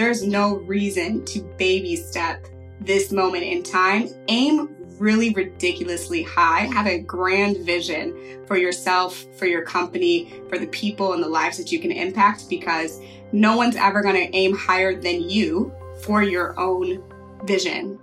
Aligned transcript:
there's 0.00 0.26
no 0.26 0.56
reason 0.60 1.22
to 1.26 1.42
baby 1.58 1.94
step 1.94 2.46
this 2.80 3.12
moment 3.12 3.44
in 3.44 3.62
time. 3.62 4.08
Aim 4.28 4.74
really 4.98 5.34
ridiculously 5.34 6.22
high. 6.22 6.60
Have 6.60 6.86
a 6.86 6.98
grand 6.98 7.58
vision 7.66 8.16
for 8.46 8.56
yourself, 8.56 9.26
for 9.36 9.44
your 9.44 9.62
company, 9.62 10.32
for 10.48 10.56
the 10.56 10.68
people 10.68 11.12
and 11.12 11.22
the 11.22 11.28
lives 11.28 11.58
that 11.58 11.70
you 11.70 11.78
can 11.78 11.92
impact 11.92 12.48
because 12.48 12.98
no 13.32 13.58
one's 13.58 13.76
ever 13.76 14.00
going 14.00 14.14
to 14.14 14.34
aim 14.34 14.56
higher 14.56 14.98
than 14.98 15.28
you 15.28 15.70
for 16.02 16.22
your 16.22 16.58
own 16.58 17.02
vision. 17.44 17.98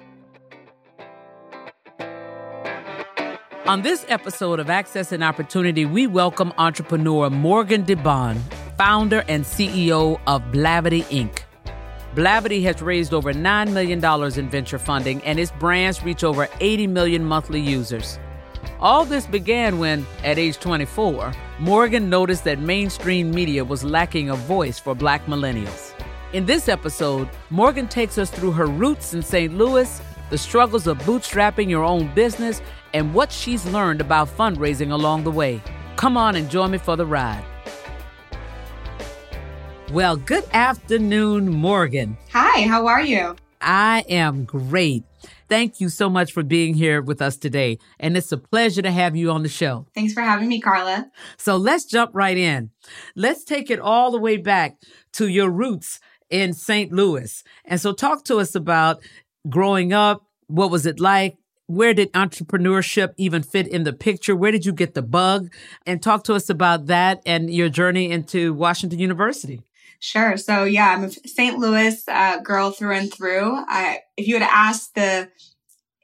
On 3.65 3.81
this 3.81 4.05
episode 4.07 4.59
of 4.59 4.69
Access 4.69 5.11
and 5.11 5.23
Opportunity, 5.23 5.85
we 5.85 6.05
welcome 6.05 6.53
entrepreneur 6.59 7.31
Morgan 7.31 7.83
DeBaun, 7.83 8.37
founder 8.77 9.23
and 9.27 9.43
CEO 9.43 10.19
of 10.27 10.43
Blavity 10.51 11.01
Inc. 11.05 11.46
Blavity 12.17 12.63
has 12.63 12.81
raised 12.81 13.13
over 13.13 13.31
$9 13.31 13.73
million 13.73 14.03
in 14.39 14.49
venture 14.49 14.79
funding 14.79 15.23
and 15.23 15.39
its 15.39 15.51
brands 15.59 16.01
reach 16.03 16.23
over 16.23 16.47
80 16.59 16.87
million 16.87 17.23
monthly 17.23 17.61
users. 17.61 18.17
All 18.79 19.05
this 19.05 19.27
began 19.27 19.77
when, 19.77 20.03
at 20.23 20.39
age 20.39 20.57
24, 20.57 21.31
Morgan 21.59 22.09
noticed 22.09 22.43
that 22.45 22.57
mainstream 22.57 23.29
media 23.29 23.63
was 23.63 23.83
lacking 23.83 24.31
a 24.31 24.35
voice 24.35 24.79
for 24.79 24.95
black 24.95 25.27
millennials. 25.27 25.93
In 26.33 26.43
this 26.47 26.67
episode, 26.67 27.29
Morgan 27.51 27.87
takes 27.87 28.17
us 28.17 28.31
through 28.31 28.53
her 28.53 28.65
roots 28.65 29.13
in 29.13 29.21
St. 29.21 29.55
Louis, 29.55 30.01
the 30.31 30.39
struggles 30.39 30.87
of 30.87 30.97
bootstrapping 31.03 31.69
your 31.69 31.83
own 31.83 32.11
business, 32.15 32.63
and 32.95 33.13
what 33.13 33.31
she's 33.31 33.63
learned 33.67 34.01
about 34.01 34.27
fundraising 34.27 34.91
along 34.91 35.23
the 35.23 35.29
way. 35.29 35.61
Come 35.97 36.17
on 36.17 36.35
and 36.35 36.49
join 36.49 36.71
me 36.71 36.79
for 36.79 36.95
the 36.95 37.05
ride. 37.05 37.45
Well, 39.93 40.17
good 40.17 40.43
afternoon, 40.51 41.49
Morgan. 41.49 42.17
Hi, 42.33 42.63
how 42.63 42.87
are 42.87 43.01
you? 43.01 43.37
I 43.61 44.03
am 44.09 44.43
great. 44.43 45.05
Thank 45.47 45.79
you 45.79 45.87
so 45.87 46.09
much 46.09 46.33
for 46.33 46.43
being 46.43 46.73
here 46.73 47.01
with 47.01 47.21
us 47.21 47.37
today. 47.37 47.77
And 47.97 48.17
it's 48.17 48.33
a 48.33 48.37
pleasure 48.37 48.81
to 48.81 48.91
have 48.91 49.15
you 49.15 49.31
on 49.31 49.43
the 49.43 49.49
show. 49.49 49.87
Thanks 49.95 50.11
for 50.11 50.19
having 50.19 50.49
me, 50.49 50.59
Carla. 50.59 51.09
So 51.37 51.55
let's 51.55 51.85
jump 51.85 52.11
right 52.13 52.37
in. 52.37 52.71
Let's 53.15 53.45
take 53.45 53.71
it 53.71 53.79
all 53.79 54.11
the 54.11 54.19
way 54.19 54.35
back 54.35 54.77
to 55.13 55.29
your 55.29 55.49
roots 55.49 56.01
in 56.29 56.51
St. 56.53 56.91
Louis. 56.91 57.41
And 57.63 57.79
so 57.79 57.93
talk 57.93 58.25
to 58.25 58.39
us 58.39 58.55
about 58.55 59.01
growing 59.47 59.93
up. 59.93 60.23
What 60.47 60.69
was 60.69 60.85
it 60.85 60.99
like? 60.99 61.37
Where 61.67 61.93
did 61.93 62.11
entrepreneurship 62.11 63.13
even 63.17 63.41
fit 63.41 63.67
in 63.67 63.83
the 63.83 63.93
picture? 63.93 64.35
Where 64.35 64.51
did 64.51 64.65
you 64.65 64.73
get 64.73 64.95
the 64.95 65.01
bug? 65.01 65.53
And 65.85 66.03
talk 66.03 66.25
to 66.25 66.33
us 66.33 66.49
about 66.49 66.87
that 66.87 67.21
and 67.25 67.49
your 67.53 67.69
journey 67.69 68.11
into 68.11 68.53
Washington 68.53 68.99
University. 68.99 69.61
Sure. 69.99 70.37
So 70.37 70.63
yeah, 70.63 70.89
I'm 70.89 71.05
a 71.05 71.11
St. 71.11 71.57
Louis 71.57 72.03
uh, 72.07 72.39
girl 72.39 72.71
through 72.71 72.95
and 72.95 73.13
through. 73.13 73.51
I, 73.67 73.99
if 74.15 74.27
you 74.27 74.39
had 74.39 74.49
asked 74.49 74.95
the 74.95 75.29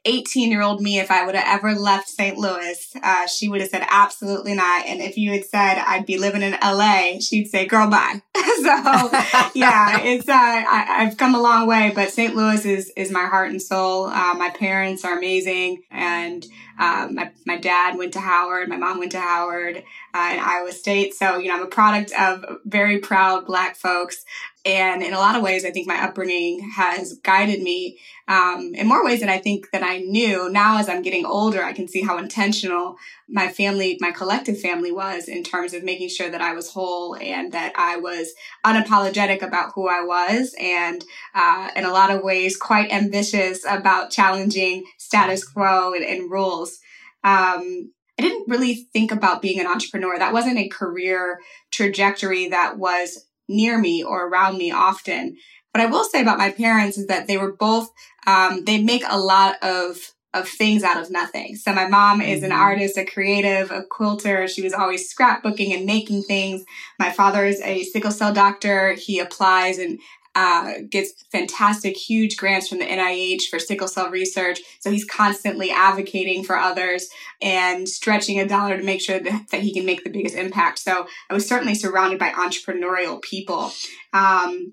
18 0.06 0.50
year 0.50 0.62
old 0.62 0.80
me 0.82 0.98
if 0.98 1.10
I 1.10 1.24
would 1.24 1.34
have 1.34 1.58
ever 1.58 1.74
left 1.74 2.08
St. 2.08 2.36
Louis, 2.36 2.96
uh, 3.02 3.26
she 3.26 3.48
would 3.48 3.60
have 3.60 3.70
said 3.70 3.86
absolutely 3.88 4.54
not. 4.54 4.86
And 4.86 5.00
if 5.00 5.16
you 5.16 5.30
had 5.30 5.44
said 5.44 5.78
I'd 5.78 6.06
be 6.06 6.18
living 6.18 6.42
in 6.42 6.56
LA, 6.62 7.20
she'd 7.20 7.48
say, 7.48 7.66
girl, 7.66 7.88
bye. 7.88 8.20
so 8.34 9.50
yeah, 9.54 10.00
it's, 10.02 10.28
uh, 10.28 10.32
I, 10.32 11.04
have 11.04 11.16
come 11.16 11.34
a 11.34 11.40
long 11.40 11.66
way, 11.66 11.92
but 11.94 12.10
St. 12.10 12.34
Louis 12.34 12.64
is, 12.66 12.92
is 12.96 13.10
my 13.10 13.26
heart 13.26 13.50
and 13.50 13.62
soul. 13.62 14.06
Uh, 14.06 14.34
my 14.34 14.50
parents 14.50 15.04
are 15.04 15.16
amazing. 15.16 15.82
And, 15.90 16.44
um, 16.78 17.14
my, 17.14 17.30
my 17.46 17.56
dad 17.56 17.96
went 17.96 18.12
to 18.14 18.20
Howard, 18.20 18.68
my 18.68 18.76
mom 18.76 18.98
went 18.98 19.12
to 19.12 19.20
Howard, 19.20 19.84
uh, 20.14 20.30
in 20.32 20.38
Iowa 20.38 20.70
State. 20.70 21.12
So, 21.12 21.38
you 21.38 21.48
know, 21.48 21.56
I'm 21.56 21.62
a 21.62 21.66
product 21.66 22.12
of 22.12 22.44
very 22.64 22.98
proud 22.98 23.46
black 23.46 23.74
folks. 23.74 24.24
And 24.64 25.02
in 25.02 25.12
a 25.12 25.18
lot 25.18 25.36
of 25.36 25.42
ways, 25.42 25.64
I 25.64 25.72
think 25.72 25.86
my 25.86 26.02
upbringing 26.02 26.70
has 26.76 27.18
guided 27.22 27.60
me 27.60 27.98
um, 28.28 28.72
in 28.74 28.86
more 28.86 29.04
ways 29.04 29.20
than 29.20 29.28
I 29.28 29.38
think 29.38 29.70
that 29.72 29.82
I 29.82 29.98
knew. 29.98 30.48
Now, 30.48 30.78
as 30.78 30.88
I'm 30.88 31.02
getting 31.02 31.26
older, 31.26 31.62
I 31.62 31.74
can 31.74 31.86
see 31.86 32.00
how 32.00 32.16
intentional 32.16 32.96
my 33.28 33.48
family, 33.48 33.98
my 34.00 34.12
collective 34.12 34.58
family 34.58 34.90
was 34.90 35.28
in 35.28 35.42
terms 35.42 35.74
of 35.74 35.82
making 35.82 36.08
sure 36.08 36.30
that 36.30 36.40
I 36.40 36.54
was 36.54 36.70
whole 36.70 37.14
and 37.16 37.52
that 37.52 37.72
I 37.76 37.96
was 37.96 38.32
unapologetic 38.64 39.42
about 39.42 39.72
who 39.74 39.88
I 39.88 40.02
was 40.02 40.54
and 40.58 41.04
uh, 41.34 41.70
in 41.76 41.84
a 41.84 41.92
lot 41.92 42.10
of 42.10 42.22
ways 42.22 42.56
quite 42.56 42.90
ambitious 42.90 43.66
about 43.68 44.10
challenging 44.10 44.84
status 44.96 45.44
quo 45.44 45.92
and, 45.92 46.04
and 46.04 46.30
rules. 46.30 46.78
Um, 47.22 47.90
I 48.18 48.22
didn't 48.22 48.48
really 48.48 48.86
think 48.92 49.10
about 49.10 49.42
being 49.42 49.60
an 49.60 49.66
entrepreneur. 49.66 50.18
That 50.18 50.32
wasn't 50.32 50.58
a 50.58 50.68
career 50.68 51.40
trajectory 51.70 52.48
that 52.48 52.78
was 52.78 53.26
near 53.48 53.78
me 53.78 54.02
or 54.02 54.28
around 54.28 54.56
me 54.56 54.70
often. 54.70 55.36
What 55.72 55.82
I 55.82 55.86
will 55.86 56.04
say 56.04 56.22
about 56.22 56.38
my 56.38 56.50
parents 56.50 56.96
is 56.96 57.08
that 57.08 57.26
they 57.26 57.36
were 57.36 57.52
both, 57.52 57.90
um, 58.26 58.64
they 58.64 58.80
make 58.80 59.02
a 59.08 59.18
lot 59.18 59.62
of 59.62 60.14
of 60.34 60.48
things 60.48 60.82
out 60.82 61.00
of 61.00 61.12
nothing. 61.12 61.54
So 61.54 61.72
my 61.72 61.86
mom 61.86 62.20
is 62.20 62.42
an 62.42 62.50
mm-hmm. 62.50 62.60
artist, 62.60 62.98
a 62.98 63.04
creative, 63.04 63.70
a 63.70 63.84
quilter. 63.84 64.48
She 64.48 64.62
was 64.62 64.72
always 64.72 65.12
scrapbooking 65.12 65.72
and 65.72 65.86
making 65.86 66.24
things. 66.24 66.64
My 66.98 67.12
father 67.12 67.46
is 67.46 67.60
a 67.60 67.84
sickle 67.84 68.10
cell 68.10 68.34
doctor. 68.34 68.94
He 68.94 69.20
applies 69.20 69.78
and 69.78 70.00
uh, 70.34 70.74
gets 70.90 71.24
fantastic, 71.30 71.96
huge 71.96 72.36
grants 72.36 72.68
from 72.68 72.78
the 72.78 72.86
NIH 72.86 73.42
for 73.50 73.58
sickle 73.58 73.88
cell 73.88 74.10
research. 74.10 74.60
So 74.80 74.90
he's 74.90 75.04
constantly 75.04 75.70
advocating 75.70 76.44
for 76.44 76.56
others 76.56 77.08
and 77.40 77.88
stretching 77.88 78.40
a 78.40 78.48
dollar 78.48 78.76
to 78.76 78.82
make 78.82 79.00
sure 79.00 79.20
that, 79.20 79.48
that 79.50 79.62
he 79.62 79.72
can 79.72 79.86
make 79.86 80.04
the 80.04 80.10
biggest 80.10 80.34
impact. 80.34 80.78
So 80.78 81.06
I 81.30 81.34
was 81.34 81.48
certainly 81.48 81.74
surrounded 81.74 82.18
by 82.18 82.30
entrepreneurial 82.30 83.22
people. 83.22 83.72
Um, 84.12 84.72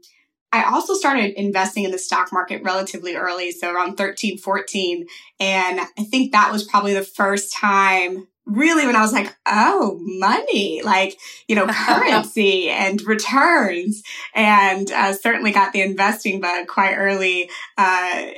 I 0.53 0.63
also 0.63 0.95
started 0.95 1.39
investing 1.39 1.85
in 1.85 1.91
the 1.91 1.97
stock 1.97 2.33
market 2.33 2.61
relatively 2.63 3.15
early, 3.15 3.51
so 3.51 3.73
around 3.73 3.95
13, 3.95 4.37
14. 4.37 5.05
And 5.39 5.79
I 5.79 6.03
think 6.03 6.31
that 6.31 6.51
was 6.51 6.65
probably 6.65 6.93
the 6.93 7.03
first 7.03 7.53
time 7.53 8.27
really 8.51 8.85
when 8.85 8.95
I 8.95 9.01
was 9.01 9.13
like, 9.13 9.35
oh, 9.45 9.97
money, 10.01 10.81
like, 10.83 11.17
you 11.47 11.55
know, 11.55 11.67
currency 11.71 12.69
and 12.69 13.01
returns. 13.03 14.03
And 14.33 14.91
uh, 14.91 15.13
certainly 15.13 15.51
got 15.51 15.73
the 15.73 15.81
investing 15.81 16.41
bug 16.41 16.67
quite 16.67 16.95
early 16.95 17.49
uh, 17.77 17.81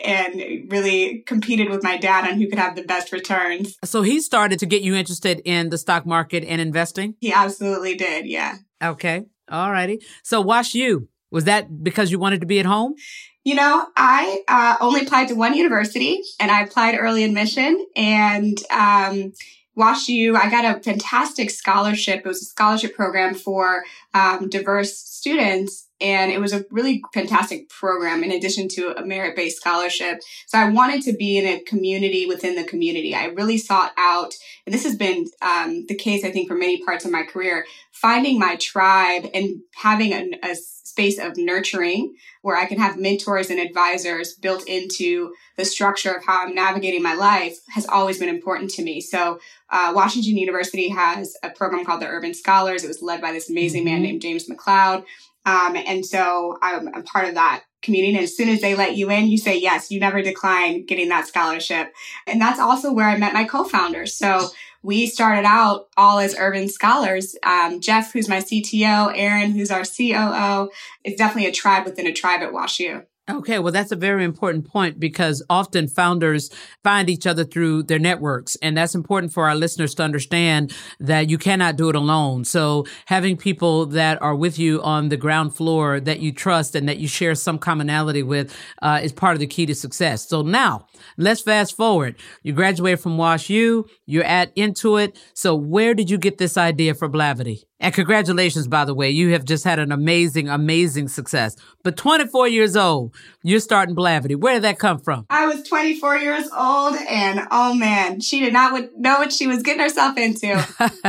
and 0.04 0.72
really 0.72 1.24
competed 1.26 1.70
with 1.70 1.84
my 1.84 1.98
dad 1.98 2.30
on 2.30 2.40
who 2.40 2.48
could 2.48 2.60
have 2.60 2.76
the 2.76 2.84
best 2.84 3.12
returns. 3.12 3.78
So 3.84 4.02
he 4.02 4.22
started 4.22 4.60
to 4.60 4.66
get 4.66 4.82
you 4.82 4.96
interested 4.96 5.42
in 5.46 5.70
the 5.70 5.78
stock 5.78 6.06
market 6.06 6.44
and 6.44 6.62
investing? 6.62 7.16
He 7.20 7.32
absolutely 7.34 7.96
did. 7.96 8.26
Yeah. 8.26 8.58
Okay. 8.82 9.26
All 9.50 9.72
righty. 9.72 10.00
So, 10.24 10.42
Wash 10.42 10.74
U, 10.74 11.10
was 11.32 11.46
that 11.46 11.84
because 11.84 12.12
you 12.12 12.20
wanted 12.20 12.42
to 12.42 12.48
be 12.48 12.60
at 12.60 12.66
home? 12.66 12.96
You 13.44 13.56
know, 13.56 13.88
I 13.98 14.42
uh, 14.48 14.78
only 14.80 15.02
applied 15.02 15.28
to 15.28 15.36
one 15.36 15.54
university 15.54 16.22
and 16.40 16.50
I 16.50 16.62
applied 16.62 16.98
early 16.98 17.24
admission 17.26 17.86
and, 17.96 18.58
um, 18.72 19.34
Wash 19.76 20.08
I 20.36 20.50
got 20.50 20.66
a 20.66 20.80
fantastic 20.82 21.50
scholarship. 21.50 22.20
It 22.20 22.28
was 22.28 22.42
a 22.42 22.46
scholarship 22.46 22.96
program 22.96 23.34
for 23.34 23.84
um, 24.14 24.50
diverse 24.50 24.98
students, 24.98 25.88
and 26.04 26.32
it 26.32 26.42
was 26.42 26.52
a 26.52 26.66
really 26.70 27.02
fantastic 27.14 27.70
program 27.70 28.24
in 28.24 28.32
addition 28.32 28.68
to 28.68 28.94
a 28.98 29.06
merit 29.06 29.38
based 29.38 29.58
scholarship. 29.58 30.20
So 30.48 30.60
I 30.60 30.70
wanted 30.70 31.02
to 31.04 31.14
be 31.14 31.38
in 31.38 31.46
a 31.46 31.64
community 31.64 32.26
within 32.26 32.56
the 32.56 32.66
community. 32.66 33.16
I 33.16 33.28
really 33.28 33.58
sought 33.58 33.94
out, 33.98 34.34
and 34.66 34.76
this 34.76 34.84
has 34.84 34.98
been 34.98 35.26
um, 35.42 35.86
the 35.88 35.96
case, 35.96 36.26
I 36.26 36.32
think, 36.32 36.50
for 36.50 36.56
many 36.56 36.84
parts 36.84 37.06
of 37.06 37.12
my 37.12 37.24
career, 37.24 37.66
finding 37.92 38.38
my 38.38 38.58
tribe 38.58 39.30
and 39.34 39.62
having 39.76 40.12
a, 40.12 40.30
a 40.44 40.56
space 40.56 41.18
of 41.18 41.38
nurturing 41.38 42.14
where 42.44 42.58
I 42.58 42.66
can 42.66 42.78
have 42.78 43.00
mentors 43.00 43.50
and 43.50 43.60
advisors 43.60 44.34
built 44.34 44.68
into 44.68 45.34
the 45.58 45.66
structure 45.66 46.12
of 46.12 46.24
how 46.26 46.46
I'm 46.46 46.54
navigating 46.54 47.02
my 47.02 47.16
life 47.16 47.58
has 47.70 47.88
always 47.88 48.20
been 48.20 48.30
important 48.30 48.70
to 48.72 48.84
me. 48.84 49.02
So, 49.02 49.40
uh, 49.72 49.94
Washington 49.96 50.38
University 50.38 50.90
has 50.90 51.36
a 51.42 51.50
program 51.50 51.86
called 51.86 52.02
the 52.02 52.08
Ervin 52.08 52.34
Scholars. 52.34 52.84
It 52.84 52.90
was 52.90 53.02
led 53.02 53.22
by 53.22 53.32
this 53.32 53.50
amazing 53.50 53.86
mm-hmm. 53.86 53.94
man 53.94 54.04
named 54.04 54.22
James 54.22 54.48
McLeod. 54.48 55.06
Um, 55.46 55.76
and 55.76 56.06
so 56.06 56.58
I'm, 56.62 56.88
I'm 56.94 57.04
part 57.04 57.28
of 57.28 57.36
that 57.36 57.64
community. 57.82 58.16
And 58.16 58.24
as 58.24 58.36
soon 58.36 58.50
as 58.50 58.62
they 58.62 58.76
let 58.76 58.96
you 58.96 59.10
in, 59.10 59.28
you 59.28 59.38
say 59.38 59.60
yes. 59.60 59.92
You 59.92 60.00
never 60.00 60.22
decline 60.22 60.86
getting 60.86 61.10
that 61.10 61.28
scholarship. 61.28 61.94
And 62.26 62.42
that's 62.42 62.60
also 62.60 62.94
where 62.94 63.10
I 63.10 63.18
met 63.18 63.34
my 63.34 63.44
co-founder. 63.44 64.06
So 64.06 64.50
we 64.82 65.06
started 65.06 65.46
out 65.46 65.88
all 65.98 66.20
as 66.20 66.36
Ervin 66.36 66.70
scholars. 66.70 67.36
Um, 67.44 67.80
Jeff, 67.80 68.14
who's 68.14 68.30
my 68.30 68.40
CTO, 68.40 69.12
Aaron, 69.16 69.52
who's 69.52 69.72
our 69.72 69.84
COO, 69.84 70.70
is 71.04 71.16
definitely 71.16 71.50
a 71.50 71.54
tribe 71.54 71.86
within 71.86 72.08
a 72.08 72.14
tribe 72.14 72.42
at 72.42 72.52
WashU. 72.52 73.06
Okay, 73.30 73.58
well, 73.58 73.72
that's 73.72 73.94
a 73.94 73.96
very 73.96 74.26
important 74.26 74.68
point 74.68 75.00
because 75.00 75.42
often 75.50 75.88
founders 75.88 76.50
find 76.84 77.10
each 77.10 77.26
other 77.26 77.46
through 77.46 77.84
their 77.84 77.98
networks. 77.98 78.58
And 78.58 78.76
that's 78.76 78.96
important 78.96 79.32
for 79.32 79.48
our 79.48 79.56
listeners 79.56 79.96
to 79.96 80.04
understand 80.04 80.76
that 81.00 81.30
you 81.30 81.38
cannot 81.38 81.78
do 81.78 81.88
it 81.88 81.96
alone. 81.96 82.44
So 82.44 82.86
having 83.06 83.38
people 83.38 83.86
that 83.88 84.22
are 84.22 84.36
with 84.36 84.60
you 84.60 84.82
on 84.82 85.08
the 85.08 85.16
ground 85.16 85.56
floor 85.56 86.02
that 86.02 86.20
you 86.20 86.34
trust 86.34 86.76
and 86.76 86.90
that 86.90 86.98
you 86.98 87.08
share 87.08 87.34
some 87.34 87.58
commonality 87.58 88.24
with 88.24 88.54
uh, 88.82 89.00
is 89.02 89.14
part 89.14 89.36
of 89.36 89.40
the 89.40 89.48
key 89.48 89.66
to 89.68 89.76
success. 89.76 90.28
So 90.28 90.42
now 90.42 90.88
let's 91.18 91.42
fast 91.42 91.76
forward. 91.76 92.16
You 92.44 92.54
graduated 92.54 93.00
from 93.00 93.18
Wash 93.18 93.50
U, 93.50 93.86
you're 94.06 94.24
at 94.24 94.56
Intuit. 94.56 95.18
So 95.34 95.56
where 95.56 95.94
did 95.94 96.10
you 96.10 96.18
get 96.18 96.38
this 96.38 96.58
idea 96.58 96.94
for 96.94 97.10
Blavity? 97.10 97.64
And 97.80 97.94
congratulations, 97.94 98.68
by 98.68 98.86
the 98.86 98.94
way. 98.94 99.10
You 99.10 99.34
have 99.34 99.44
just 99.44 99.66
had 99.66 99.78
an 99.78 99.92
amazing, 99.92 100.48
amazing 100.48 101.10
success. 101.10 101.58
But 101.84 101.98
24 101.98 102.48
years 102.48 102.78
old, 102.78 103.14
you're 103.44 103.60
starting 103.60 103.96
Blavity. 103.96 104.38
Where 104.38 104.54
did 104.54 104.64
that 104.64 104.80
come 104.80 105.00
from? 105.00 105.26
I 105.30 105.48
was 105.48 105.68
24 105.68 106.18
years 106.18 106.48
old 106.58 106.96
and 106.96 107.46
oh 107.52 107.74
man, 107.74 108.22
she 108.22 108.40
did 108.40 108.54
not 108.54 108.72
know 108.98 109.18
what 109.18 109.34
she 109.34 109.48
was 109.48 109.64
getting 109.64 109.82
herself 109.82 110.18
into. 110.18 110.66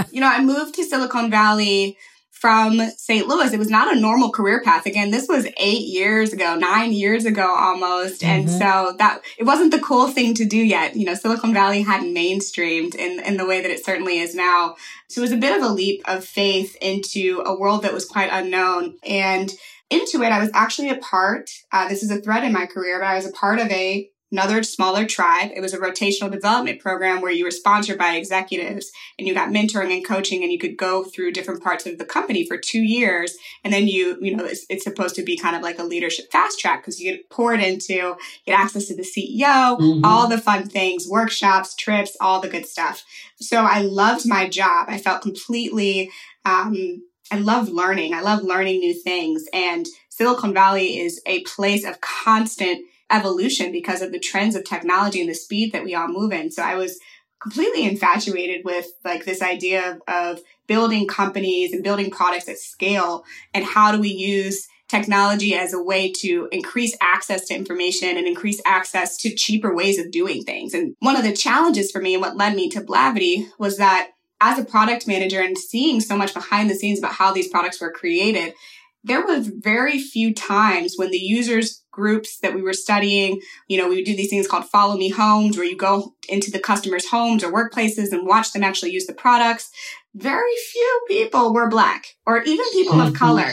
you 0.11 0.21
know, 0.21 0.29
I 0.29 0.43
moved 0.43 0.75
to 0.75 0.85
Silicon 0.85 1.31
Valley 1.31 1.97
from 2.45 2.79
St. 2.99 3.27
Louis. 3.27 3.55
It 3.55 3.59
was 3.59 3.71
not 3.71 3.97
a 3.97 3.99
normal 3.99 4.31
career 4.31 4.61
path. 4.63 4.85
Again, 4.85 5.11
this 5.11 5.27
was 5.27 5.47
eight 5.57 5.87
years 5.87 6.35
ago, 6.35 6.57
nine 6.57 6.93
years 6.93 7.25
ago 7.25 7.55
almost. 7.57 8.21
Mm-hmm. 8.21 8.31
And 8.31 8.51
so 8.51 8.95
that 8.99 9.23
it 9.39 9.45
wasn't 9.45 9.71
the 9.71 9.81
cool 9.81 10.09
thing 10.09 10.35
to 10.35 10.45
do 10.45 10.59
yet. 10.59 10.95
You 10.95 11.07
know, 11.07 11.15
Silicon 11.15 11.55
Valley 11.55 11.81
hadn't 11.81 12.15
mainstreamed 12.15 12.97
in, 12.97 13.19
in 13.25 13.39
the 13.39 13.47
way 13.47 13.63
that 13.63 13.71
it 13.71 13.83
certainly 13.83 14.19
is 14.19 14.35
now. 14.35 14.77
So 15.09 15.23
it 15.23 15.25
was 15.25 15.33
a 15.33 15.39
bit 15.39 15.57
of 15.57 15.63
a 15.63 15.73
leap 15.73 16.03
of 16.05 16.23
faith 16.23 16.77
into 16.83 17.43
a 17.47 17.59
world 17.59 17.81
that 17.85 17.95
was 17.95 18.05
quite 18.05 18.29
unknown. 18.31 18.99
And 19.03 19.51
Intuit, 19.91 20.31
I 20.31 20.41
was 20.41 20.51
actually 20.53 20.91
a 20.91 20.97
part, 20.97 21.49
uh, 21.73 21.89
this 21.89 22.03
is 22.03 22.11
a 22.11 22.21
thread 22.21 22.45
in 22.45 22.53
my 22.53 22.67
career, 22.67 23.01
but 23.01 23.07
I 23.07 23.17
was 23.17 23.27
a 23.27 23.33
part 23.33 23.59
of 23.59 23.71
a 23.71 24.11
another 24.35 24.65
smaller 24.65 25.07
tribe. 25.07 25.53
It 25.55 25.61
was 25.61 25.73
a 25.73 25.79
rotational 25.79 26.29
development 26.29 26.81
program 26.81 27.21
where 27.21 27.31
you 27.31 27.45
were 27.45 27.53
sponsored 27.53 27.97
by 27.97 28.17
executives 28.17 28.91
and 29.17 29.29
you 29.29 29.33
got 29.33 29.51
mentoring 29.51 29.95
and 29.95 30.05
coaching 30.05 30.43
and 30.43 30.51
you 30.51 30.59
could 30.59 30.77
go 30.77 31.05
through 31.05 31.31
different 31.31 31.63
parts 31.63 31.87
of 31.87 31.99
the 31.99 32.05
company 32.05 32.45
for 32.45 32.59
two 32.59 32.83
years. 32.83 33.37
And 33.63 33.73
then 33.73 33.87
you, 33.87 34.19
you 34.21 34.35
know, 34.35 34.45
it's, 34.45 34.67
it's 34.69 34.83
supposed 34.83 35.15
to 35.15 35.23
be 35.23 35.37
kind 35.37 35.55
of 35.55 35.63
like 35.63 35.79
a 35.79 35.85
leadership 35.85 36.33
fast 36.33 36.59
track 36.59 36.83
because 36.83 37.01
you 37.01 37.13
get 37.13 37.31
poured 37.31 37.61
into, 37.61 38.17
get 38.45 38.59
access 38.59 38.87
to 38.87 38.97
the 38.97 39.03
CEO, 39.03 39.79
mm-hmm. 39.79 40.05
all 40.05 40.27
the 40.27 40.39
fun 40.39 40.69
things, 40.69 41.07
workshops, 41.09 41.77
trips, 41.77 42.17
all 42.21 42.41
the 42.41 42.49
good 42.49 42.67
stuff. 42.67 43.05
So 43.37 43.59
I 43.59 43.83
loved 43.83 44.27
my 44.27 44.49
job. 44.49 44.87
I 44.89 44.99
felt 44.99 45.23
completely, 45.23 46.11
um, 46.45 47.05
I 47.31 47.39
love 47.39 47.69
learning. 47.69 48.15
I 48.15 48.21
love 48.21 48.43
learning 48.43 48.81
new 48.81 49.01
things. 49.01 49.45
And 49.55 49.87
Silicon 50.09 50.53
Valley 50.53 50.99
is 50.99 51.23
a 51.25 51.43
place 51.43 51.85
of 51.85 52.01
constant 52.01 52.85
evolution 53.11 53.73
because 53.73 54.03
of 54.03 54.13
the 54.13 54.19
trends 54.19 54.57
of 54.57 54.65
technology 54.65 55.21
and 55.21 55.31
the 55.31 55.35
speed 55.35 55.73
that 55.73 55.85
we 55.85 55.95
all 55.95 56.09
move 56.09 56.33
in. 56.33 56.51
So 56.51 56.63
I 56.63 56.77
was 56.77 56.99
completely 57.41 57.85
infatuated 57.85 58.65
with 58.65 58.87
like 59.05 59.25
this 59.25 59.43
idea 59.43 59.91
of, 59.91 60.03
of 60.09 60.43
building 60.67 61.07
companies 61.07 61.73
and 61.73 61.85
building 61.85 62.11
products 62.11 62.49
at 62.49 62.59
scale 62.59 63.25
and 63.53 63.65
how 63.65 63.93
do 63.93 64.01
we 64.01 64.09
use 64.09 64.67
technology 64.89 65.55
as 65.55 65.73
a 65.73 65.83
way 65.83 66.11
to 66.13 66.49
increase 66.53 66.97
access 67.01 67.47
to 67.47 67.55
information 67.55 68.17
and 68.17 68.27
increase 68.27 68.61
access 68.65 69.17
to 69.19 69.35
cheaper 69.35 69.75
ways 69.75 69.99
of 69.99 70.11
doing 70.11 70.43
things. 70.43 70.73
And 70.75 70.95
one 71.01 71.17
of 71.17 71.23
the 71.23 71.35
challenges 71.35 71.91
for 71.91 72.01
me 72.01 72.15
and 72.15 72.23
what 72.23 72.37
led 72.37 72.55
me 72.55 72.69
to 72.71 72.81
Blavity 72.81 73.47
was 73.59 73.79
that 73.79 74.11
as 74.41 74.59
a 74.59 74.65
product 74.65 75.07
manager 75.07 75.41
and 75.41 75.57
seeing 75.57 76.01
so 76.01 76.17
much 76.17 76.35
behind 76.35 76.69
the 76.69 76.75
scenes 76.75 76.99
about 76.99 77.13
how 77.13 77.33
these 77.33 77.49
products 77.49 77.81
were 77.81 77.93
created, 77.93 78.55
there 79.03 79.25
was 79.25 79.49
very 79.49 79.99
few 79.99 80.33
times 80.35 80.95
when 80.97 81.11
the 81.11 81.19
users 81.19 81.84
groups 81.95 82.39
that 82.41 82.55
we 82.55 82.63
were 82.63 82.73
studying, 82.73 83.41
you 83.69 83.79
know, 83.79 83.89
we 83.89 83.97
would 83.97 84.05
do 84.05 84.17
these 84.17 84.31
things 84.31 84.49
called 84.49 84.67
follow 84.67 84.97
me 84.97 85.09
homes 85.09 85.57
where 85.57 85.67
you 85.67 85.77
go 85.77 86.15
into 86.29 86.51
the 86.51 86.59
customers' 86.59 87.09
homes 87.09 87.45
or 87.45 87.53
workplaces 87.53 88.13
and 88.13 88.27
watch 88.27 88.53
them 88.53 88.65
actually 88.65 88.93
use 88.93 89.07
the 89.07 89.15
products. 89.15 89.71
Very 90.15 90.57
few 90.73 91.05
people 91.09 91.55
were 91.55 91.69
black 91.69 92.07
or 92.27 92.43
even 92.43 92.67
people 92.73 92.95
mm-hmm. 92.95 93.09
of 93.09 93.15
color. 93.15 93.53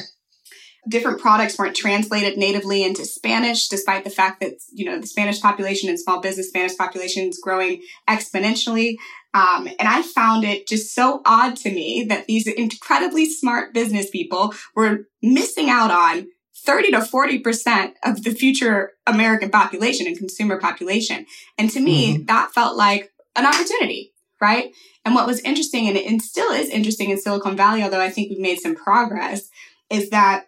Different 0.90 1.22
products 1.22 1.60
weren't 1.60 1.76
translated 1.76 2.40
natively 2.40 2.84
into 2.84 3.06
Spanish, 3.06 3.68
despite 3.68 4.04
the 4.04 4.10
fact 4.10 4.40
that, 4.42 4.54
you 4.74 4.86
know, 4.86 5.00
the 5.00 5.06
Spanish 5.06 5.40
population 5.40 5.90
and 5.90 6.00
small 6.00 6.22
business 6.22 6.48
Spanish 6.48 6.76
population 6.76 7.30
is 7.30 7.40
growing 7.42 7.84
exponentially. 8.10 8.96
Um, 9.36 9.68
and 9.80 9.88
I 9.88 10.02
found 10.02 10.44
it 10.44 10.68
just 10.68 10.96
so 10.96 11.22
odd 11.24 11.56
to 11.58 11.72
me 11.72 12.06
that 12.10 12.26
these 12.26 12.48
incredibly 12.48 13.28
smart 13.28 13.76
business 13.76 14.10
people 14.10 14.54
were 14.76 15.06
missing 15.22 15.70
out 15.70 15.92
on 15.92 16.28
30 16.66 16.92
to 16.92 17.00
40% 17.00 17.94
of 18.04 18.24
the 18.24 18.32
future 18.32 18.92
American 19.08 19.50
population 19.50 20.08
and 20.08 20.18
consumer 20.18 20.60
population. 20.60 21.26
And 21.58 21.70
to 21.72 21.80
me, 21.80 22.16
mm-hmm. 22.16 22.26
that 22.26 22.52
felt 22.54 22.78
like 22.78 23.12
an 23.36 23.46
opportunity, 23.46 24.14
right? 24.40 24.72
And 25.04 25.16
what 25.16 25.28
was 25.28 25.40
interesting 25.42 25.88
and, 25.88 25.98
and 25.98 26.22
still 26.22 26.52
is 26.52 26.70
interesting 26.70 27.10
in 27.10 27.20
Silicon 27.20 27.58
Valley, 27.58 27.84
although 27.84 28.02
I 28.02 28.10
think 28.10 28.30
we've 28.30 28.40
made 28.40 28.60
some 28.60 28.76
progress, 28.76 29.50
is 29.90 30.10
that 30.12 30.46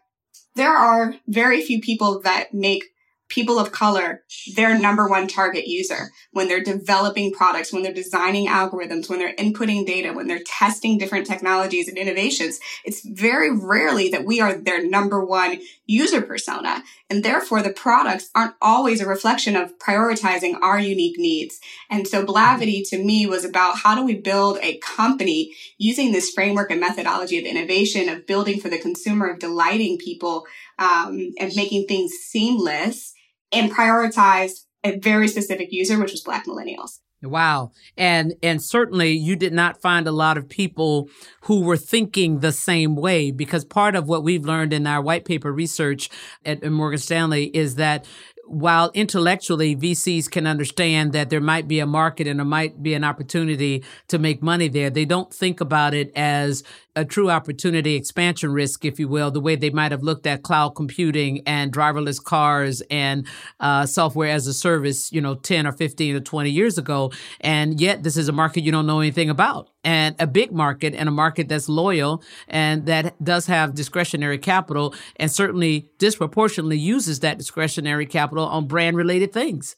there 0.55 0.75
are 0.75 1.15
very 1.27 1.61
few 1.63 1.81
people 1.81 2.21
that 2.21 2.53
make 2.53 2.83
people 3.29 3.57
of 3.57 3.71
color 3.71 4.23
their 4.55 4.77
number 4.77 5.07
one 5.07 5.27
target 5.27 5.67
user 5.67 6.11
when 6.31 6.47
they're 6.47 6.63
developing 6.63 7.31
products, 7.31 7.73
when 7.73 7.81
they're 7.81 7.93
designing 7.93 8.47
algorithms, 8.47 9.09
when 9.09 9.19
they're 9.19 9.35
inputting 9.35 9.85
data, 9.85 10.13
when 10.13 10.27
they're 10.27 10.43
testing 10.45 10.97
different 10.97 11.25
technologies 11.25 11.87
and 11.87 11.97
innovations. 11.97 12.59
It's 12.85 13.01
very 13.05 13.49
rarely 13.51 14.09
that 14.09 14.25
we 14.25 14.39
are 14.39 14.53
their 14.53 14.87
number 14.87 15.23
one 15.25 15.59
user 15.85 16.21
persona. 16.21 16.83
And 17.09 17.23
therefore 17.23 17.61
the 17.61 17.73
products 17.73 18.29
aren't 18.35 18.55
always 18.61 19.01
a 19.01 19.07
reflection 19.07 19.55
of 19.55 19.77
prioritizing 19.79 20.59
our 20.61 20.79
unique 20.79 21.17
needs. 21.17 21.59
And 21.89 22.07
so 22.07 22.25
Blavity 22.25 22.87
to 22.89 23.03
me 23.03 23.25
was 23.25 23.45
about 23.45 23.79
how 23.79 23.95
do 23.95 24.03
we 24.03 24.15
build 24.15 24.59
a 24.61 24.77
company 24.77 25.53
using 25.77 26.11
this 26.11 26.31
framework 26.31 26.71
and 26.71 26.79
methodology 26.79 27.39
of 27.39 27.45
innovation, 27.45 28.09
of 28.09 28.27
building 28.27 28.59
for 28.59 28.69
the 28.69 28.79
consumer, 28.79 29.29
of 29.29 29.39
delighting 29.39 29.97
people, 29.97 30.45
um, 30.79 31.33
and 31.39 31.55
making 31.55 31.85
things 31.85 32.11
seamless 32.13 33.13
and 33.53 33.71
prioritized 33.71 34.65
a 34.83 34.97
very 34.97 35.27
specific 35.27 35.69
user, 35.71 35.99
which 35.99 36.11
was 36.11 36.21
Black 36.21 36.45
millennials. 36.45 36.99
Wow. 37.23 37.71
And 37.97 38.33
and 38.43 38.61
certainly 38.61 39.11
you 39.13 39.37
did 39.37 39.53
not 39.53 39.81
find 39.81 40.07
a 40.07 40.11
lot 40.11 40.37
of 40.37 40.49
people 40.49 41.09
who 41.43 41.61
were 41.61 41.77
thinking 41.77 42.39
the 42.39 42.51
same 42.51 42.95
way 42.95 43.31
because 43.31 43.63
part 43.63 43.95
of 43.95 44.09
what 44.09 44.23
we've 44.23 44.43
learned 44.43 44.73
in 44.73 44.85
our 44.85 45.01
white 45.01 45.23
paper 45.23 45.51
research 45.51 46.09
at 46.43 46.63
Morgan 46.69 46.99
Stanley 46.99 47.45
is 47.45 47.75
that 47.75 48.05
while 48.45 48.91
intellectually 48.93 49.73
VCs 49.73 50.29
can 50.29 50.45
understand 50.45 51.13
that 51.13 51.29
there 51.29 51.39
might 51.39 51.67
be 51.67 51.79
a 51.79 51.85
market 51.85 52.27
and 52.27 52.39
there 52.39 52.45
might 52.45 52.83
be 52.83 52.93
an 52.93 53.03
opportunity 53.03 53.83
to 54.09 54.19
make 54.19 54.43
money 54.43 54.67
there, 54.67 54.89
they 54.89 55.05
don't 55.05 55.33
think 55.33 55.61
about 55.61 55.93
it 55.93 56.11
as 56.15 56.63
a 56.95 57.03
true 57.03 57.29
opportunity 57.29 57.95
expansion 57.95 58.51
risk, 58.51 58.85
if 58.85 58.99
you 58.99 59.07
will, 59.07 59.31
the 59.31 59.39
way 59.39 59.55
they 59.55 59.69
might 59.69 59.91
have 59.91 60.03
looked 60.03 60.27
at 60.27 60.43
cloud 60.43 60.69
computing 60.69 61.41
and 61.47 61.73
driverless 61.73 62.23
cars 62.23 62.81
and 62.89 63.27
uh, 63.59 63.85
software 63.85 64.29
as 64.29 64.47
a 64.47 64.53
service, 64.53 65.11
you 65.11 65.21
know, 65.21 65.35
10 65.35 65.65
or 65.65 65.71
15 65.71 66.15
or 66.15 66.19
20 66.19 66.49
years 66.49 66.77
ago. 66.77 67.11
And 67.41 67.81
yet 67.81 68.03
this 68.03 68.17
is 68.17 68.27
a 68.27 68.31
market 68.31 68.63
you 68.63 68.71
don't 68.71 68.85
know 68.85 68.99
anything 68.99 69.29
about 69.29 69.69
and 69.83 70.15
a 70.19 70.27
big 70.27 70.51
market 70.51 70.93
and 70.93 71.09
a 71.09 71.11
market 71.11 71.49
that's 71.49 71.67
loyal 71.67 72.23
and 72.47 72.85
that 72.85 73.21
does 73.23 73.47
have 73.47 73.75
discretionary 73.75 74.37
capital 74.37 74.93
and 75.17 75.31
certainly 75.31 75.89
disproportionately 75.97 76.77
uses 76.77 77.19
that 77.21 77.37
discretionary 77.37 78.05
capital 78.05 78.45
on 78.45 78.67
brand 78.67 78.95
related 78.95 79.33
things. 79.33 79.75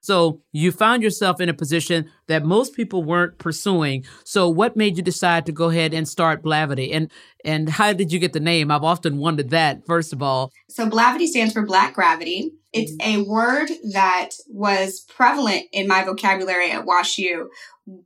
So 0.00 0.42
you 0.52 0.72
found 0.72 1.02
yourself 1.02 1.40
in 1.40 1.48
a 1.48 1.54
position 1.54 2.10
that 2.28 2.44
most 2.44 2.74
people 2.74 3.02
weren't 3.02 3.38
pursuing. 3.38 4.04
So 4.24 4.48
what 4.48 4.76
made 4.76 4.96
you 4.96 5.02
decide 5.02 5.46
to 5.46 5.52
go 5.52 5.70
ahead 5.70 5.92
and 5.92 6.08
start 6.08 6.42
Blavity? 6.42 6.90
And 6.92 7.10
and 7.44 7.68
how 7.68 7.92
did 7.92 8.12
you 8.12 8.18
get 8.18 8.32
the 8.32 8.40
name? 8.40 8.70
I've 8.70 8.84
often 8.84 9.18
wondered 9.18 9.50
that, 9.50 9.86
first 9.86 10.12
of 10.12 10.22
all. 10.22 10.52
So 10.68 10.88
Blavity 10.88 11.26
stands 11.26 11.52
for 11.52 11.64
Black 11.64 11.94
Gravity. 11.94 12.52
It's 12.72 12.92
mm-hmm. 12.92 13.22
a 13.22 13.24
word 13.24 13.68
that 13.92 14.30
was 14.48 15.00
prevalent 15.00 15.64
in 15.72 15.88
my 15.88 16.04
vocabulary 16.04 16.70
at 16.70 16.84
WashU. 16.84 17.46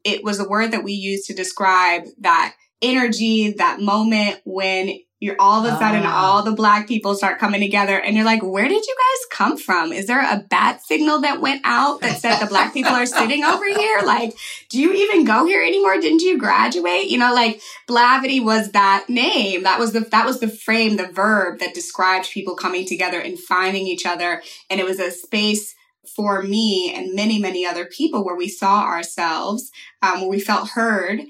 It 0.04 0.22
was 0.22 0.38
a 0.38 0.48
word 0.48 0.72
that 0.72 0.84
we 0.84 0.92
used 0.92 1.26
to 1.26 1.34
describe 1.34 2.04
that 2.20 2.54
energy, 2.80 3.52
that 3.52 3.80
moment 3.80 4.40
when 4.44 4.98
you're 5.22 5.36
all 5.38 5.64
of 5.64 5.72
a 5.72 5.78
sudden, 5.78 6.04
uh, 6.04 6.10
all 6.10 6.42
the 6.42 6.50
black 6.50 6.88
people 6.88 7.14
start 7.14 7.38
coming 7.38 7.60
together 7.60 7.96
and 7.96 8.16
you're 8.16 8.24
like, 8.24 8.42
where 8.42 8.66
did 8.66 8.84
you 8.84 8.96
guys 8.96 9.38
come 9.38 9.56
from? 9.56 9.92
Is 9.92 10.08
there 10.08 10.20
a 10.20 10.40
bat 10.40 10.82
signal 10.82 11.20
that 11.20 11.40
went 11.40 11.60
out 11.62 12.00
that 12.00 12.18
said 12.18 12.40
the 12.40 12.46
black 12.46 12.72
people 12.74 12.90
are 12.90 13.06
sitting 13.06 13.44
over 13.44 13.64
here? 13.64 14.00
Like, 14.04 14.34
do 14.68 14.80
you 14.80 14.92
even 14.92 15.24
go 15.24 15.46
here 15.46 15.62
anymore? 15.62 16.00
Didn't 16.00 16.22
you 16.22 16.38
graduate? 16.38 17.06
You 17.06 17.18
know, 17.18 17.32
like 17.32 17.60
Blavity 17.88 18.42
was 18.42 18.72
that 18.72 19.08
name. 19.08 19.62
That 19.62 19.78
was 19.78 19.92
the, 19.92 20.00
that 20.00 20.26
was 20.26 20.40
the 20.40 20.48
frame, 20.48 20.96
the 20.96 21.06
verb 21.06 21.60
that 21.60 21.72
described 21.72 22.28
people 22.28 22.56
coming 22.56 22.84
together 22.84 23.20
and 23.20 23.38
finding 23.38 23.86
each 23.86 24.04
other. 24.04 24.42
And 24.70 24.80
it 24.80 24.84
was 24.84 24.98
a 24.98 25.12
space 25.12 25.76
for 26.16 26.42
me 26.42 26.92
and 26.94 27.14
many, 27.14 27.38
many 27.38 27.64
other 27.64 27.86
people 27.86 28.24
where 28.24 28.36
we 28.36 28.48
saw 28.48 28.82
ourselves, 28.82 29.70
um, 30.02 30.20
where 30.20 30.30
we 30.30 30.40
felt 30.40 30.70
heard 30.70 31.20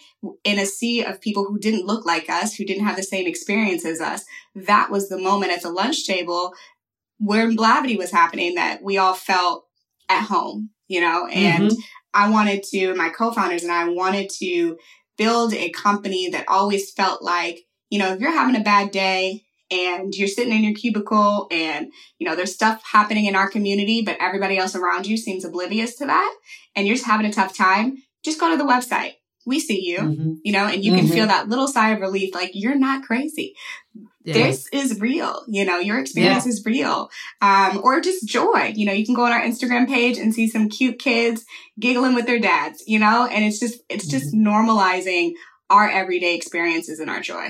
in 0.45 0.59
a 0.59 0.67
sea 0.67 1.05
of 1.05 1.21
people 1.21 1.45
who 1.45 1.59
didn't 1.59 1.87
look 1.87 2.07
like 2.07 2.31
us, 2.31 2.55
who 2.55 2.65
didn't 2.65 2.87
have 2.87 2.97
the 2.97 3.03
same 3.03 3.27
experience 3.27 3.85
as 3.85 4.01
us. 4.01 4.25
That 4.55 4.91
was 4.91 5.09
the 5.09 5.19
moment 5.19 5.53
at 5.53 5.63
the 5.63 5.71
lunch 5.71 6.07
table 6.07 6.55
where 7.19 7.49
Blavity 7.49 7.99
was 7.99 8.11
happening 8.11 8.55
that 8.55 8.83
we 8.83 8.99
all 8.99 9.15
felt 9.15 9.67
at 10.09 10.25
home, 10.25 10.71
you 10.89 11.01
know, 11.01 11.27
and 11.27 11.71
mm-hmm. 11.71 11.81
I 12.15 12.31
wanted 12.31 12.63
to, 12.71 12.95
my 12.95 13.11
co-founders 13.11 13.63
and 13.63 13.73
I 13.73 13.89
wanted 13.89 14.31
to 14.41 14.77
build 15.17 15.55
a 15.55 15.71
company 15.71 16.31
that 16.31 16.49
always 16.49 16.91
felt 16.93 17.23
like, 17.23 17.61
you 17.91 17.99
know, 17.99 18.13
if 18.13 18.21
you're 18.21 18.33
having 18.33 18.61
a 18.61 18.65
bad 18.65 18.91
day, 18.91 19.45
and 19.73 20.15
you're 20.15 20.29
sitting 20.29 20.53
in 20.53 20.63
your 20.63 20.75
cubicle 20.75 21.49
and 21.51 21.91
you 22.19 22.29
know 22.29 22.37
there's 22.37 22.55
stuff 22.55 22.83
happening 22.85 23.25
in 23.25 23.35
our 23.35 23.49
community 23.49 24.03
but 24.03 24.17
everybody 24.21 24.59
else 24.59 24.77
around 24.77 25.07
you 25.07 25.17
seems 25.17 25.45
oblivious 25.45 25.97
to 25.97 26.07
that 26.07 26.37
and 26.77 26.87
you're 26.87 26.97
just 26.97 27.07
having 27.07 27.27
a 27.27 27.33
tough 27.33 27.57
time 27.57 27.97
just 28.23 28.39
go 28.39 28.51
to 28.51 28.57
the 28.57 28.69
website 28.69 29.15
we 29.45 29.59
see 29.59 29.85
you, 29.85 29.99
mm-hmm. 29.99 30.33
you 30.45 30.53
know, 30.53 30.67
and 30.67 30.85
you 30.85 30.93
can 30.93 31.05
mm-hmm. 31.05 31.15
feel 31.15 31.27
that 31.27 31.49
little 31.49 31.67
sigh 31.67 31.91
of 31.91 32.01
relief, 32.01 32.35
like 32.35 32.53
you're 32.55 32.77
not 32.77 33.05
crazy. 33.05 33.55
Yeah. 34.25 34.35
This 34.35 34.69
is 34.73 35.01
real, 35.01 35.43
you 35.49 35.65
know, 35.65 35.79
your 35.79 35.99
experience 35.99 36.47
yeah. 36.47 36.51
is 36.51 36.65
real. 36.65 37.11
Um, 37.41 37.81
or 37.83 38.01
just 38.01 38.27
joy, 38.27 38.73
you 38.77 38.87
know, 38.87 38.93
you 38.93 39.05
can 39.05 39.17
go 39.17 39.25
on 39.25 39.33
our 39.33 39.41
Instagram 39.41 39.89
page 39.89 40.17
and 40.17 40.33
see 40.33 40.47
some 40.49 40.69
cute 40.69 41.01
kids 41.01 41.45
giggling 41.81 42.15
with 42.15 42.27
their 42.27 42.39
dads, 42.39 42.85
you 42.87 43.01
know, 43.01 43.27
and 43.27 43.45
it's 43.45 43.59
just, 43.59 43.81
it's 43.89 44.07
just 44.07 44.33
mm-hmm. 44.33 44.47
normalizing 44.47 45.33
our 45.69 45.89
everyday 45.89 46.37
experiences 46.37 47.01
and 47.01 47.11
our 47.11 47.21
joy. 47.21 47.49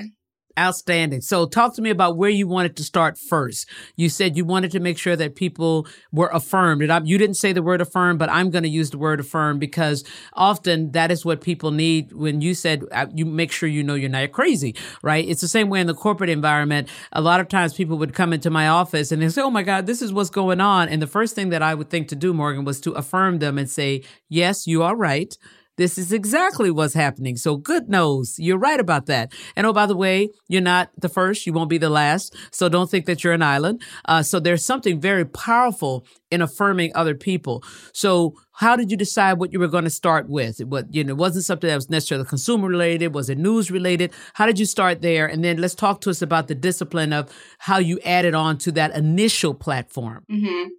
Outstanding. 0.57 1.21
So 1.21 1.47
talk 1.47 1.73
to 1.75 1.81
me 1.81 1.89
about 1.89 2.15
where 2.15 2.29
you 2.29 2.47
wanted 2.47 2.77
to 2.77 2.83
start 2.83 3.17
first. 3.17 3.67
You 3.95 4.07
said 4.07 4.37
you 4.37 4.45
wanted 4.45 4.69
to 4.73 4.79
make 4.79 4.99
sure 4.99 5.15
that 5.15 5.35
people 5.35 5.87
were 6.11 6.29
affirmed. 6.31 6.83
And 6.83 6.91
I, 6.91 7.01
you 7.03 7.17
didn't 7.17 7.37
say 7.37 7.53
the 7.53 7.63
word 7.63 7.81
affirm, 7.81 8.19
but 8.19 8.29
I'm 8.29 8.51
going 8.51 8.61
to 8.61 8.69
use 8.69 8.91
the 8.91 8.99
word 8.99 9.19
affirm 9.19 9.57
because 9.57 10.03
often 10.33 10.91
that 10.91 11.09
is 11.09 11.25
what 11.25 11.41
people 11.41 11.71
need 11.71 12.13
when 12.13 12.41
you 12.41 12.53
said 12.53 12.83
uh, 12.91 13.07
you 13.15 13.25
make 13.25 13.51
sure 13.51 13.67
you 13.67 13.81
know 13.81 13.95
you're 13.95 14.11
not 14.11 14.31
crazy, 14.31 14.75
right? 15.01 15.27
It's 15.27 15.41
the 15.41 15.47
same 15.47 15.69
way 15.69 15.81
in 15.81 15.87
the 15.87 15.95
corporate 15.95 16.29
environment. 16.29 16.87
A 17.13 17.21
lot 17.21 17.39
of 17.39 17.49
times 17.49 17.73
people 17.73 17.97
would 17.97 18.13
come 18.13 18.31
into 18.31 18.51
my 18.51 18.67
office 18.67 19.11
and 19.11 19.23
they 19.23 19.29
say, 19.29 19.41
Oh 19.41 19.49
my 19.49 19.63
God, 19.63 19.87
this 19.87 20.03
is 20.03 20.13
what's 20.13 20.29
going 20.29 20.61
on. 20.61 20.87
And 20.87 21.01
the 21.01 21.07
first 21.07 21.33
thing 21.33 21.49
that 21.49 21.63
I 21.63 21.73
would 21.73 21.89
think 21.89 22.09
to 22.09 22.15
do, 22.15 22.31
Morgan, 22.31 22.63
was 22.63 22.79
to 22.81 22.91
affirm 22.91 23.39
them 23.39 23.57
and 23.57 23.67
say, 23.67 24.03
Yes, 24.29 24.67
you 24.67 24.83
are 24.83 24.95
right. 24.95 25.35
This 25.75 25.97
is 25.97 26.13
exactly 26.13 26.69
what's 26.69 26.93
happening. 26.93 27.35
So 27.35 27.57
good 27.57 27.89
knows. 27.89 28.35
You're 28.37 28.59
right 28.59 28.79
about 28.79 29.07
that. 29.07 29.33
And 29.55 29.65
oh, 29.65 29.73
by 29.73 29.87
the 29.87 29.95
way, 29.95 30.29
you're 30.47 30.61
not 30.61 30.91
the 30.97 31.09
first. 31.09 31.47
You 31.47 31.53
won't 31.53 31.69
be 31.69 31.79
the 31.79 31.89
last. 31.89 32.35
So 32.51 32.69
don't 32.69 32.89
think 32.89 33.07
that 33.07 33.23
you're 33.23 33.33
an 33.33 33.41
island. 33.41 33.81
Uh, 34.05 34.21
so 34.21 34.39
there's 34.39 34.63
something 34.63 34.99
very 34.99 35.25
powerful 35.25 36.05
in 36.29 36.41
affirming 36.41 36.91
other 36.95 37.15
people. 37.15 37.63
So 37.91 38.35
how 38.53 38.75
did 38.75 38.91
you 38.91 38.97
decide 38.97 39.33
what 39.33 39.51
you 39.51 39.59
were 39.59 39.67
going 39.67 39.83
to 39.83 39.89
start 39.89 40.29
with? 40.29 40.59
What, 40.59 40.93
you 40.93 41.03
know, 41.03 41.15
wasn't 41.15 41.45
something 41.45 41.67
that 41.67 41.75
was 41.75 41.89
necessarily 41.89 42.27
consumer 42.27 42.67
related. 42.67 43.15
Was 43.15 43.29
it 43.29 43.39
news 43.39 43.71
related? 43.71 44.13
How 44.33 44.45
did 44.45 44.59
you 44.59 44.65
start 44.65 45.01
there? 45.01 45.25
And 45.25 45.43
then 45.43 45.57
let's 45.57 45.75
talk 45.75 46.01
to 46.01 46.11
us 46.11 46.21
about 46.21 46.47
the 46.47 46.55
discipline 46.55 47.13
of 47.13 47.31
how 47.57 47.79
you 47.79 47.99
added 48.05 48.35
on 48.35 48.59
to 48.59 48.71
that 48.73 48.95
initial 48.95 49.55
platform. 49.55 50.23
Mm-hmm. 50.31 50.69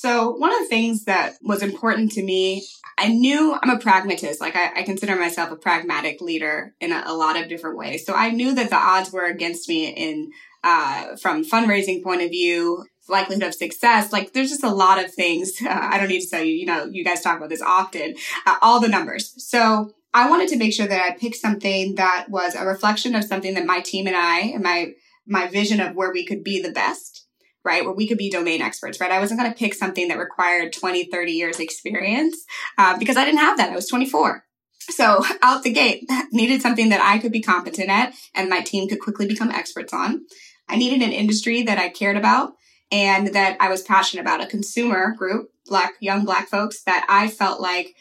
So 0.00 0.30
one 0.30 0.50
of 0.50 0.60
the 0.60 0.68
things 0.68 1.04
that 1.04 1.34
was 1.42 1.62
important 1.62 2.12
to 2.12 2.22
me, 2.22 2.66
I 2.96 3.08
knew 3.08 3.54
I'm 3.60 3.68
a 3.68 3.78
pragmatist. 3.78 4.40
Like 4.40 4.56
I, 4.56 4.80
I 4.80 4.82
consider 4.82 5.14
myself 5.14 5.50
a 5.50 5.56
pragmatic 5.56 6.22
leader 6.22 6.74
in 6.80 6.90
a, 6.90 7.02
a, 7.04 7.12
lot 7.12 7.38
of 7.38 7.50
different 7.50 7.76
ways. 7.76 8.06
So 8.06 8.14
I 8.14 8.30
knew 8.30 8.54
that 8.54 8.70
the 8.70 8.76
odds 8.76 9.12
were 9.12 9.26
against 9.26 9.68
me 9.68 9.88
in, 9.88 10.30
uh, 10.64 11.16
from 11.16 11.44
fundraising 11.44 12.02
point 12.02 12.22
of 12.22 12.30
view, 12.30 12.86
likelihood 13.10 13.42
of 13.44 13.54
success. 13.54 14.10
Like 14.10 14.32
there's 14.32 14.48
just 14.48 14.64
a 14.64 14.72
lot 14.72 15.04
of 15.04 15.12
things. 15.12 15.52
Uh, 15.60 15.68
I 15.70 15.98
don't 15.98 16.08
need 16.08 16.22
to 16.22 16.30
tell 16.30 16.42
you, 16.42 16.54
you 16.54 16.64
know, 16.64 16.86
you 16.86 17.04
guys 17.04 17.20
talk 17.20 17.36
about 17.36 17.50
this 17.50 17.60
often, 17.60 18.14
uh, 18.46 18.56
all 18.62 18.80
the 18.80 18.88
numbers. 18.88 19.34
So 19.36 19.92
I 20.14 20.30
wanted 20.30 20.48
to 20.48 20.56
make 20.56 20.72
sure 20.72 20.86
that 20.86 21.02
I 21.02 21.14
picked 21.14 21.36
something 21.36 21.96
that 21.96 22.30
was 22.30 22.54
a 22.54 22.64
reflection 22.64 23.14
of 23.14 23.24
something 23.24 23.52
that 23.52 23.66
my 23.66 23.80
team 23.80 24.06
and 24.06 24.16
I 24.16 24.40
and 24.54 24.62
my, 24.62 24.92
my 25.26 25.46
vision 25.48 25.78
of 25.78 25.94
where 25.94 26.10
we 26.10 26.24
could 26.24 26.42
be 26.42 26.62
the 26.62 26.72
best 26.72 27.26
right? 27.64 27.84
Where 27.84 27.94
we 27.94 28.08
could 28.08 28.18
be 28.18 28.30
domain 28.30 28.62
experts, 28.62 29.00
right? 29.00 29.10
I 29.10 29.20
wasn't 29.20 29.40
going 29.40 29.52
to 29.52 29.58
pick 29.58 29.74
something 29.74 30.08
that 30.08 30.18
required 30.18 30.72
20, 30.72 31.04
30 31.04 31.32
years 31.32 31.60
experience 31.60 32.44
uh, 32.78 32.98
because 32.98 33.16
I 33.16 33.24
didn't 33.24 33.40
have 33.40 33.58
that. 33.58 33.70
I 33.70 33.76
was 33.76 33.88
24. 33.88 34.44
So 34.88 35.24
out 35.42 35.62
the 35.62 35.72
gate, 35.72 36.08
needed 36.32 36.62
something 36.62 36.88
that 36.88 37.00
I 37.00 37.18
could 37.18 37.32
be 37.32 37.42
competent 37.42 37.88
at 37.88 38.14
and 38.34 38.48
my 38.48 38.60
team 38.60 38.88
could 38.88 39.00
quickly 39.00 39.26
become 39.26 39.50
experts 39.50 39.92
on. 39.92 40.26
I 40.68 40.76
needed 40.76 41.02
an 41.02 41.12
industry 41.12 41.62
that 41.62 41.78
I 41.78 41.88
cared 41.88 42.16
about 42.16 42.52
and 42.92 43.28
that 43.34 43.56
I 43.60 43.68
was 43.68 43.82
passionate 43.82 44.22
about, 44.22 44.42
a 44.42 44.46
consumer 44.46 45.14
group, 45.16 45.50
black, 45.66 45.92
young 46.00 46.24
black 46.24 46.48
folks 46.48 46.82
that 46.84 47.06
I 47.08 47.28
felt 47.28 47.60
like 47.60 47.94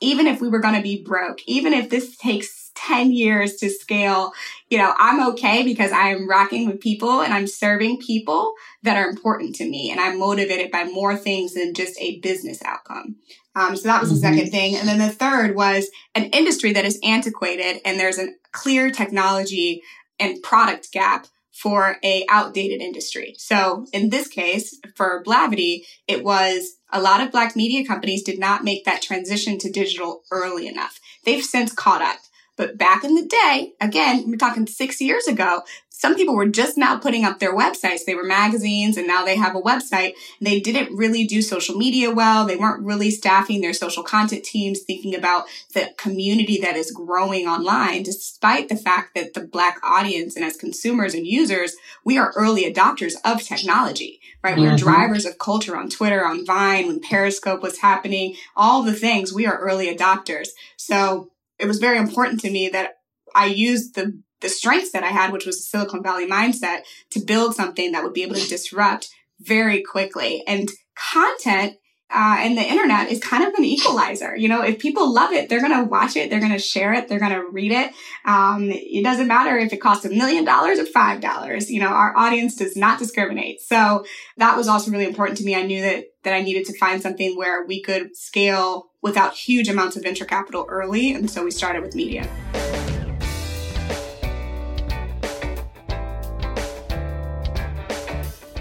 even 0.00 0.26
if 0.26 0.40
we 0.40 0.48
were 0.48 0.60
going 0.60 0.74
to 0.74 0.82
be 0.82 1.02
broke, 1.02 1.40
even 1.46 1.72
if 1.72 1.88
this 1.88 2.16
takes 2.16 2.65
10 2.76 3.12
years 3.12 3.56
to 3.56 3.70
scale, 3.70 4.32
you 4.68 4.78
know, 4.78 4.94
I'm 4.98 5.28
okay 5.30 5.64
because 5.64 5.92
I 5.92 6.08
am 6.10 6.28
rocking 6.28 6.66
with 6.66 6.80
people 6.80 7.22
and 7.22 7.32
I'm 7.32 7.46
serving 7.46 7.98
people 7.98 8.54
that 8.82 8.96
are 8.96 9.08
important 9.08 9.56
to 9.56 9.68
me. 9.68 9.90
And 9.90 10.00
I'm 10.00 10.18
motivated 10.18 10.70
by 10.70 10.84
more 10.84 11.16
things 11.16 11.54
than 11.54 11.74
just 11.74 12.00
a 12.00 12.20
business 12.20 12.62
outcome. 12.64 13.16
Um, 13.54 13.76
so 13.76 13.88
that 13.88 14.00
was 14.00 14.10
the 14.10 14.16
mm-hmm. 14.26 14.36
second 14.36 14.50
thing. 14.50 14.76
And 14.76 14.86
then 14.86 14.98
the 14.98 15.08
third 15.08 15.56
was 15.56 15.88
an 16.14 16.24
industry 16.26 16.72
that 16.74 16.84
is 16.84 17.00
antiquated 17.02 17.80
and 17.84 17.98
there's 17.98 18.18
a 18.18 18.28
clear 18.52 18.90
technology 18.90 19.82
and 20.20 20.42
product 20.42 20.92
gap 20.92 21.26
for 21.56 21.96
a 22.04 22.26
outdated 22.28 22.82
industry. 22.82 23.34
So 23.38 23.86
in 23.94 24.10
this 24.10 24.28
case, 24.28 24.78
for 24.94 25.22
Blavity, 25.24 25.86
it 26.06 26.22
was 26.22 26.76
a 26.92 27.00
lot 27.00 27.22
of 27.22 27.32
black 27.32 27.56
media 27.56 27.86
companies 27.86 28.22
did 28.22 28.38
not 28.38 28.62
make 28.62 28.84
that 28.84 29.00
transition 29.00 29.58
to 29.58 29.72
digital 29.72 30.22
early 30.30 30.68
enough. 30.68 31.00
They've 31.24 31.42
since 31.42 31.72
caught 31.72 32.02
up. 32.02 32.18
But 32.56 32.78
back 32.78 33.04
in 33.04 33.14
the 33.14 33.26
day, 33.26 33.74
again, 33.80 34.24
we're 34.26 34.36
talking 34.36 34.66
six 34.66 35.00
years 35.00 35.26
ago, 35.26 35.62
some 35.98 36.14
people 36.14 36.36
were 36.36 36.48
just 36.48 36.76
now 36.76 36.98
putting 36.98 37.24
up 37.24 37.38
their 37.38 37.56
websites. 37.56 38.04
They 38.04 38.14
were 38.14 38.22
magazines 38.22 38.98
and 38.98 39.06
now 39.06 39.24
they 39.24 39.36
have 39.36 39.56
a 39.56 39.62
website. 39.62 40.12
They 40.42 40.60
didn't 40.60 40.94
really 40.94 41.26
do 41.26 41.40
social 41.40 41.74
media 41.74 42.10
well. 42.10 42.44
They 42.44 42.56
weren't 42.56 42.84
really 42.84 43.10
staffing 43.10 43.62
their 43.62 43.72
social 43.72 44.02
content 44.02 44.44
teams, 44.44 44.80
thinking 44.80 45.14
about 45.14 45.46
the 45.72 45.94
community 45.96 46.58
that 46.60 46.76
is 46.76 46.90
growing 46.90 47.46
online, 47.46 48.02
despite 48.02 48.68
the 48.68 48.76
fact 48.76 49.14
that 49.14 49.32
the 49.32 49.40
Black 49.40 49.78
audience 49.82 50.36
and 50.36 50.44
as 50.44 50.58
consumers 50.58 51.14
and 51.14 51.26
users, 51.26 51.76
we 52.04 52.18
are 52.18 52.32
early 52.36 52.70
adopters 52.70 53.14
of 53.24 53.42
technology, 53.42 54.20
right? 54.44 54.58
We're 54.58 54.72
mm-hmm. 54.72 54.76
drivers 54.76 55.24
of 55.24 55.38
culture 55.38 55.78
on 55.78 55.88
Twitter, 55.88 56.26
on 56.26 56.44
Vine, 56.44 56.88
when 56.88 57.00
Periscope 57.00 57.62
was 57.62 57.78
happening, 57.78 58.36
all 58.54 58.82
the 58.82 58.92
things. 58.92 59.32
We 59.32 59.46
are 59.46 59.58
early 59.58 59.94
adopters. 59.94 60.48
So 60.76 61.30
it 61.58 61.66
was 61.66 61.78
very 61.78 61.98
important 61.98 62.40
to 62.40 62.50
me 62.50 62.68
that 62.68 62.94
I 63.34 63.46
used 63.46 63.94
the 63.94 64.20
the 64.40 64.48
strengths 64.50 64.92
that 64.92 65.02
I 65.02 65.08
had, 65.08 65.32
which 65.32 65.46
was 65.46 65.58
a 65.58 65.62
Silicon 65.62 66.02
Valley 66.02 66.26
mindset, 66.26 66.82
to 67.10 67.20
build 67.20 67.54
something 67.54 67.92
that 67.92 68.04
would 68.04 68.12
be 68.12 68.22
able 68.22 68.34
to 68.34 68.48
disrupt 68.48 69.08
very 69.40 69.82
quickly. 69.82 70.44
And 70.46 70.68
content 70.94 71.76
uh, 72.08 72.36
and 72.38 72.56
the 72.56 72.62
internet 72.62 73.10
is 73.10 73.18
kind 73.18 73.42
of 73.42 73.52
an 73.54 73.64
equalizer. 73.64 74.36
You 74.36 74.48
know, 74.48 74.62
if 74.62 74.78
people 74.78 75.12
love 75.12 75.32
it, 75.32 75.48
they're 75.48 75.60
going 75.60 75.76
to 75.76 75.90
watch 75.90 76.14
it, 76.14 76.30
they're 76.30 76.38
going 76.40 76.52
to 76.52 76.58
share 76.58 76.92
it, 76.92 77.08
they're 77.08 77.18
going 77.18 77.32
to 77.32 77.48
read 77.50 77.72
it. 77.72 77.90
Um, 78.24 78.70
it 78.70 79.02
doesn't 79.02 79.26
matter 79.26 79.58
if 79.58 79.72
it 79.72 79.78
costs 79.78 80.04
a 80.04 80.10
million 80.10 80.44
dollars 80.44 80.78
or 80.78 80.86
five 80.86 81.20
dollars. 81.20 81.68
You 81.68 81.80
know, 81.80 81.88
our 81.88 82.16
audience 82.16 82.54
does 82.54 82.76
not 82.76 83.00
discriminate. 83.00 83.60
So 83.60 84.04
that 84.36 84.56
was 84.56 84.68
also 84.68 84.92
really 84.92 85.06
important 85.06 85.38
to 85.38 85.44
me. 85.44 85.56
I 85.56 85.62
knew 85.62 85.82
that 85.82 86.04
that 86.22 86.32
I 86.32 86.42
needed 86.42 86.66
to 86.66 86.78
find 86.78 87.02
something 87.02 87.36
where 87.36 87.66
we 87.66 87.82
could 87.82 88.16
scale 88.16 88.86
without 89.06 89.34
huge 89.34 89.68
amounts 89.68 89.96
of 89.96 90.02
venture 90.02 90.24
capital 90.24 90.66
early. 90.68 91.12
And 91.12 91.30
so 91.30 91.44
we 91.44 91.52
started 91.52 91.80
with 91.80 91.94
media. 91.94 92.28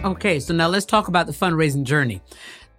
Okay, 0.04 0.40
so 0.40 0.54
now 0.54 0.68
let's 0.68 0.86
talk 0.86 1.08
about 1.08 1.25
the 1.25 1.34
fundraising 1.34 1.84
journey 1.84 2.22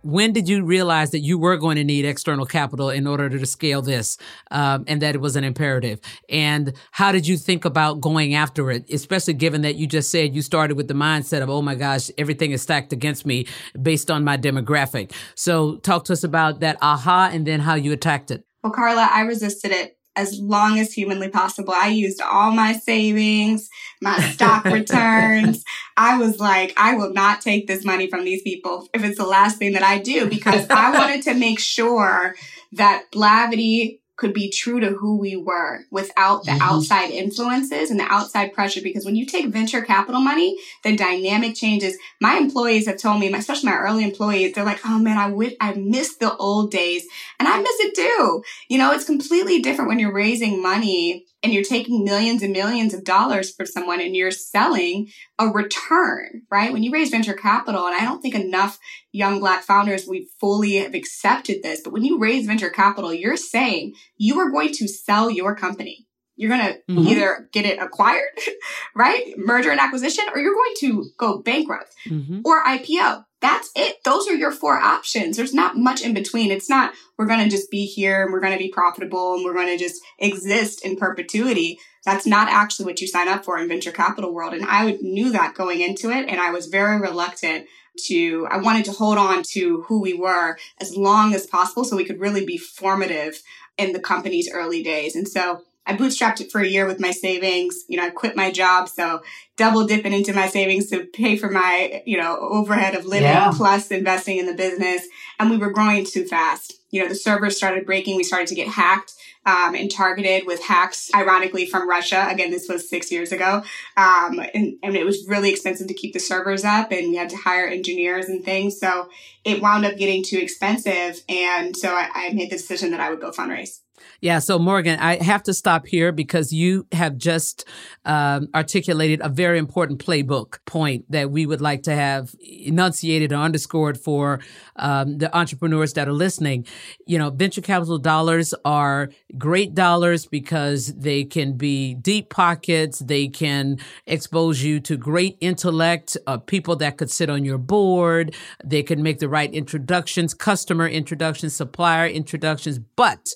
when 0.06 0.32
did 0.32 0.48
you 0.48 0.64
realize 0.64 1.10
that 1.10 1.20
you 1.20 1.38
were 1.38 1.56
going 1.56 1.76
to 1.76 1.84
need 1.84 2.04
external 2.04 2.46
capital 2.46 2.90
in 2.90 3.06
order 3.06 3.28
to 3.28 3.46
scale 3.46 3.82
this 3.82 4.18
um, 4.50 4.84
and 4.86 5.02
that 5.02 5.14
it 5.14 5.20
was 5.20 5.36
an 5.36 5.44
imperative? 5.44 6.00
And 6.28 6.72
how 6.92 7.10
did 7.12 7.26
you 7.26 7.36
think 7.36 7.64
about 7.64 8.00
going 8.00 8.34
after 8.34 8.70
it 8.70 8.88
especially 8.90 9.34
given 9.34 9.62
that 9.62 9.74
you 9.74 9.86
just 9.86 10.10
said 10.10 10.34
you 10.34 10.42
started 10.42 10.76
with 10.76 10.88
the 10.88 10.94
mindset 10.94 11.42
of 11.42 11.50
oh 11.50 11.62
my 11.62 11.74
gosh 11.74 12.10
everything 12.18 12.52
is 12.52 12.62
stacked 12.62 12.92
against 12.92 13.26
me 13.26 13.46
based 13.80 14.10
on 14.10 14.22
my 14.24 14.36
demographic. 14.36 15.12
So 15.34 15.76
talk 15.76 16.04
to 16.04 16.12
us 16.12 16.22
about 16.22 16.60
that 16.60 16.78
aha 16.80 17.30
and 17.32 17.46
then 17.46 17.60
how 17.60 17.74
you 17.74 17.92
attacked 17.92 18.30
it. 18.30 18.44
Well 18.62 18.72
carla 18.72 19.08
i 19.12 19.22
resisted 19.22 19.72
it 19.72 19.95
as 20.16 20.38
long 20.40 20.78
as 20.78 20.92
humanly 20.92 21.28
possible. 21.28 21.74
I 21.76 21.88
used 21.88 22.20
all 22.20 22.50
my 22.50 22.72
savings, 22.72 23.68
my 24.00 24.18
stock 24.30 24.64
returns. 24.66 25.64
I 25.96 26.18
was 26.18 26.40
like, 26.40 26.72
I 26.76 26.94
will 26.94 27.12
not 27.12 27.40
take 27.40 27.66
this 27.66 27.84
money 27.84 28.08
from 28.08 28.24
these 28.24 28.42
people 28.42 28.88
if 28.94 29.04
it's 29.04 29.18
the 29.18 29.26
last 29.26 29.58
thing 29.58 29.72
that 29.72 29.82
I 29.82 29.98
do 29.98 30.28
because 30.28 30.68
I 30.70 30.98
wanted 30.98 31.22
to 31.24 31.34
make 31.34 31.58
sure 31.58 32.34
that 32.72 33.04
Blavity 33.12 34.00
could 34.16 34.32
be 34.32 34.50
true 34.50 34.80
to 34.80 34.90
who 34.90 35.18
we 35.18 35.36
were 35.36 35.80
without 35.90 36.44
the 36.44 36.52
mm-hmm. 36.52 36.62
outside 36.62 37.10
influences 37.10 37.90
and 37.90 38.00
the 38.00 38.12
outside 38.12 38.52
pressure. 38.52 38.80
Because 38.82 39.04
when 39.04 39.16
you 39.16 39.26
take 39.26 39.46
venture 39.46 39.82
capital 39.82 40.20
money, 40.20 40.56
the 40.82 40.96
dynamic 40.96 41.54
changes. 41.54 41.96
My 42.20 42.36
employees 42.36 42.86
have 42.86 42.98
told 42.98 43.20
me, 43.20 43.32
especially 43.32 43.70
my 43.70 43.76
early 43.76 44.04
employees, 44.04 44.54
they're 44.54 44.64
like, 44.64 44.80
oh 44.84 44.98
man, 44.98 45.18
I 45.18 45.30
would, 45.30 45.56
I 45.60 45.74
miss 45.74 46.16
the 46.16 46.34
old 46.36 46.70
days. 46.70 47.06
And 47.38 47.46
I 47.46 47.58
miss 47.58 47.76
it 47.80 47.94
too. 47.94 48.42
You 48.68 48.78
know, 48.78 48.92
it's 48.92 49.04
completely 49.04 49.60
different 49.60 49.88
when 49.88 49.98
you're 49.98 50.12
raising 50.12 50.62
money 50.62 51.26
and 51.46 51.54
you're 51.54 51.62
taking 51.62 52.02
millions 52.02 52.42
and 52.42 52.52
millions 52.52 52.92
of 52.92 53.04
dollars 53.04 53.54
for 53.54 53.64
someone 53.64 54.00
and 54.00 54.16
you're 54.16 54.32
selling 54.32 55.08
a 55.38 55.46
return, 55.46 56.42
right? 56.50 56.72
When 56.72 56.82
you 56.82 56.90
raise 56.90 57.10
venture 57.10 57.34
capital, 57.34 57.86
and 57.86 57.94
I 57.94 58.00
don't 58.00 58.20
think 58.20 58.34
enough 58.34 58.80
young 59.12 59.38
black 59.38 59.62
founders, 59.62 60.08
we 60.08 60.28
fully 60.40 60.74
have 60.78 60.92
accepted 60.92 61.62
this, 61.62 61.82
but 61.84 61.92
when 61.92 62.04
you 62.04 62.18
raise 62.18 62.46
venture 62.48 62.68
capital, 62.68 63.14
you're 63.14 63.36
saying 63.36 63.94
you 64.16 64.40
are 64.40 64.50
going 64.50 64.72
to 64.72 64.88
sell 64.88 65.30
your 65.30 65.54
company. 65.54 66.08
You're 66.34 66.50
going 66.50 66.66
to 66.66 66.92
mm-hmm. 66.92 67.08
either 67.08 67.48
get 67.52 67.64
it 67.64 67.78
acquired, 67.78 68.24
right? 68.96 69.34
Merger 69.36 69.70
and 69.70 69.78
acquisition, 69.78 70.24
or 70.34 70.40
you're 70.40 70.52
going 70.52 70.74
to 70.78 71.04
go 71.16 71.38
bankrupt 71.38 71.94
mm-hmm. 72.08 72.40
or 72.44 72.64
IPO. 72.64 73.22
That's 73.46 73.70
it. 73.76 74.02
Those 74.04 74.26
are 74.26 74.34
your 74.34 74.50
four 74.50 74.76
options. 74.76 75.36
There's 75.36 75.54
not 75.54 75.76
much 75.76 76.02
in 76.02 76.14
between. 76.14 76.50
It's 76.50 76.68
not, 76.68 76.92
we're 77.16 77.26
going 77.26 77.44
to 77.44 77.48
just 77.48 77.70
be 77.70 77.86
here 77.86 78.24
and 78.24 78.32
we're 78.32 78.40
going 78.40 78.52
to 78.52 78.58
be 78.58 78.70
profitable 78.70 79.34
and 79.34 79.44
we're 79.44 79.54
going 79.54 79.68
to 79.68 79.82
just 79.82 80.02
exist 80.18 80.84
in 80.84 80.96
perpetuity. 80.96 81.78
That's 82.04 82.26
not 82.26 82.48
actually 82.48 82.86
what 82.86 83.00
you 83.00 83.06
sign 83.06 83.28
up 83.28 83.44
for 83.44 83.56
in 83.56 83.68
venture 83.68 83.92
capital 83.92 84.34
world. 84.34 84.52
And 84.52 84.64
I 84.66 84.98
knew 85.00 85.30
that 85.30 85.54
going 85.54 85.80
into 85.80 86.10
it. 86.10 86.28
And 86.28 86.40
I 86.40 86.50
was 86.50 86.66
very 86.66 87.00
reluctant 87.00 87.66
to, 88.06 88.48
I 88.50 88.56
wanted 88.58 88.84
to 88.86 88.92
hold 88.92 89.16
on 89.16 89.44
to 89.52 89.82
who 89.82 90.00
we 90.00 90.12
were 90.12 90.58
as 90.80 90.96
long 90.96 91.32
as 91.32 91.46
possible 91.46 91.84
so 91.84 91.96
we 91.96 92.04
could 92.04 92.20
really 92.20 92.44
be 92.44 92.58
formative 92.58 93.40
in 93.78 93.92
the 93.92 94.00
company's 94.00 94.50
early 94.52 94.82
days. 94.82 95.14
And 95.14 95.28
so 95.28 95.62
I 95.86 95.96
bootstrapped 95.96 96.40
it 96.40 96.50
for 96.50 96.60
a 96.60 96.66
year 96.66 96.86
with 96.86 96.98
my 96.98 97.12
savings. 97.12 97.84
You 97.88 97.96
know, 97.96 98.06
I 98.06 98.10
quit 98.10 98.36
my 98.36 98.50
job. 98.50 98.88
So 98.88 99.22
double 99.56 99.86
dipping 99.86 100.12
into 100.12 100.32
my 100.32 100.48
savings 100.48 100.90
to 100.90 101.04
pay 101.04 101.36
for 101.36 101.48
my, 101.48 102.02
you 102.04 102.18
know, 102.18 102.38
overhead 102.40 102.94
of 102.94 103.06
living 103.06 103.28
yeah. 103.28 103.52
plus 103.54 103.90
investing 103.90 104.38
in 104.38 104.46
the 104.46 104.54
business. 104.54 105.06
And 105.38 105.50
we 105.50 105.56
were 105.56 105.70
growing 105.70 106.04
too 106.04 106.26
fast. 106.26 106.74
You 106.90 107.02
know, 107.02 107.08
the 107.08 107.14
servers 107.14 107.56
started 107.56 107.86
breaking. 107.86 108.16
We 108.16 108.24
started 108.24 108.48
to 108.48 108.54
get 108.54 108.68
hacked. 108.68 109.12
Um, 109.44 109.76
and 109.76 109.88
targeted 109.88 110.44
with 110.44 110.60
hacks, 110.60 111.08
ironically 111.14 111.66
from 111.66 111.88
Russia. 111.88 112.26
Again, 112.28 112.50
this 112.50 112.68
was 112.68 112.90
six 112.90 113.12
years 113.12 113.30
ago. 113.30 113.62
Um, 113.96 114.40
and, 114.52 114.74
and, 114.82 114.96
it 114.96 115.06
was 115.06 115.24
really 115.28 115.50
expensive 115.50 115.86
to 115.86 115.94
keep 115.94 116.14
the 116.14 116.18
servers 116.18 116.64
up 116.64 116.90
and 116.90 117.10
we 117.10 117.14
had 117.14 117.30
to 117.30 117.36
hire 117.36 117.68
engineers 117.68 118.26
and 118.26 118.44
things. 118.44 118.80
So 118.80 119.08
it 119.44 119.62
wound 119.62 119.86
up 119.86 119.96
getting 119.98 120.24
too 120.24 120.38
expensive. 120.38 121.22
And 121.28 121.76
so 121.76 121.94
I, 121.94 122.10
I 122.12 122.32
made 122.32 122.50
the 122.50 122.56
decision 122.56 122.90
that 122.90 122.98
I 122.98 123.08
would 123.08 123.20
go 123.20 123.30
fundraise. 123.30 123.78
Yeah. 124.20 124.38
So, 124.38 124.58
Morgan, 124.58 124.98
I 124.98 125.22
have 125.22 125.42
to 125.44 125.54
stop 125.54 125.86
here 125.86 126.12
because 126.12 126.52
you 126.52 126.86
have 126.92 127.16
just 127.16 127.66
um, 128.04 128.48
articulated 128.54 129.20
a 129.22 129.28
very 129.28 129.58
important 129.58 130.04
playbook 130.04 130.58
point 130.64 131.04
that 131.10 131.30
we 131.30 131.46
would 131.46 131.60
like 131.60 131.82
to 131.84 131.94
have 131.94 132.34
enunciated 132.40 133.32
or 133.32 133.36
underscored 133.36 133.98
for 133.98 134.40
um, 134.76 135.18
the 135.18 135.34
entrepreneurs 135.36 135.92
that 135.94 136.08
are 136.08 136.12
listening. 136.12 136.66
You 137.06 137.18
know, 137.18 137.30
venture 137.30 137.60
capital 137.60 137.98
dollars 137.98 138.54
are 138.64 139.10
great 139.38 139.74
dollars 139.74 140.26
because 140.26 140.94
they 140.94 141.24
can 141.24 141.56
be 141.56 141.94
deep 141.94 142.30
pockets. 142.30 143.00
They 143.00 143.28
can 143.28 143.78
expose 144.06 144.62
you 144.62 144.80
to 144.80 144.96
great 144.96 145.36
intellect, 145.40 146.16
uh, 146.26 146.38
people 146.38 146.76
that 146.76 146.96
could 146.96 147.10
sit 147.10 147.30
on 147.30 147.44
your 147.44 147.58
board. 147.58 148.34
They 148.64 148.82
can 148.82 149.02
make 149.02 149.18
the 149.18 149.28
right 149.28 149.52
introductions, 149.52 150.34
customer 150.34 150.88
introductions, 150.88 151.54
supplier 151.54 152.08
introductions, 152.08 152.78
but 152.78 153.34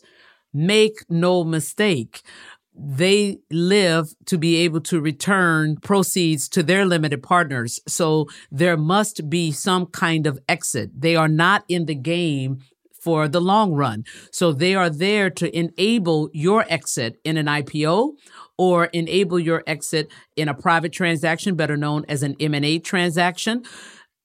Make 0.52 0.98
no 1.08 1.44
mistake. 1.44 2.22
They 2.74 3.38
live 3.50 4.14
to 4.26 4.38
be 4.38 4.56
able 4.56 4.80
to 4.82 5.00
return 5.00 5.76
proceeds 5.76 6.48
to 6.50 6.62
their 6.62 6.86
limited 6.86 7.22
partners. 7.22 7.80
So 7.86 8.26
there 8.50 8.76
must 8.76 9.28
be 9.28 9.52
some 9.52 9.86
kind 9.86 10.26
of 10.26 10.38
exit. 10.48 10.90
They 10.98 11.16
are 11.16 11.28
not 11.28 11.64
in 11.68 11.86
the 11.86 11.94
game 11.94 12.60
for 13.00 13.28
the 13.28 13.40
long 13.40 13.72
run. 13.72 14.04
So 14.30 14.52
they 14.52 14.74
are 14.74 14.90
there 14.90 15.30
to 15.30 15.56
enable 15.56 16.30
your 16.32 16.64
exit 16.68 17.18
in 17.24 17.36
an 17.36 17.46
IPO 17.46 18.12
or 18.58 18.86
enable 18.86 19.38
your 19.38 19.62
exit 19.66 20.10
in 20.36 20.48
a 20.48 20.54
private 20.54 20.92
transaction, 20.92 21.56
better 21.56 21.76
known 21.76 22.04
as 22.08 22.22
an 22.22 22.36
M&A 22.38 22.78
transaction. 22.78 23.64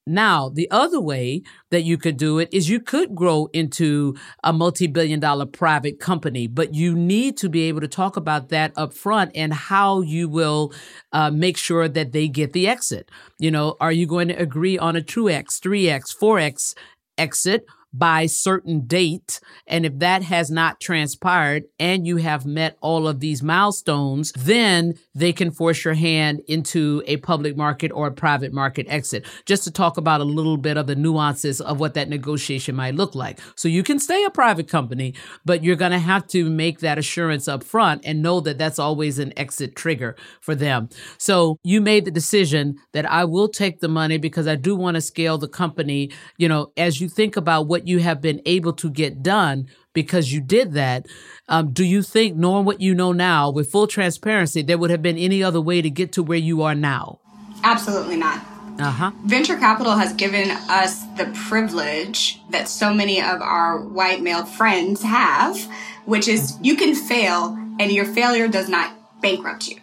Now, 0.07 0.49
the 0.49 0.69
other 0.69 1.01
way 1.01 1.41
that 1.71 1.81
you 1.81 1.97
could 1.97 2.17
do 2.17 2.37
it 2.37 2.49
is 2.51 2.69
you 2.69 2.79
could 2.79 3.15
grow 3.15 3.49
into 3.53 4.15
a 4.43 4.53
multi 4.53 4.85
billion 4.85 5.19
dollar 5.19 5.47
private 5.47 5.99
company, 5.99 6.47
but 6.47 6.75
you 6.75 6.95
need 6.95 7.37
to 7.37 7.49
be 7.49 7.63
able 7.63 7.81
to 7.81 7.87
talk 7.87 8.15
about 8.15 8.49
that 8.49 8.71
up 8.75 8.93
front 8.93 9.31
and 9.33 9.51
how 9.51 10.01
you 10.01 10.29
will 10.29 10.71
uh, 11.11 11.31
make 11.31 11.57
sure 11.57 11.87
that 11.89 12.11
they 12.11 12.27
get 12.27 12.53
the 12.53 12.67
exit. 12.67 13.09
You 13.39 13.49
know, 13.49 13.77
are 13.79 13.91
you 13.91 14.05
going 14.05 14.27
to 14.27 14.35
agree 14.35 14.77
on 14.77 14.95
a 14.95 15.01
2X, 15.01 15.59
3X, 15.59 16.15
4X 16.21 16.75
exit? 17.17 17.65
By 17.97 18.25
certain 18.25 18.85
date. 18.87 19.39
And 19.67 19.85
if 19.85 19.99
that 19.99 20.23
has 20.23 20.51
not 20.51 20.79
transpired 20.79 21.63
and 21.79 22.05
you 22.05 22.17
have 22.17 22.45
met 22.45 22.77
all 22.81 23.07
of 23.07 23.19
these 23.19 23.41
milestones, 23.41 24.31
then 24.33 24.95
they 25.13 25.31
can 25.31 25.51
force 25.51 25.85
your 25.85 25.93
hand 25.93 26.41
into 26.47 27.03
a 27.07 27.17
public 27.17 27.55
market 27.55 27.91
or 27.91 28.07
a 28.07 28.11
private 28.11 28.53
market 28.53 28.85
exit. 28.89 29.25
Just 29.45 29.63
to 29.63 29.71
talk 29.71 29.97
about 29.97 30.21
a 30.21 30.25
little 30.25 30.57
bit 30.57 30.77
of 30.77 30.87
the 30.87 30.95
nuances 30.95 31.61
of 31.61 31.79
what 31.79 31.93
that 31.93 32.09
negotiation 32.09 32.75
might 32.75 32.95
look 32.95 33.15
like. 33.15 33.39
So 33.55 33.67
you 33.67 33.83
can 33.83 33.99
stay 33.99 34.23
a 34.25 34.29
private 34.29 34.67
company, 34.67 35.13
but 35.45 35.63
you're 35.63 35.75
going 35.75 35.91
to 35.91 35.99
have 35.99 36.27
to 36.27 36.49
make 36.49 36.79
that 36.79 36.97
assurance 36.97 37.47
up 37.47 37.63
front 37.63 38.01
and 38.05 38.21
know 38.21 38.39
that 38.41 38.57
that's 38.57 38.79
always 38.79 39.19
an 39.19 39.33
exit 39.37 39.75
trigger 39.75 40.15
for 40.41 40.55
them. 40.55 40.89
So 41.17 41.57
you 41.63 41.81
made 41.81 42.05
the 42.05 42.11
decision 42.11 42.75
that 42.91 43.09
I 43.09 43.25
will 43.25 43.47
take 43.47 43.79
the 43.79 43.87
money 43.87 44.17
because 44.17 44.47
I 44.47 44.55
do 44.55 44.75
want 44.75 44.95
to 44.95 45.01
scale 45.01 45.37
the 45.37 45.47
company. 45.47 46.11
You 46.37 46.49
know, 46.49 46.71
as 46.77 46.99
you 46.99 47.09
think 47.09 47.37
about 47.37 47.67
what 47.85 47.89
you 47.89 47.99
have 47.99 48.19
been 48.19 48.41
able 48.45 48.73
to 48.73 48.89
get 48.89 49.21
done 49.21 49.67
because 49.93 50.33
you 50.33 50.41
did 50.41 50.73
that. 50.73 51.05
Um, 51.47 51.71
do 51.71 51.83
you 51.83 52.01
think, 52.01 52.35
knowing 52.35 52.65
what 52.65 52.81
you 52.81 52.95
know 52.95 53.11
now, 53.11 53.51
with 53.51 53.71
full 53.71 53.85
transparency, 53.87 54.63
there 54.63 54.77
would 54.77 54.89
have 54.89 55.03
been 55.03 55.17
any 55.17 55.43
other 55.43 55.61
way 55.61 55.81
to 55.83 55.89
get 55.89 56.11
to 56.13 56.23
where 56.23 56.37
you 56.37 56.63
are 56.63 56.73
now? 56.73 57.19
Absolutely 57.63 58.17
not. 58.17 58.43
Uh-huh. 58.79 59.11
Venture 59.25 59.57
capital 59.57 59.93
has 59.93 60.13
given 60.13 60.49
us 60.51 61.05
the 61.15 61.31
privilege 61.47 62.41
that 62.49 62.67
so 62.67 62.93
many 62.93 63.21
of 63.21 63.41
our 63.41 63.79
white 63.79 64.21
male 64.21 64.45
friends 64.45 65.03
have, 65.03 65.57
which 66.05 66.27
is 66.27 66.57
you 66.61 66.75
can 66.75 66.95
fail 66.95 67.55
and 67.79 67.91
your 67.91 68.05
failure 68.05 68.47
does 68.47 68.67
not 68.67 68.91
bankrupt 69.21 69.67
you. 69.67 69.77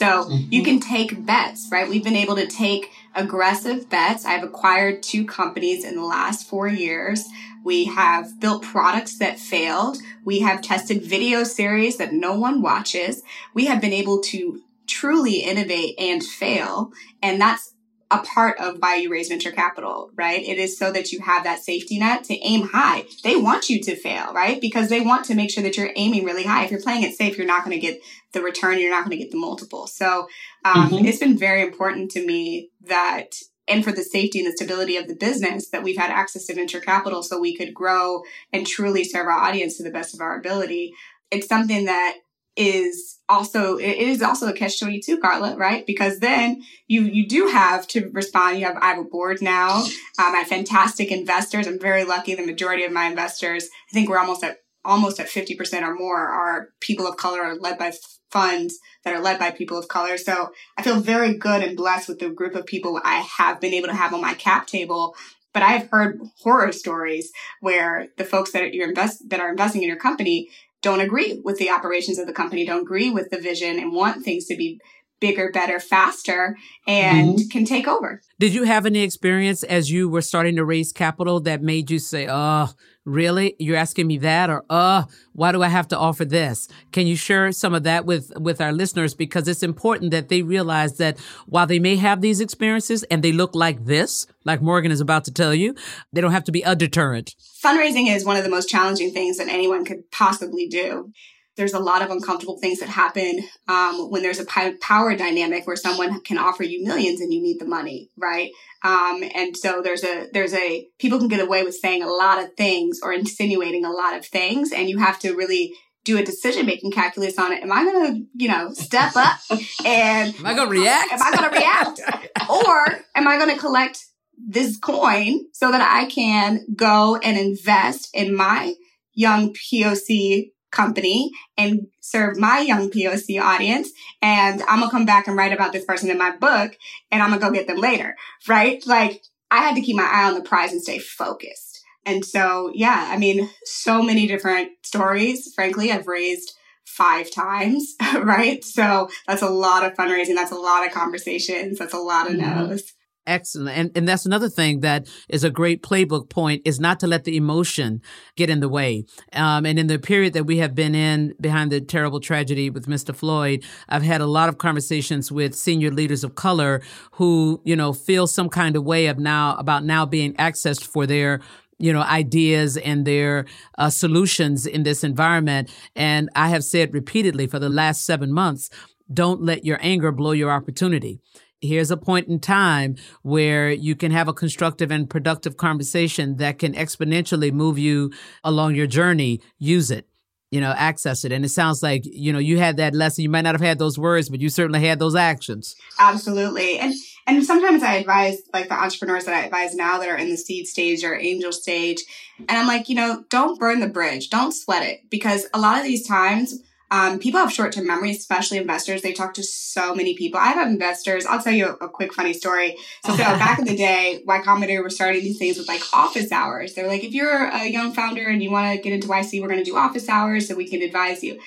So 0.00 0.24
mm-hmm. 0.24 0.52
you 0.52 0.62
can 0.62 0.80
take 0.80 1.26
bets, 1.26 1.68
right? 1.70 1.88
We've 1.88 2.02
been 2.02 2.16
able 2.16 2.36
to 2.36 2.46
take 2.46 2.90
aggressive 3.14 3.90
bets. 3.90 4.24
I've 4.24 4.42
acquired 4.42 5.02
two 5.02 5.26
companies 5.26 5.84
in 5.84 5.94
the 5.94 6.04
last 6.04 6.48
four 6.48 6.68
years 6.68 7.24
we 7.62 7.84
have 7.86 8.40
built 8.40 8.62
products 8.62 9.18
that 9.18 9.38
failed. 9.38 9.98
We 10.24 10.40
have 10.40 10.62
tested 10.62 11.02
video 11.02 11.44
series 11.44 11.98
that 11.98 12.12
no 12.12 12.38
one 12.38 12.62
watches. 12.62 13.22
We 13.54 13.66
have 13.66 13.80
been 13.80 13.92
able 13.92 14.20
to 14.22 14.62
truly 14.86 15.40
innovate 15.40 15.94
and 15.98 16.24
fail. 16.24 16.92
And 17.22 17.40
that's 17.40 17.74
a 18.10 18.18
part 18.18 18.58
of 18.58 18.78
why 18.80 18.96
you 18.96 19.10
raise 19.10 19.28
venture 19.28 19.52
capital, 19.52 20.10
right? 20.16 20.42
It 20.42 20.58
is 20.58 20.76
so 20.76 20.90
that 20.92 21.12
you 21.12 21.20
have 21.20 21.44
that 21.44 21.60
safety 21.60 21.98
net 21.98 22.24
to 22.24 22.34
aim 22.44 22.68
high. 22.68 23.04
They 23.22 23.36
want 23.36 23.70
you 23.70 23.80
to 23.82 23.94
fail, 23.94 24.32
right? 24.32 24.60
Because 24.60 24.88
they 24.88 25.00
want 25.00 25.24
to 25.26 25.34
make 25.34 25.50
sure 25.50 25.62
that 25.62 25.76
you're 25.76 25.92
aiming 25.94 26.24
really 26.24 26.44
high. 26.44 26.64
If 26.64 26.72
you're 26.72 26.82
playing 26.82 27.04
it 27.04 27.14
safe, 27.14 27.38
you're 27.38 27.46
not 27.46 27.64
going 27.64 27.78
to 27.78 27.86
get 27.86 28.00
the 28.32 28.42
return. 28.42 28.78
You're 28.78 28.90
not 28.90 29.04
going 29.04 29.16
to 29.16 29.22
get 29.22 29.30
the 29.30 29.38
multiple. 29.38 29.86
So, 29.86 30.28
um, 30.64 30.90
mm-hmm. 30.90 31.06
it's 31.06 31.18
been 31.18 31.38
very 31.38 31.62
important 31.62 32.10
to 32.12 32.26
me 32.26 32.70
that 32.82 33.34
and 33.68 33.84
for 33.84 33.92
the 33.92 34.02
safety 34.02 34.40
and 34.40 34.48
the 34.48 34.56
stability 34.56 34.96
of 34.96 35.06
the 35.06 35.14
business 35.14 35.68
that 35.70 35.84
we've 35.84 35.96
had 35.96 36.10
access 36.10 36.46
to 36.46 36.54
venture 36.54 36.80
capital 36.80 37.22
so 37.22 37.38
we 37.38 37.56
could 37.56 37.72
grow 37.72 38.22
and 38.52 38.66
truly 38.66 39.04
serve 39.04 39.26
our 39.26 39.32
audience 39.38 39.76
to 39.76 39.84
the 39.84 39.92
best 39.92 40.12
of 40.12 40.20
our 40.20 40.36
ability. 40.36 40.92
It's 41.30 41.46
something 41.46 41.84
that 41.84 42.16
is 42.56 43.18
also 43.28 43.76
it 43.76 43.96
is 43.96 44.22
also 44.22 44.48
a 44.48 44.52
catch 44.52 44.80
22 44.80 45.18
carla 45.18 45.56
right? 45.56 45.86
Because 45.86 46.18
then 46.18 46.62
you 46.88 47.02
you 47.02 47.28
do 47.28 47.48
have 47.48 47.86
to 47.88 48.10
respond. 48.12 48.58
You 48.58 48.66
have 48.66 48.76
i 48.78 48.88
have 48.88 48.98
a 48.98 49.04
board 49.04 49.40
now. 49.40 49.82
Um, 50.18 50.34
i 50.34 50.38
have 50.38 50.48
fantastic 50.48 51.10
investors. 51.10 51.66
I'm 51.66 51.78
very 51.78 52.04
lucky. 52.04 52.34
The 52.34 52.46
majority 52.46 52.84
of 52.84 52.92
my 52.92 53.06
investors 53.06 53.68
i 53.90 53.92
think 53.92 54.08
we're 54.08 54.18
almost 54.18 54.44
at 54.44 54.58
almost 54.84 55.20
at 55.20 55.28
50% 55.28 55.82
or 55.82 55.94
more 55.94 56.26
are 56.26 56.68
people 56.80 57.06
of 57.06 57.16
color 57.16 57.42
or 57.42 57.54
led 57.56 57.78
by 57.78 57.92
funds 58.30 58.78
that 59.04 59.14
are 59.14 59.20
led 59.20 59.38
by 59.38 59.50
people 59.50 59.78
of 59.78 59.88
color. 59.88 60.16
So 60.16 60.50
I 60.78 60.82
feel 60.82 61.00
very 61.00 61.34
good 61.34 61.62
and 61.62 61.76
blessed 61.76 62.08
with 62.08 62.18
the 62.18 62.30
group 62.30 62.54
of 62.54 62.66
people 62.66 63.00
I 63.04 63.16
have 63.20 63.60
been 63.60 63.74
able 63.74 63.88
to 63.88 63.94
have 63.94 64.14
on 64.14 64.20
my 64.20 64.34
cap 64.34 64.66
table. 64.66 65.14
But 65.52 65.64
I've 65.64 65.88
heard 65.90 66.20
horror 66.38 66.70
stories 66.72 67.32
where 67.60 68.08
the 68.16 68.24
folks 68.24 68.52
that 68.52 68.72
you 68.72 68.84
invest 68.84 69.28
that 69.30 69.40
are 69.40 69.50
investing 69.50 69.82
in 69.82 69.88
your 69.88 69.98
company 69.98 70.48
don't 70.82 71.00
agree 71.00 71.40
with 71.44 71.58
the 71.58 71.70
operations 71.70 72.18
of 72.18 72.26
the 72.26 72.32
company, 72.32 72.64
don't 72.64 72.82
agree 72.82 73.10
with 73.10 73.30
the 73.30 73.40
vision 73.40 73.78
and 73.78 73.92
want 73.92 74.24
things 74.24 74.46
to 74.46 74.56
be 74.56 74.80
bigger, 75.20 75.50
better, 75.52 75.78
faster, 75.78 76.56
and 76.86 77.38
mm-hmm. 77.38 77.48
can 77.48 77.64
take 77.64 77.86
over. 77.86 78.22
Did 78.38 78.54
you 78.54 78.64
have 78.64 78.86
any 78.86 79.00
experience 79.00 79.62
as 79.62 79.90
you 79.90 80.08
were 80.08 80.22
starting 80.22 80.56
to 80.56 80.64
raise 80.64 80.92
capital 80.92 81.40
that 81.40 81.62
made 81.62 81.90
you 81.90 81.98
say, 81.98 82.26
oh, 82.28 82.70
really? 83.04 83.56
You're 83.58 83.76
asking 83.76 84.06
me 84.06 84.18
that? 84.18 84.50
Or, 84.50 84.64
oh, 84.70 85.06
why 85.32 85.52
do 85.52 85.62
I 85.62 85.68
have 85.68 85.88
to 85.88 85.98
offer 85.98 86.24
this? 86.24 86.68
Can 86.92 87.06
you 87.06 87.16
share 87.16 87.50
some 87.52 87.74
of 87.74 87.82
that 87.84 88.04
with, 88.06 88.32
with 88.38 88.60
our 88.60 88.72
listeners? 88.72 89.14
Because 89.14 89.48
it's 89.48 89.62
important 89.62 90.10
that 90.10 90.28
they 90.28 90.42
realize 90.42 90.98
that 90.98 91.18
while 91.46 91.66
they 91.66 91.78
may 91.78 91.96
have 91.96 92.20
these 92.20 92.40
experiences 92.40 93.02
and 93.04 93.22
they 93.22 93.32
look 93.32 93.54
like 93.54 93.84
this, 93.84 94.26
like 94.44 94.62
Morgan 94.62 94.92
is 94.92 95.00
about 95.00 95.24
to 95.24 95.32
tell 95.32 95.54
you, 95.54 95.74
they 96.12 96.20
don't 96.20 96.32
have 96.32 96.44
to 96.44 96.52
be 96.52 96.62
a 96.62 96.76
deterrent. 96.76 97.34
Fundraising 97.64 98.14
is 98.14 98.24
one 98.24 98.36
of 98.36 98.44
the 98.44 98.50
most 98.50 98.68
challenging 98.68 99.12
things 99.12 99.38
that 99.38 99.48
anyone 99.48 99.84
could 99.84 100.10
possibly 100.10 100.66
do 100.66 101.12
there's 101.56 101.74
a 101.74 101.78
lot 101.78 102.02
of 102.02 102.10
uncomfortable 102.10 102.58
things 102.58 102.80
that 102.80 102.88
happen 102.88 103.40
um, 103.68 104.10
when 104.10 104.22
there's 104.22 104.40
a 104.40 104.46
power 104.80 105.16
dynamic 105.16 105.66
where 105.66 105.76
someone 105.76 106.20
can 106.22 106.38
offer 106.38 106.62
you 106.62 106.84
millions 106.84 107.20
and 107.20 107.32
you 107.32 107.42
need 107.42 107.58
the 107.58 107.66
money, 107.66 108.08
right? 108.16 108.50
Um, 108.82 109.22
and 109.34 109.56
so 109.56 109.82
there's 109.82 110.04
a 110.04 110.28
there's 110.32 110.54
a 110.54 110.86
people 110.98 111.18
can 111.18 111.28
get 111.28 111.40
away 111.40 111.62
with 111.62 111.74
saying 111.74 112.02
a 112.02 112.10
lot 112.10 112.42
of 112.42 112.54
things 112.54 113.00
or 113.02 113.12
insinuating 113.12 113.84
a 113.84 113.90
lot 113.90 114.16
of 114.16 114.24
things, 114.24 114.72
and 114.72 114.88
you 114.88 114.98
have 114.98 115.18
to 115.20 115.34
really 115.34 115.74
do 116.04 116.16
a 116.16 116.24
decision 116.24 116.64
making 116.64 116.90
calculus 116.90 117.38
on 117.38 117.52
it. 117.52 117.62
Am 117.62 117.70
I 117.70 117.84
going 117.84 118.14
to, 118.14 118.26
you 118.34 118.48
know, 118.48 118.72
step 118.72 119.14
up 119.16 119.38
and 119.84 120.34
am 120.34 120.46
I 120.46 120.54
going 120.54 120.68
to 120.68 120.80
react? 120.80 121.12
Am 121.12 121.22
I 121.22 121.36
going 121.36 121.50
to 121.50 121.58
react, 121.58 122.00
or 122.50 123.04
am 123.14 123.28
I 123.28 123.36
going 123.36 123.54
to 123.54 123.60
collect 123.60 124.06
this 124.38 124.78
coin 124.78 125.40
so 125.52 125.70
that 125.70 125.82
I 125.82 126.06
can 126.06 126.64
go 126.74 127.16
and 127.16 127.36
invest 127.36 128.08
in 128.14 128.34
my 128.34 128.74
young 129.12 129.52
POC 129.52 130.52
company 130.70 131.30
and 131.56 131.86
serve 132.00 132.38
my 132.38 132.60
young 132.60 132.90
POC 132.90 133.40
audience. 133.40 133.90
And 134.22 134.62
I'm 134.62 134.80
gonna 134.80 134.90
come 134.90 135.06
back 135.06 135.26
and 135.26 135.36
write 135.36 135.52
about 135.52 135.72
this 135.72 135.84
person 135.84 136.10
in 136.10 136.18
my 136.18 136.36
book 136.36 136.76
and 137.10 137.22
I'm 137.22 137.30
gonna 137.30 137.40
go 137.40 137.50
get 137.50 137.66
them 137.66 137.78
later. 137.78 138.16
Right? 138.48 138.84
Like 138.86 139.22
I 139.50 139.58
had 139.58 139.74
to 139.74 139.82
keep 139.82 139.96
my 139.96 140.08
eye 140.10 140.28
on 140.28 140.34
the 140.34 140.42
prize 140.42 140.72
and 140.72 140.82
stay 140.82 140.98
focused. 140.98 141.82
And 142.06 142.24
so, 142.24 142.70
yeah, 142.74 143.08
I 143.10 143.18
mean, 143.18 143.50
so 143.64 144.02
many 144.02 144.26
different 144.26 144.70
stories. 144.82 145.52
Frankly, 145.54 145.92
I've 145.92 146.06
raised 146.06 146.54
five 146.84 147.30
times, 147.30 147.94
right? 148.22 148.64
So 148.64 149.08
that's 149.26 149.42
a 149.42 149.50
lot 149.50 149.84
of 149.84 149.94
fundraising. 149.94 150.34
That's 150.34 150.52
a 150.52 150.56
lot 150.56 150.86
of 150.86 150.92
conversations. 150.92 151.78
That's 151.78 151.94
a 151.94 151.98
lot 151.98 152.26
of 152.26 152.36
mm-hmm. 152.36 152.68
no's. 152.68 152.92
Excellent. 153.30 153.78
And, 153.78 153.90
and 153.94 154.08
that's 154.08 154.26
another 154.26 154.48
thing 154.48 154.80
that 154.80 155.06
is 155.28 155.44
a 155.44 155.50
great 155.50 155.84
playbook 155.84 156.28
point 156.30 156.62
is 156.64 156.80
not 156.80 156.98
to 156.98 157.06
let 157.06 157.22
the 157.22 157.36
emotion 157.36 158.02
get 158.34 158.50
in 158.50 158.58
the 158.58 158.68
way. 158.68 159.04
Um, 159.32 159.64
and 159.64 159.78
in 159.78 159.86
the 159.86 160.00
period 160.00 160.32
that 160.32 160.46
we 160.46 160.58
have 160.58 160.74
been 160.74 160.96
in 160.96 161.34
behind 161.40 161.70
the 161.70 161.80
terrible 161.80 162.18
tragedy 162.18 162.70
with 162.70 162.86
Mr. 162.86 163.14
Floyd, 163.14 163.62
I've 163.88 164.02
had 164.02 164.20
a 164.20 164.26
lot 164.26 164.48
of 164.48 164.58
conversations 164.58 165.30
with 165.30 165.54
senior 165.54 165.92
leaders 165.92 166.24
of 166.24 166.34
color 166.34 166.82
who, 167.12 167.62
you 167.64 167.76
know, 167.76 167.92
feel 167.92 168.26
some 168.26 168.48
kind 168.48 168.74
of 168.74 168.82
way 168.82 169.06
of 169.06 169.20
now 169.20 169.54
about 169.58 169.84
now 169.84 170.04
being 170.04 170.34
accessed 170.34 170.84
for 170.84 171.06
their 171.06 171.40
you 171.78 171.92
know, 171.92 172.02
ideas 172.02 172.76
and 172.76 173.06
their 173.06 173.46
uh, 173.78 173.88
solutions 173.88 174.66
in 174.66 174.82
this 174.82 175.02
environment. 175.04 175.70
And 175.94 176.28
I 176.34 176.48
have 176.48 176.64
said 176.64 176.92
repeatedly 176.92 177.46
for 177.46 177.60
the 177.60 177.70
last 177.70 178.04
seven 178.04 178.32
months, 178.32 178.70
don't 179.10 179.40
let 179.40 179.64
your 179.64 179.78
anger 179.80 180.12
blow 180.12 180.32
your 180.32 180.50
opportunity 180.50 181.20
here's 181.60 181.90
a 181.90 181.96
point 181.96 182.28
in 182.28 182.40
time 182.40 182.96
where 183.22 183.70
you 183.70 183.94
can 183.94 184.12
have 184.12 184.28
a 184.28 184.32
constructive 184.32 184.90
and 184.90 185.08
productive 185.08 185.56
conversation 185.56 186.36
that 186.36 186.58
can 186.58 186.72
exponentially 186.74 187.52
move 187.52 187.78
you 187.78 188.12
along 188.44 188.74
your 188.74 188.86
journey. 188.86 189.40
Use 189.58 189.90
it, 189.90 190.06
you 190.50 190.60
know, 190.60 190.72
access 190.76 191.24
it. 191.24 191.32
And 191.32 191.44
it 191.44 191.50
sounds 191.50 191.82
like, 191.82 192.02
you 192.04 192.32
know, 192.32 192.38
you 192.38 192.58
had 192.58 192.76
that 192.78 192.94
lesson. 192.94 193.22
You 193.22 193.30
might 193.30 193.42
not 193.42 193.54
have 193.54 193.60
had 193.60 193.78
those 193.78 193.98
words, 193.98 194.28
but 194.28 194.40
you 194.40 194.48
certainly 194.48 194.80
had 194.80 194.98
those 194.98 195.14
actions. 195.14 195.74
Absolutely. 195.98 196.78
And 196.78 196.94
and 197.26 197.44
sometimes 197.44 197.82
I 197.82 197.96
advise 197.96 198.38
like 198.52 198.68
the 198.68 198.74
entrepreneurs 198.74 199.26
that 199.26 199.34
I 199.34 199.44
advise 199.44 199.74
now 199.74 199.98
that 199.98 200.08
are 200.08 200.16
in 200.16 200.30
the 200.30 200.36
seed 200.36 200.66
stage 200.66 201.04
or 201.04 201.14
angel 201.14 201.52
stage. 201.52 201.98
And 202.38 202.50
I'm 202.50 202.66
like, 202.66 202.88
you 202.88 202.94
know, 202.94 203.24
don't 203.28 203.60
burn 203.60 203.80
the 203.80 203.88
bridge. 203.88 204.30
Don't 204.30 204.52
sweat 204.52 204.82
it 204.82 205.08
because 205.10 205.46
a 205.54 205.60
lot 205.60 205.78
of 205.78 205.84
these 205.84 206.06
times 206.06 206.58
um, 206.90 207.18
people 207.20 207.38
have 207.38 207.52
short 207.52 207.72
term 207.72 207.86
memory, 207.86 208.10
especially 208.10 208.58
investors. 208.58 209.02
They 209.02 209.12
talk 209.12 209.34
to 209.34 209.42
so 209.42 209.94
many 209.94 210.16
people. 210.16 210.40
I 210.40 210.48
have 210.48 210.66
investors. 210.66 211.24
I'll 211.24 211.40
tell 211.40 211.52
you 211.52 211.68
a, 211.80 211.84
a 211.84 211.88
quick 211.88 212.12
funny 212.12 212.32
story. 212.32 212.76
So, 213.06 213.12
so 213.12 213.18
back 213.18 213.58
in 213.60 213.64
the 213.64 213.76
day, 213.88 214.22
Y 214.26 214.38
Combinator 214.40 214.82
was 214.82 214.96
starting 214.96 215.22
these 215.22 215.38
things 215.38 215.56
with 215.56 215.68
like 215.68 215.82
office 215.92 216.32
hours. 216.32 216.74
They're 216.74 216.88
like, 216.88 217.04
if 217.04 217.12
you're 217.12 217.46
a 217.46 217.66
young 217.66 217.92
founder 217.92 218.26
and 218.28 218.42
you 218.42 218.50
want 218.50 218.74
to 218.74 218.82
get 218.82 218.92
into 218.92 219.06
YC, 219.06 219.40
we're 219.40 219.48
going 219.48 219.62
to 219.62 219.70
do 219.70 219.76
office 219.76 220.08
hours 220.08 220.48
so 220.48 220.56
we 220.56 220.68
can 220.68 220.82
advise 220.82 221.22
you. 221.22 221.40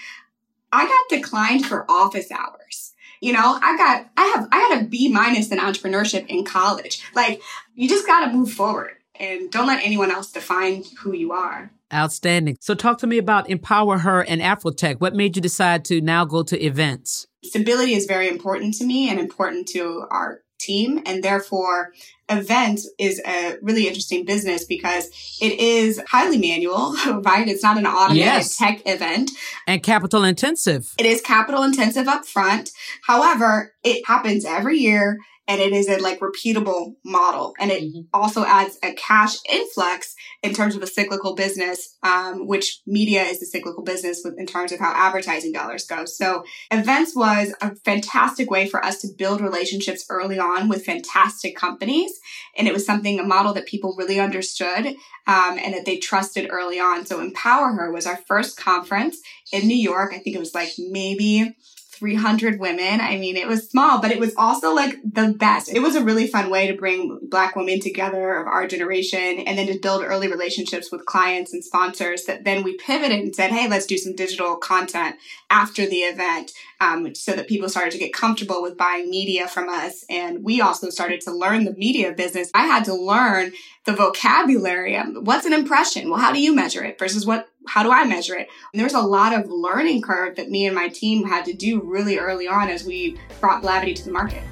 I 0.72 0.86
got 0.86 1.18
declined 1.18 1.66
for 1.66 1.90
office 1.92 2.32
hours. 2.32 2.94
You 3.20 3.34
know, 3.34 3.60
I 3.62 3.78
got, 3.78 4.10
I 4.18 4.26
have, 4.36 4.48
I 4.52 4.60
had 4.60 4.82
a 4.82 4.86
B 4.86 5.08
minus 5.08 5.52
in 5.52 5.58
entrepreneurship 5.58 6.28
in 6.28 6.44
college. 6.44 7.02
Like, 7.14 7.42
you 7.76 7.88
just 7.88 8.08
got 8.08 8.26
to 8.26 8.34
move 8.34 8.52
forward 8.52 8.96
and 9.16 9.52
don't 9.52 9.68
let 9.68 9.84
anyone 9.84 10.12
else 10.12 10.32
define 10.32 10.84
who 11.00 11.14
you 11.14 11.32
are. 11.32 11.72
Outstanding. 11.94 12.58
So 12.60 12.74
talk 12.76 12.98
to 13.00 13.08
me 13.08 13.18
about 13.18 13.50
Empower 13.50 14.00
Her 14.00 14.22
and 14.22 14.42
Afrotech. 14.42 15.00
What 15.00 15.16
made 15.16 15.36
you 15.36 15.42
decide 15.42 15.86
to 15.86 16.02
now 16.02 16.26
go 16.26 16.44
to 16.44 16.60
events? 16.60 17.28
Stability 17.44 17.94
is 17.94 18.06
very 18.06 18.28
important 18.28 18.74
to 18.76 18.86
me 18.86 19.10
and 19.10 19.20
important 19.20 19.68
to 19.70 20.06
our 20.10 20.44
team. 20.64 21.02
And 21.06 21.24
therefore, 21.24 21.94
event 22.30 22.82
is 22.98 23.22
a 23.26 23.58
really 23.62 23.88
interesting 23.88 24.26
business 24.26 24.64
because 24.64 25.10
it 25.42 25.60
is 25.60 26.02
highly 26.08 26.38
manual, 26.38 26.96
right? 27.24 27.48
It's 27.48 27.64
not 27.64 27.78
an 27.78 27.86
automated 27.86 28.26
yes. 28.26 28.58
tech 28.58 28.82
event. 28.86 29.32
And 29.68 29.84
capital 29.84 30.24
intensive. 30.24 30.94
It 30.98 31.06
is 31.06 31.22
capital 31.22 31.64
intensive 31.64 32.08
up 32.08 32.26
front. 32.26 32.72
However, 33.04 33.74
it 33.84 34.06
happens 34.08 34.46
every 34.46 34.80
year 34.80 35.20
and 35.48 35.60
it 35.60 35.74
is 35.74 35.90
a 35.90 35.98
like 35.98 36.20
repeatable 36.20 36.96
model. 37.04 37.54
And 37.60 37.72
it 37.72 37.84
mm-hmm. 37.84 38.02
also 38.14 38.46
adds 38.46 38.78
a 38.84 38.94
cash 38.94 39.36
influx 39.50 40.16
in 40.42 40.54
terms 40.54 40.76
of 40.76 40.84
a 40.84 40.88
cyclical 40.88 41.36
business 41.36 41.98
um, 42.04 42.48
which 42.48 42.82
media 42.86 43.24
is 43.24 43.42
a 43.42 43.46
cyclical 43.46 43.84
business 43.84 44.22
with, 44.24 44.38
in 44.38 44.46
terms 44.46 44.72
of 44.72 44.80
how 44.80 44.94
advertising 44.94 45.52
dollars 45.52 45.86
go. 45.86 46.06
So 46.06 46.44
events 46.72 47.16
was 47.16 47.54
a 47.62 47.76
fantastic 47.76 48.50
way 48.50 48.68
for 48.68 48.84
us 48.84 49.02
to 49.02 49.10
build 49.18 49.42
relationships 49.42 50.06
early 50.10 50.40
on 50.40 50.70
with 50.70 50.86
fantastic 50.86 51.56
companies 51.56 52.12
and 52.58 52.68
it 52.68 52.74
was 52.74 52.86
something 52.86 53.20
a 53.20 53.24
model 53.24 53.54
that 53.54 53.66
people 53.66 53.96
really 53.98 54.20
understood 54.20 54.88
um, 55.28 55.58
and 55.58 55.74
that 55.74 55.86
they 55.86 55.98
trusted 55.98 56.50
early 56.52 56.80
on. 56.80 57.06
So 57.06 57.20
empower 57.20 57.72
her 57.74 57.92
was 57.92 58.06
our 58.06 58.18
first 58.28 58.58
conference 58.58 59.18
in 59.52 59.68
new 59.68 59.76
york. 59.76 60.14
I 60.14 60.20
think 60.20 60.36
it 60.36 60.40
was 60.40 60.54
like 60.54 60.72
maybe 60.78 61.56
300 62.04 62.60
women. 62.60 63.00
I 63.00 63.16
mean, 63.16 63.38
it 63.38 63.48
was 63.48 63.70
small, 63.70 64.02
but 64.02 64.12
it 64.12 64.20
was 64.20 64.34
also 64.36 64.76
like 64.76 65.00
the 65.06 65.34
best. 65.40 65.74
It 65.74 65.80
was 65.80 65.96
a 65.96 66.04
really 66.04 66.28
fun 66.28 66.50
way 66.50 66.68
to 66.68 66.74
bring 66.74 67.18
Black 67.30 67.56
women 67.56 67.80
together 67.80 68.34
of 68.34 68.46
our 68.46 68.68
generation 68.68 69.40
and 69.40 69.58
then 69.58 69.68
to 69.68 69.80
build 69.80 70.04
early 70.04 70.28
relationships 70.28 70.92
with 70.92 71.06
clients 71.06 71.54
and 71.54 71.64
sponsors 71.64 72.26
that 72.26 72.44
then 72.44 72.62
we 72.62 72.76
pivoted 72.76 73.22
and 73.22 73.34
said, 73.34 73.52
hey, 73.52 73.70
let's 73.70 73.86
do 73.86 73.98
some 73.98 74.18
digital 74.18 74.58
content 74.58 75.16
after 75.50 75.86
the 75.86 76.00
event 76.00 76.52
um, 76.82 77.16
so 77.16 77.32
that 77.32 77.48
people 77.48 77.70
started 77.70 77.94
to 77.94 78.00
get 78.00 78.12
comfortable 78.12 78.62
with 78.62 78.78
buying 78.78 79.10
media 79.10 79.48
from 79.48 79.70
us. 79.70 80.04
And 80.10 80.44
we 80.44 80.60
also 80.60 80.90
started 80.90 81.22
to 81.22 81.32
learn 81.32 81.64
the 81.64 81.74
media 81.74 82.12
business. 82.12 82.52
I 82.54 82.66
had 82.66 82.84
to 82.84 82.94
learn 82.94 83.54
the 83.86 83.94
vocabulary. 83.94 84.96
Um, 84.96 85.24
what's 85.24 85.46
an 85.46 85.54
impression? 85.54 86.10
Well, 86.10 86.20
how 86.20 86.32
do 86.32 86.42
you 86.42 86.56
measure 86.56 86.84
it 86.84 86.98
versus 86.98 87.26
what, 87.26 87.50
how 87.68 87.84
do 87.84 87.92
I 87.92 88.06
measure 88.06 88.36
it? 88.36 88.48
And 88.72 88.82
there's 88.82 88.94
a 88.94 89.02
lot 89.02 89.34
of 89.34 89.50
learning 89.50 90.02
curve 90.02 90.36
that 90.38 90.50
me 90.50 90.66
and 90.66 90.76
my 90.76 90.88
team 90.88 91.28
had 91.28 91.46
to 91.46 91.54
do 91.54 91.82
really 91.82 92.18
early 92.18 92.48
on 92.48 92.70
as 92.70 92.86
we 92.86 93.18
brought 93.40 93.64
Blavity 93.64 93.96
to 93.96 94.06
the 94.06 94.12
market. 94.12 94.44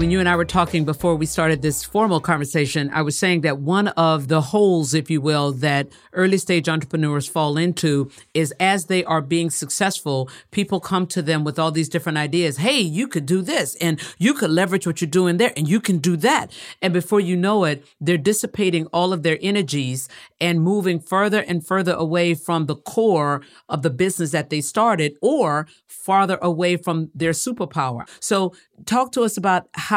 When 0.00 0.10
you 0.10 0.18
and 0.18 0.30
I 0.30 0.36
were 0.36 0.46
talking 0.46 0.86
before 0.86 1.14
we 1.14 1.26
started 1.26 1.60
this 1.60 1.84
formal 1.84 2.22
conversation, 2.22 2.88
I 2.94 3.02
was 3.02 3.18
saying 3.18 3.42
that 3.42 3.58
one 3.58 3.88
of 3.88 4.28
the 4.28 4.40
holes, 4.40 4.94
if 4.94 5.10
you 5.10 5.20
will, 5.20 5.52
that 5.52 5.88
early 6.14 6.38
stage 6.38 6.70
entrepreneurs 6.70 7.28
fall 7.28 7.58
into 7.58 8.10
is 8.32 8.50
as 8.58 8.86
they 8.86 9.04
are 9.04 9.20
being 9.20 9.50
successful, 9.50 10.30
people 10.52 10.80
come 10.80 11.06
to 11.08 11.20
them 11.20 11.44
with 11.44 11.58
all 11.58 11.70
these 11.70 11.90
different 11.90 12.16
ideas. 12.16 12.56
Hey, 12.56 12.80
you 12.80 13.08
could 13.08 13.26
do 13.26 13.42
this 13.42 13.74
and 13.74 14.00
you 14.16 14.32
could 14.32 14.50
leverage 14.50 14.86
what 14.86 15.02
you're 15.02 15.10
doing 15.10 15.36
there 15.36 15.52
and 15.54 15.68
you 15.68 15.82
can 15.82 15.98
do 15.98 16.16
that. 16.16 16.50
And 16.80 16.94
before 16.94 17.20
you 17.20 17.36
know 17.36 17.64
it, 17.64 17.84
they're 18.00 18.16
dissipating 18.16 18.86
all 18.94 19.12
of 19.12 19.22
their 19.22 19.38
energies 19.42 20.08
and 20.40 20.62
moving 20.62 20.98
further 20.98 21.42
and 21.42 21.66
further 21.66 21.92
away 21.92 22.32
from 22.32 22.64
the 22.64 22.76
core 22.76 23.42
of 23.68 23.82
the 23.82 23.90
business 23.90 24.30
that 24.30 24.48
they 24.48 24.62
started 24.62 25.18
or 25.20 25.66
farther 25.86 26.38
away 26.40 26.78
from 26.78 27.10
their 27.14 27.32
superpower. 27.32 28.08
So 28.18 28.54
talk 28.86 29.12
to 29.12 29.22
us 29.22 29.36
about 29.36 29.68
how 29.74 29.89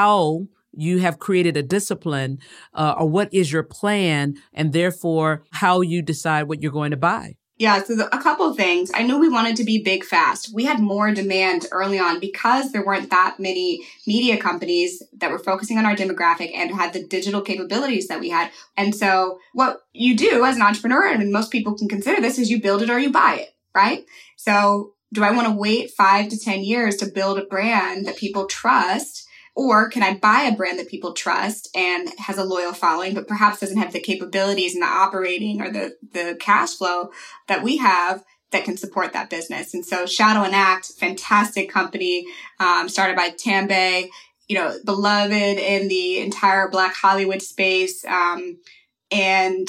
you 0.75 0.99
have 0.99 1.19
created 1.19 1.55
a 1.55 1.63
discipline 1.63 2.39
uh, 2.73 2.95
or 2.97 3.07
what 3.07 3.33
is 3.33 3.51
your 3.51 3.63
plan 3.63 4.35
and 4.53 4.73
therefore 4.73 5.43
how 5.51 5.81
you 5.81 6.01
decide 6.01 6.43
what 6.43 6.61
you're 6.61 6.71
going 6.71 6.91
to 6.91 6.97
buy. 6.97 7.35
Yeah, 7.57 7.83
so 7.83 7.95
the, 7.95 8.13
a 8.13 8.21
couple 8.21 8.49
of 8.49 8.57
things. 8.57 8.89
I 8.93 9.03
knew 9.03 9.19
we 9.19 9.29
wanted 9.29 9.55
to 9.57 9.63
be 9.63 9.83
big 9.83 10.03
fast. 10.03 10.51
We 10.53 10.65
had 10.65 10.79
more 10.79 11.13
demand 11.13 11.67
early 11.71 11.99
on 11.99 12.19
because 12.19 12.71
there 12.71 12.83
weren't 12.83 13.11
that 13.11 13.35
many 13.39 13.85
media 14.07 14.37
companies 14.37 15.03
that 15.17 15.29
were 15.29 15.39
focusing 15.39 15.77
on 15.77 15.85
our 15.85 15.95
demographic 15.95 16.51
and 16.55 16.71
had 16.71 16.93
the 16.93 17.05
digital 17.05 17.41
capabilities 17.41 18.07
that 18.07 18.19
we 18.19 18.29
had. 18.29 18.49
And 18.75 18.95
so 18.95 19.37
what 19.53 19.81
you 19.93 20.17
do 20.17 20.43
as 20.43 20.55
an 20.55 20.63
entrepreneur, 20.63 21.07
and 21.07 21.31
most 21.31 21.51
people 21.51 21.77
can 21.77 21.87
consider 21.87 22.21
this, 22.21 22.39
is 22.39 22.49
you 22.49 22.59
build 22.59 22.81
it 22.81 22.89
or 22.89 22.97
you 22.97 23.11
buy 23.11 23.35
it, 23.35 23.55
right? 23.75 24.03
So 24.35 24.95
do 25.13 25.23
I 25.23 25.31
want 25.31 25.47
to 25.47 25.53
wait 25.53 25.91
five 25.91 26.29
to 26.29 26.39
10 26.39 26.63
years 26.63 26.97
to 26.97 27.05
build 27.05 27.37
a 27.37 27.45
brand 27.45 28.07
that 28.07 28.17
people 28.17 28.47
trust? 28.47 29.22
Or 29.55 29.89
can 29.89 30.01
I 30.01 30.15
buy 30.15 30.41
a 30.43 30.55
brand 30.55 30.79
that 30.79 30.89
people 30.89 31.13
trust 31.13 31.69
and 31.75 32.09
has 32.17 32.37
a 32.37 32.43
loyal 32.43 32.73
following, 32.73 33.13
but 33.13 33.27
perhaps 33.27 33.59
doesn't 33.59 33.77
have 33.77 33.93
the 33.93 33.99
capabilities 33.99 34.73
and 34.73 34.81
the 34.81 34.87
operating 34.87 35.61
or 35.61 35.69
the, 35.69 35.95
the 36.11 36.35
cash 36.39 36.75
flow 36.75 37.11
that 37.47 37.61
we 37.61 37.77
have 37.77 38.23
that 38.51 38.63
can 38.63 38.77
support 38.77 39.13
that 39.13 39.29
business? 39.29 39.73
And 39.75 39.85
so 39.85 40.07
Shadow 40.07 40.43
and 40.43 40.55
Act, 40.55 40.91
fantastic 40.97 41.69
company, 41.69 42.25
um, 42.59 42.89
started 42.89 43.15
by 43.15 43.29
Tambay, 43.29 44.09
you 44.47 44.57
know, 44.57 44.75
beloved 44.83 45.31
in 45.31 45.87
the 45.87 46.19
entire 46.19 46.67
Black 46.67 46.95
Hollywood 46.95 47.41
space, 47.41 48.03
um, 48.05 48.57
and 49.11 49.67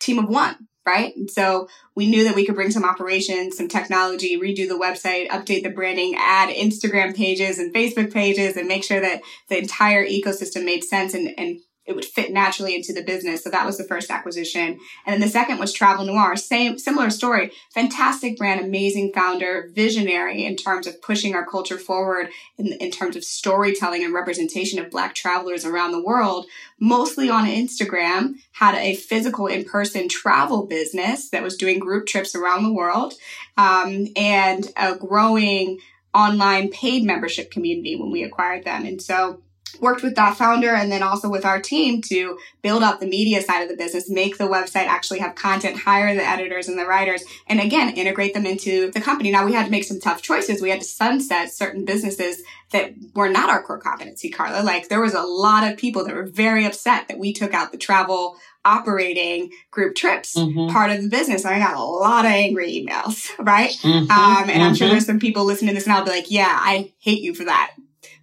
team 0.00 0.18
of 0.18 0.28
one 0.28 0.56
right? 0.86 1.16
And 1.16 1.30
so 1.30 1.68
we 1.94 2.06
knew 2.06 2.24
that 2.24 2.34
we 2.34 2.44
could 2.44 2.54
bring 2.54 2.70
some 2.70 2.84
operations, 2.84 3.56
some 3.56 3.68
technology, 3.68 4.38
redo 4.38 4.68
the 4.68 4.78
website, 4.78 5.28
update 5.28 5.62
the 5.62 5.70
branding, 5.70 6.14
add 6.16 6.50
Instagram 6.50 7.16
pages 7.16 7.58
and 7.58 7.74
Facebook 7.74 8.12
pages, 8.12 8.56
and 8.56 8.68
make 8.68 8.84
sure 8.84 9.00
that 9.00 9.22
the 9.48 9.58
entire 9.58 10.06
ecosystem 10.06 10.64
made 10.64 10.84
sense 10.84 11.14
and, 11.14 11.32
and 11.38 11.60
it 11.86 11.94
would 11.94 12.04
fit 12.04 12.32
naturally 12.32 12.74
into 12.74 12.92
the 12.92 13.02
business. 13.02 13.44
So 13.44 13.50
that 13.50 13.66
was 13.66 13.76
the 13.76 13.84
first 13.84 14.10
acquisition. 14.10 14.78
And 15.06 15.14
then 15.14 15.20
the 15.20 15.28
second 15.28 15.58
was 15.58 15.72
Travel 15.72 16.06
Noir. 16.06 16.36
Same, 16.36 16.78
similar 16.78 17.10
story. 17.10 17.52
Fantastic 17.72 18.38
brand, 18.38 18.64
amazing 18.64 19.12
founder, 19.12 19.70
visionary 19.74 20.44
in 20.44 20.56
terms 20.56 20.86
of 20.86 21.02
pushing 21.02 21.34
our 21.34 21.44
culture 21.44 21.78
forward 21.78 22.28
in, 22.56 22.72
in 22.74 22.90
terms 22.90 23.16
of 23.16 23.24
storytelling 23.24 24.02
and 24.02 24.14
representation 24.14 24.78
of 24.78 24.90
Black 24.90 25.14
travelers 25.14 25.64
around 25.64 25.92
the 25.92 26.02
world, 26.02 26.46
mostly 26.80 27.28
on 27.28 27.46
Instagram, 27.46 28.34
had 28.52 28.74
a 28.76 28.94
physical 28.94 29.46
in-person 29.46 30.08
travel 30.08 30.66
business 30.66 31.28
that 31.30 31.42
was 31.42 31.56
doing 31.56 31.78
group 31.78 32.06
trips 32.06 32.34
around 32.34 32.62
the 32.62 32.72
world, 32.72 33.14
um, 33.56 34.06
and 34.16 34.72
a 34.76 34.94
growing 34.94 35.78
online 36.14 36.70
paid 36.70 37.04
membership 37.04 37.50
community 37.50 37.96
when 37.96 38.10
we 38.10 38.22
acquired 38.22 38.64
them. 38.64 38.86
And 38.86 39.02
so 39.02 39.42
worked 39.80 40.02
with 40.02 40.14
that 40.16 40.36
founder 40.36 40.74
and 40.74 40.90
then 40.90 41.02
also 41.02 41.28
with 41.28 41.44
our 41.44 41.60
team 41.60 42.02
to 42.02 42.38
build 42.62 42.82
up 42.82 43.00
the 43.00 43.06
media 43.06 43.42
side 43.42 43.62
of 43.62 43.68
the 43.68 43.76
business, 43.76 44.08
make 44.08 44.38
the 44.38 44.44
website 44.44 44.86
actually 44.86 45.18
have 45.18 45.34
content, 45.34 45.78
hire 45.78 46.14
the 46.14 46.26
editors 46.26 46.68
and 46.68 46.78
the 46.78 46.86
writers, 46.86 47.24
and 47.46 47.60
again, 47.60 47.94
integrate 47.94 48.34
them 48.34 48.46
into 48.46 48.90
the 48.90 49.00
company. 49.00 49.30
Now 49.30 49.44
we 49.44 49.52
had 49.52 49.66
to 49.66 49.70
make 49.70 49.84
some 49.84 50.00
tough 50.00 50.22
choices. 50.22 50.62
We 50.62 50.70
had 50.70 50.80
to 50.80 50.86
sunset 50.86 51.52
certain 51.52 51.84
businesses 51.84 52.42
that 52.72 52.94
were 53.14 53.28
not 53.28 53.50
our 53.50 53.62
core 53.62 53.78
competency, 53.78 54.30
Carla. 54.30 54.62
Like 54.62 54.88
there 54.88 55.00
was 55.00 55.14
a 55.14 55.22
lot 55.22 55.70
of 55.70 55.78
people 55.78 56.04
that 56.04 56.14
were 56.14 56.26
very 56.26 56.64
upset 56.64 57.08
that 57.08 57.18
we 57.18 57.32
took 57.32 57.54
out 57.54 57.72
the 57.72 57.78
travel 57.78 58.36
operating 58.64 59.52
group 59.70 59.94
trips 59.94 60.36
mm-hmm. 60.36 60.72
part 60.72 60.90
of 60.90 61.02
the 61.02 61.08
business. 61.08 61.44
I 61.44 61.58
got 61.58 61.76
a 61.76 61.82
lot 61.82 62.24
of 62.24 62.30
angry 62.30 62.72
emails, 62.72 63.30
right? 63.44 63.70
Mm-hmm. 63.70 64.10
Um, 64.10 64.10
and 64.10 64.50
mm-hmm. 64.50 64.62
I'm 64.62 64.74
sure 64.74 64.86
mm-hmm. 64.86 64.94
there's 64.94 65.06
some 65.06 65.20
people 65.20 65.44
listening 65.44 65.70
to 65.70 65.74
this 65.74 65.84
and 65.84 65.92
I'll 65.92 66.04
be 66.04 66.10
like, 66.10 66.30
yeah, 66.30 66.48
I 66.48 66.92
hate 66.98 67.22
you 67.22 67.34
for 67.34 67.44
that. 67.44 67.74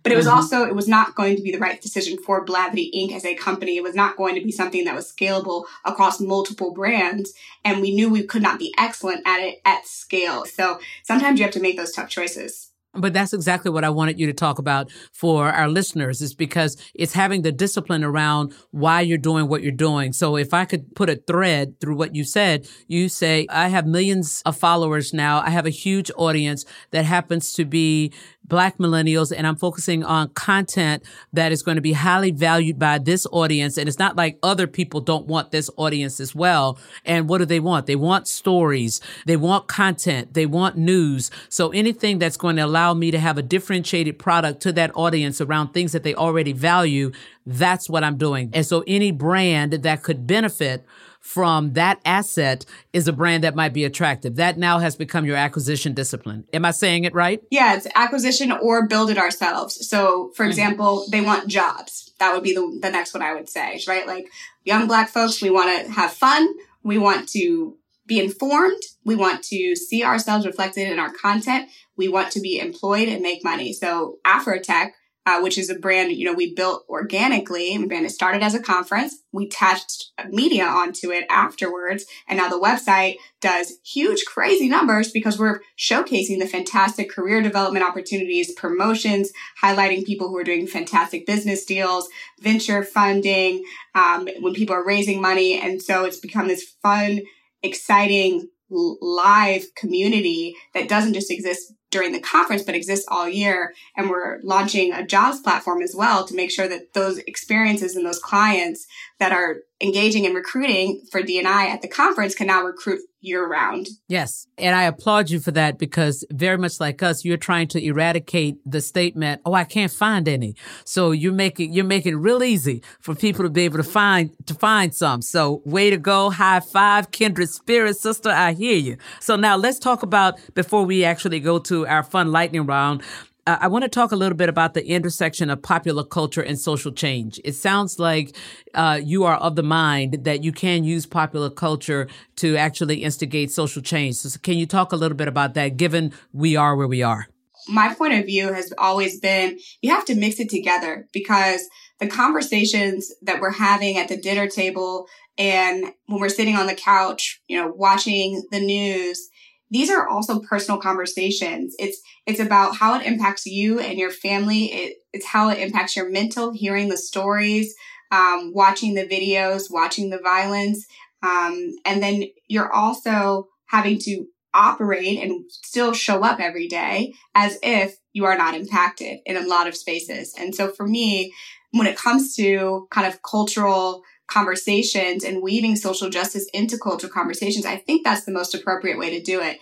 But 0.04 0.12
it 0.12 0.16
was 0.16 0.26
mm-hmm. 0.26 0.36
also, 0.36 0.66
it 0.66 0.76
was 0.76 0.88
not 0.88 1.16
going 1.16 1.36
to 1.36 1.44
be 1.44 1.52
the 1.52 1.60
right 1.60 1.80
decision 1.80 2.18
for 2.18 2.46
Blavity 2.46 2.92
Inc. 2.94 3.14
as 3.14 3.26
a 3.26 3.36
company. 3.36 3.78
It 3.78 3.84
was 3.84 3.96
not 3.96 4.18
going 4.18 4.36
to 4.36 4.44
be 4.44 4.52
something 4.52 4.86
that 4.86 4.96
was 4.96 5.12
scalable 5.12 5.66
across 5.86 6.20
multiple 6.20 6.74
brands. 6.74 7.34
And 7.64 7.82
we 7.82 7.94
knew 7.94 8.10
we 8.10 8.24
could 8.24 8.42
not 8.42 8.60
be 8.60 8.74
excellent 8.78 9.22
at 9.28 9.42
it 9.42 9.62
at 9.64 9.86
scale. 9.86 10.46
So 10.46 10.80
sometimes 11.04 11.40
you 11.40 11.46
have 11.46 11.54
to 11.54 11.62
make 11.62 11.78
those 11.78 11.92
tough 11.92 12.10
choices. 12.10 12.71
But 12.94 13.14
that's 13.14 13.32
exactly 13.32 13.72
what 13.72 13.86
I 13.86 13.90
wanted 13.90 14.20
you 14.20 14.28
to 14.28 14.34
talk 14.34 14.60
about 14.60 14.92
for 15.14 15.50
our 15.50 15.70
listeners 15.70 16.22
is 16.22 16.34
because 16.34 16.76
it's 16.94 17.14
having 17.14 17.42
the 17.42 17.52
discipline 17.52 18.04
around 18.04 18.54
why 18.72 19.00
you're 19.00 19.18
doing 19.18 19.48
what 19.48 19.64
you're 19.64 19.72
doing. 19.72 20.12
So 20.12 20.36
if 20.36 20.54
I 20.54 20.66
could 20.66 20.94
put 20.94 21.10
a 21.10 21.16
thread 21.16 21.80
through 21.80 21.96
what 21.96 22.16
you 22.16 22.26
said, 22.26 22.68
you 22.88 23.08
say, 23.08 23.48
I 23.50 23.70
have 23.70 23.88
millions 23.88 24.42
of 24.46 24.58
followers 24.58 25.14
now. 25.14 25.40
I 25.42 25.52
have 25.52 25.66
a 25.66 25.70
huge 25.70 26.12
audience 26.18 26.66
that 26.92 27.06
happens 27.06 27.54
to 27.54 27.64
be 27.64 28.12
black 28.44 28.78
millennials 28.80 29.32
and 29.36 29.48
I'm 29.48 29.56
focusing 29.56 30.04
on 30.04 30.28
content 30.30 31.04
that 31.32 31.54
is 31.54 31.64
going 31.64 31.76
to 31.76 31.82
be 31.82 31.94
highly 31.94 32.32
valued 32.32 32.78
by 32.78 32.98
this 32.98 33.26
audience. 33.32 33.78
And 33.78 33.88
it's 33.88 34.00
not 34.00 34.18
like 34.18 34.38
other 34.44 34.68
people 34.68 35.00
don't 35.00 35.26
want 35.26 35.52
this 35.52 35.70
audience 35.78 36.20
as 36.20 36.36
well. 36.36 36.78
And 37.06 37.30
what 37.30 37.38
do 37.38 37.46
they 37.46 37.62
want? 37.62 37.86
They 37.86 37.96
want 37.96 38.28
stories. 38.28 39.00
They 39.26 39.38
want 39.38 39.70
content. 39.70 40.34
They 40.34 40.46
want 40.46 40.76
news. 40.76 41.32
So 41.48 41.70
anything 41.70 42.20
that's 42.20 42.36
going 42.36 42.58
to 42.58 42.66
allow 42.66 42.81
me 42.94 43.12
to 43.12 43.20
have 43.20 43.38
a 43.38 43.42
differentiated 43.42 44.20
product 44.20 44.62
to 44.62 44.74
that 44.74 44.92
audience 44.96 45.42
around 45.42 45.74
things 45.74 45.92
that 45.92 46.04
they 46.04 46.16
already 46.16 46.54
value, 46.54 47.12
that's 47.46 47.90
what 47.90 48.04
I'm 48.04 48.18
doing. 48.18 48.50
And 48.54 48.66
so 48.66 48.84
any 48.88 49.12
brand 49.12 49.74
that 49.74 50.04
could 50.04 50.28
benefit 50.28 50.86
from 51.22 51.74
that 51.74 52.00
asset 52.04 52.66
is 52.94 53.08
a 53.08 53.14
brand 53.14 53.44
that 53.44 53.56
might 53.56 53.74
be 53.74 53.86
attractive. 53.86 54.36
That 54.38 54.58
now 54.58 54.80
has 54.80 54.96
become 54.96 55.24
your 55.24 55.38
acquisition 55.38 55.94
discipline. 55.94 56.46
Am 56.52 56.66
I 56.66 56.72
saying 56.72 57.04
it 57.04 57.14
right? 57.14 57.42
Yeah, 57.52 57.76
it's 57.76 57.88
acquisition 57.96 58.52
or 58.52 58.88
build 58.88 59.12
it 59.12 59.20
ourselves. 59.20 59.88
So, 59.88 60.32
for 60.36 60.44
mm-hmm. 60.44 60.50
example, 60.50 61.06
they 61.12 61.22
want 61.22 61.48
jobs. 61.48 62.12
That 62.20 62.34
would 62.34 62.44
be 62.44 62.56
the, 62.56 62.80
the 62.82 62.90
next 62.90 63.14
one 63.14 63.22
I 63.22 63.36
would 63.36 63.48
say, 63.48 63.80
right? 63.88 64.08
Like 64.08 64.30
young 64.66 64.88
black 64.88 65.10
folks, 65.10 65.42
we 65.42 65.52
want 65.52 65.86
to 65.86 65.92
have 65.92 66.12
fun. 66.12 66.48
We 66.84 66.98
want 66.98 67.30
to 67.30 67.78
be 68.08 68.20
informed. 68.20 68.82
We 69.06 69.16
want 69.16 69.44
to 69.46 69.76
see 69.76 70.04
ourselves 70.04 70.46
reflected 70.46 70.92
in 70.92 71.00
our 71.00 71.14
content. 71.14 71.70
We 72.02 72.08
want 72.08 72.32
to 72.32 72.42
be 72.42 72.60
employed 72.60 73.08
and 73.08 73.22
make 73.22 73.44
money. 73.44 73.74
So 73.74 74.18
Afrotech 74.26 74.92
uh, 75.26 75.40
which 75.40 75.58
is 75.58 75.70
a 75.70 75.78
brand, 75.78 76.12
you 76.12 76.26
know, 76.26 76.34
we 76.34 76.54
built 76.56 76.84
organically. 76.90 77.76
And 77.76 77.92
it 77.92 78.10
started 78.10 78.42
as 78.42 78.56
a 78.56 78.62
conference. 78.62 79.20
We 79.32 79.46
attached 79.46 80.12
media 80.30 80.66
onto 80.66 81.12
it 81.12 81.26
afterwards. 81.30 82.06
And 82.28 82.38
now 82.38 82.50
the 82.50 82.60
website 82.60 83.18
does 83.40 83.74
huge, 83.86 84.26
crazy 84.26 84.68
numbers 84.68 85.12
because 85.12 85.38
we're 85.38 85.62
showcasing 85.78 86.40
the 86.40 86.48
fantastic 86.48 87.12
career 87.12 87.42
development 87.42 87.86
opportunities, 87.86 88.54
promotions, 88.54 89.32
highlighting 89.62 90.06
people 90.06 90.28
who 90.28 90.38
are 90.38 90.44
doing 90.44 90.66
fantastic 90.66 91.28
business 91.28 91.66
deals, 91.66 92.10
venture 92.40 92.84
funding, 92.84 93.64
um, 93.94 94.28
when 94.40 94.54
people 94.54 94.76
are 94.76 94.86
raising 94.86 95.22
money. 95.22 95.60
And 95.60 95.82
so 95.82 96.06
it's 96.06 96.20
become 96.20 96.48
this 96.48 96.64
fun, 96.82 97.22
exciting, 97.62 98.50
live 98.72 99.66
community 99.76 100.56
that 100.74 100.88
doesn't 100.88 101.14
just 101.14 101.30
exist 101.30 101.74
during 101.92 102.14
the 102.14 102.20
conference, 102.20 102.64
but 102.64 102.76
exists 102.76 103.06
all 103.10 103.30
year. 103.30 103.74
And 103.96 104.10
we're 104.10 104.40
launching 104.42 104.94
a 104.94 105.06
jobs 105.06 105.42
platform 105.42 105.82
as 105.82 105.94
well 105.96 106.26
to 106.26 106.36
make 106.36 106.52
sure 106.52 106.68
that 106.68 106.94
those 106.94 107.20
experiences 107.20 107.96
and 107.96 108.06
those 108.06 108.20
clients 108.20 108.88
that 109.22 109.32
are 109.32 109.58
engaging 109.80 110.26
in 110.26 110.34
recruiting 110.34 111.00
for 111.12 111.22
D&I 111.22 111.68
at 111.68 111.84
the 111.84 111.88
conference 111.88 112.34
can 112.34 112.48
now 112.48 112.64
recruit 112.64 113.02
year 113.20 113.48
round. 113.48 113.88
Yes. 114.08 114.48
And 114.58 114.76
I 114.76 114.84
applaud 114.86 115.30
you 115.30 115.40
for 115.40 115.52
that 115.52 115.78
because 115.78 116.26
very 116.32 116.58
much 116.58 116.80
like 116.80 117.04
us, 117.04 117.24
you're 117.24 117.38
trying 117.38 117.68
to 117.68 117.84
eradicate 117.84 118.58
the 118.66 118.82
statement, 118.82 119.42
oh, 119.46 119.54
I 119.54 119.64
can't 119.64 119.92
find 119.92 120.28
any. 120.28 120.56
So 120.86 121.12
you're 121.12 121.34
making, 121.34 121.72
you're 121.72 121.86
making 121.86 122.14
it 122.14 122.18
real 122.18 122.44
easy 122.44 122.82
for 123.00 123.14
people 123.14 123.44
to 123.44 123.52
be 123.52 123.62
able 123.62 123.78
to 123.78 123.84
find, 123.84 124.32
to 124.48 124.56
find 124.56 124.94
some. 124.94 125.22
So 125.22 125.62
way 125.66 125.92
to 125.92 125.98
go. 125.98 126.32
High 126.32 126.60
five, 126.60 127.12
kindred 127.12 127.50
spirit, 127.50 127.98
sister. 127.98 128.32
I 128.32 128.54
hear 128.54 128.76
you. 128.76 128.98
So 129.20 129.36
now 129.36 129.56
let's 129.56 129.78
talk 129.78 130.02
about 130.02 130.40
before 130.56 130.84
we 130.84 131.04
actually 131.04 131.42
go 131.42 131.60
to 131.60 131.86
our 131.86 132.02
fun 132.02 132.32
lightning 132.32 132.66
round. 132.66 133.04
I 133.48 133.68
want 133.68 133.84
to 133.84 133.90
talk 133.90 134.12
a 134.12 134.16
little 134.16 134.38
bit 134.38 134.50
about 134.50 134.76
the 134.76 134.86
intersection 134.86 135.50
of 135.50 135.64
popular 135.64 136.04
culture 136.04 136.42
and 136.42 136.60
social 136.60 136.92
change. 136.92 137.40
It 137.44 137.54
sounds 137.54 137.98
like 137.98 138.36
uh, 138.76 139.00
you 139.04 139.24
are 139.24 139.36
of 139.38 139.56
the 139.56 139.64
mind 139.64 140.26
that 140.26 140.44
you 140.44 140.52
can 140.52 140.84
use 140.84 141.08
popular 141.08 141.50
culture 141.50 142.08
to 142.36 142.56
actually 142.56 142.98
instigate 142.98 143.52
social 143.52 143.82
change. 143.82 144.16
So, 144.16 144.38
can 144.44 144.58
you 144.58 144.68
talk 144.68 144.92
a 144.92 144.96
little 144.96 145.18
bit 145.18 145.28
about 145.28 145.56
that, 145.56 145.78
given 145.78 146.14
we 146.32 146.56
are 146.56 146.76
where 146.76 146.88
we 146.88 147.02
are? 147.02 147.28
My 147.68 147.94
point 147.94 148.14
of 148.14 148.26
view 148.26 148.54
has 148.54 148.72
always 148.78 149.20
been 149.20 149.58
you 149.82 149.90
have 149.90 150.06
to 150.06 150.16
mix 150.16 150.40
it 150.40 150.50
together 150.50 151.08
because 151.12 151.68
the 152.00 152.08
conversations 152.08 153.12
that 153.24 153.42
we're 153.42 153.52
having 153.52 153.98
at 153.98 154.08
the 154.08 154.18
dinner 154.18 154.48
table 154.48 155.08
and 155.38 155.86
when 156.06 156.20
we're 156.20 156.30
sitting 156.30 156.56
on 156.56 156.68
the 156.68 156.76
couch, 156.76 157.42
you 157.48 157.58
know, 157.58 157.72
watching 157.76 158.44
the 158.52 158.60
news, 158.60 159.30
these 159.72 159.90
are 159.90 160.08
also 160.08 160.42
personal 160.42 160.80
conversations. 160.80 161.76
It's 161.80 162.00
it's 162.28 162.40
about 162.40 162.76
how 162.76 163.00
it 163.00 163.06
impacts 163.06 163.46
you 163.46 163.80
and 163.80 163.98
your 163.98 164.12
family. 164.12 164.66
It, 164.66 164.98
it's 165.14 165.26
how 165.26 165.50
it 165.50 165.60
impacts 165.60 165.96
your 165.96 166.12
mental, 166.12 166.52
hearing 166.54 166.90
the 166.90 166.98
stories, 166.98 167.74
um, 168.12 168.52
watching 168.54 168.94
the 168.94 169.08
videos, 169.08 169.72
watching 169.72 170.10
the 170.10 170.20
violence, 170.20 170.86
um, 171.24 171.74
and 171.86 172.04
then 172.04 172.26
you're 172.48 172.72
also 172.72 173.48
having 173.68 173.98
to 174.00 174.26
operate 174.54 175.20
and 175.20 175.46
still 175.50 175.94
show 175.94 176.24
up 176.24 176.42
every 176.42 176.68
day 176.68 177.14
as 177.34 177.58
if 177.64 177.96
you 178.12 178.26
are 178.26 178.38
not 178.38 178.54
impacted 178.54 179.20
in 179.26 179.38
a 179.38 179.48
lot 179.48 179.68
of 179.68 179.78
spaces. 179.78 180.34
And 180.38 180.54
so 180.54 180.70
for 180.70 180.86
me, 180.86 181.34
when 181.72 181.88
it 181.88 181.98
comes 181.98 182.36
to 182.36 182.88
kind 182.92 183.08
of 183.08 183.22
cultural 183.22 184.04
conversations 184.32 185.24
and 185.24 185.44
weaving 185.44 185.76
social 185.76 186.10
justice 186.10 186.48
into 186.54 186.78
cultural 186.78 187.12
conversations, 187.12 187.66
I 187.66 187.78
think 187.78 188.04
that's 188.04 188.26
the 188.26 188.32
most 188.32 188.56
appropriate 188.56 188.98
way 188.98 189.10
to 189.18 189.22
do 189.22 189.42
it. 189.42 189.60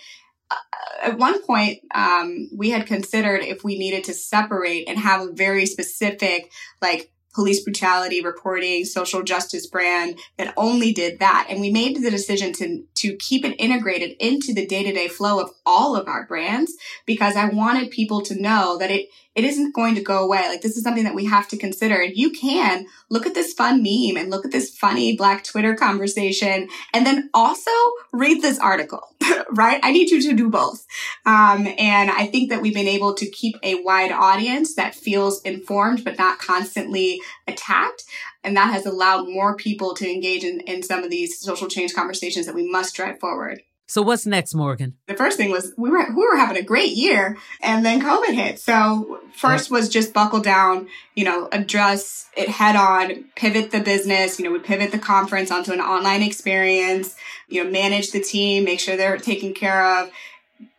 Uh, 0.51 0.55
at 1.07 1.17
one 1.17 1.41
point, 1.43 1.79
um, 1.93 2.49
we 2.55 2.69
had 2.69 2.85
considered 2.85 3.41
if 3.41 3.63
we 3.63 3.77
needed 3.77 4.03
to 4.05 4.13
separate 4.13 4.87
and 4.87 4.97
have 4.97 5.21
a 5.21 5.31
very 5.31 5.65
specific, 5.65 6.51
like, 6.81 7.11
police 7.33 7.63
brutality 7.63 8.21
reporting, 8.21 8.83
social 8.83 9.21
justice 9.23 9.67
brand 9.67 10.17
that 10.37 10.53
only 10.57 10.91
did 10.91 11.19
that. 11.19 11.47
And 11.49 11.61
we 11.61 11.71
made 11.71 11.95
the 11.95 12.09
decision 12.09 12.53
to, 12.53 12.83
to 12.95 13.15
keep 13.17 13.45
it 13.45 13.55
integrated 13.59 14.15
into 14.19 14.53
the 14.53 14.65
day 14.65 14.83
to 14.83 14.91
day 14.91 15.07
flow 15.07 15.39
of 15.39 15.51
all 15.65 15.95
of 15.95 16.07
our 16.07 16.25
brands 16.25 16.73
because 17.05 17.35
I 17.35 17.49
wanted 17.49 17.91
people 17.91 18.21
to 18.23 18.41
know 18.41 18.77
that 18.79 18.91
it, 18.91 19.09
it 19.39 19.45
isn't 19.45 19.73
going 19.73 19.95
to 19.95 20.01
go 20.01 20.21
away. 20.21 20.41
Like 20.49 20.61
this 20.61 20.75
is 20.75 20.83
something 20.83 21.05
that 21.05 21.15
we 21.15 21.23
have 21.25 21.47
to 21.47 21.57
consider. 21.57 21.95
And 21.95 22.15
you 22.15 22.31
can 22.31 22.85
look 23.09 23.25
at 23.25 23.33
this 23.33 23.53
fun 23.53 23.81
meme 23.81 24.17
and 24.17 24.29
look 24.29 24.43
at 24.43 24.51
this 24.51 24.69
funny 24.69 25.15
black 25.15 25.45
Twitter 25.45 25.75
conversation 25.75 26.67
and 26.93 27.05
then 27.05 27.29
also 27.33 27.71
read 28.11 28.41
this 28.41 28.59
article, 28.59 29.15
right? 29.51 29.79
I 29.81 29.93
need 29.93 30.09
you 30.09 30.21
to 30.23 30.35
do 30.35 30.49
both. 30.49 30.85
Um, 31.25 31.67
and 31.77 32.11
I 32.11 32.27
think 32.27 32.49
that 32.49 32.61
we've 32.61 32.73
been 32.73 32.85
able 32.85 33.13
to 33.13 33.29
keep 33.29 33.55
a 33.63 33.81
wide 33.81 34.11
audience 34.11 34.75
that 34.75 34.93
feels 34.93 35.41
informed, 35.43 36.03
but 36.03 36.17
not 36.17 36.39
constantly 36.39 37.21
attacked. 37.47 38.03
And 38.43 38.57
that 38.57 38.73
has 38.73 38.85
allowed 38.85 39.29
more 39.29 39.55
people 39.55 39.93
to 39.95 40.09
engage 40.09 40.43
in, 40.43 40.59
in 40.61 40.83
some 40.83 41.05
of 41.05 41.09
these 41.09 41.39
social 41.39 41.69
change 41.69 41.93
conversations 41.93 42.45
that 42.45 42.55
we 42.55 42.69
must 42.69 42.93
drive 42.93 43.21
forward. 43.21 43.61
So 43.89 44.03
what's 44.03 44.27
next, 44.27 44.53
Morgan? 44.53 44.93
The 45.07 45.15
first 45.15 45.35
thing 45.35 45.49
was 45.49 45.73
we 45.75 45.89
were 45.89 46.05
we 46.15 46.23
were 46.23 46.37
having 46.37 46.57
a 46.57 46.61
great 46.61 46.91
year 46.91 47.37
and 47.59 47.83
then 47.83 47.99
COVID 47.99 48.35
hit. 48.35 48.59
So 48.59 49.19
first 49.33 49.71
was 49.71 49.89
just 49.89 50.13
buckle 50.13 50.41
down, 50.41 50.89
you 51.15 51.25
know, 51.25 51.49
address 51.51 52.27
it 52.37 52.49
head 52.49 52.75
on, 52.75 53.25
pivot 53.35 53.71
the 53.71 53.79
business, 53.79 54.37
you 54.37 54.45
know, 54.45 54.51
we 54.51 54.59
pivot 54.59 54.91
the 54.91 54.99
conference 54.99 55.49
onto 55.49 55.71
an 55.71 55.81
online 55.81 56.21
experience, 56.21 57.15
you 57.47 57.63
know, 57.63 57.71
manage 57.71 58.11
the 58.11 58.21
team, 58.21 58.63
make 58.63 58.79
sure 58.79 58.95
they're 58.95 59.17
taken 59.17 59.55
care 59.55 59.83
of. 59.83 60.11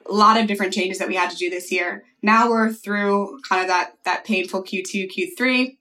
A 0.08 0.12
lot 0.12 0.40
of 0.40 0.46
different 0.46 0.72
changes 0.72 0.98
that 0.98 1.08
we 1.08 1.16
had 1.16 1.30
to 1.30 1.36
do 1.36 1.50
this 1.50 1.72
year. 1.72 2.04
Now 2.22 2.48
we're 2.48 2.72
through 2.72 3.40
kind 3.48 3.60
of 3.60 3.66
that 3.66 3.96
that 4.04 4.24
painful 4.24 4.62
Q2, 4.62 5.10
Q3 5.10 5.78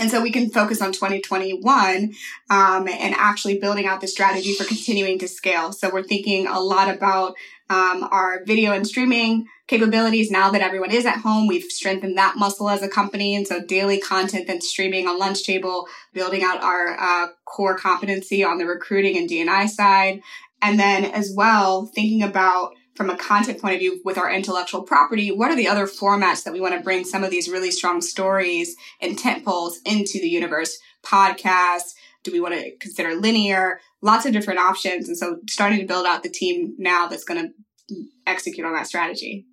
and 0.00 0.10
so 0.10 0.22
we 0.22 0.32
can 0.32 0.48
focus 0.48 0.80
on 0.80 0.92
2021 0.92 2.14
um, 2.48 2.88
and 2.88 3.14
actually 3.14 3.58
building 3.58 3.86
out 3.86 4.00
the 4.00 4.08
strategy 4.08 4.54
for 4.54 4.64
continuing 4.64 5.18
to 5.18 5.28
scale. 5.28 5.72
So 5.72 5.90
we're 5.92 6.02
thinking 6.02 6.46
a 6.46 6.58
lot 6.58 6.92
about 6.92 7.34
um, 7.68 8.08
our 8.10 8.42
video 8.44 8.72
and 8.72 8.86
streaming 8.86 9.46
capabilities 9.68 10.30
now 10.30 10.50
that 10.50 10.62
everyone 10.62 10.90
is 10.90 11.04
at 11.04 11.18
home. 11.18 11.46
We've 11.46 11.70
strengthened 11.70 12.16
that 12.16 12.36
muscle 12.36 12.70
as 12.70 12.82
a 12.82 12.88
company. 12.88 13.36
And 13.36 13.46
so 13.46 13.62
daily 13.62 14.00
content 14.00 14.48
and 14.48 14.62
streaming 14.62 15.06
on 15.06 15.18
lunch 15.18 15.44
table, 15.44 15.86
building 16.14 16.42
out 16.42 16.62
our 16.62 16.98
uh, 16.98 17.28
core 17.44 17.76
competency 17.76 18.42
on 18.42 18.56
the 18.56 18.66
recruiting 18.66 19.18
and 19.18 19.28
D&I 19.28 19.66
side. 19.66 20.22
And 20.62 20.80
then 20.80 21.04
as 21.04 21.32
well, 21.36 21.86
thinking 21.86 22.22
about 22.22 22.74
from 23.00 23.08
a 23.08 23.16
content 23.16 23.58
point 23.58 23.72
of 23.72 23.80
view 23.80 23.98
with 24.04 24.18
our 24.18 24.30
intellectual 24.30 24.82
property, 24.82 25.30
what 25.30 25.50
are 25.50 25.56
the 25.56 25.66
other 25.66 25.86
formats 25.86 26.44
that 26.44 26.52
we 26.52 26.60
want 26.60 26.74
to 26.74 26.82
bring 26.82 27.02
some 27.02 27.24
of 27.24 27.30
these 27.30 27.48
really 27.48 27.70
strong 27.70 28.02
stories 28.02 28.76
and 29.00 29.18
tent 29.18 29.42
poles 29.42 29.78
into 29.86 30.20
the 30.20 30.28
universe? 30.28 30.76
Podcasts, 31.02 31.94
do 32.24 32.30
we 32.30 32.40
want 32.40 32.52
to 32.52 32.76
consider 32.76 33.14
linear? 33.14 33.80
Lots 34.02 34.26
of 34.26 34.34
different 34.34 34.60
options. 34.60 35.08
And 35.08 35.16
so 35.16 35.38
starting 35.48 35.78
to 35.78 35.86
build 35.86 36.04
out 36.04 36.22
the 36.22 36.28
team 36.28 36.74
now 36.76 37.06
that's 37.06 37.24
going 37.24 37.42
to 37.88 38.04
execute 38.26 38.66
on 38.66 38.74
that 38.74 38.86
strategy. 38.86 39.46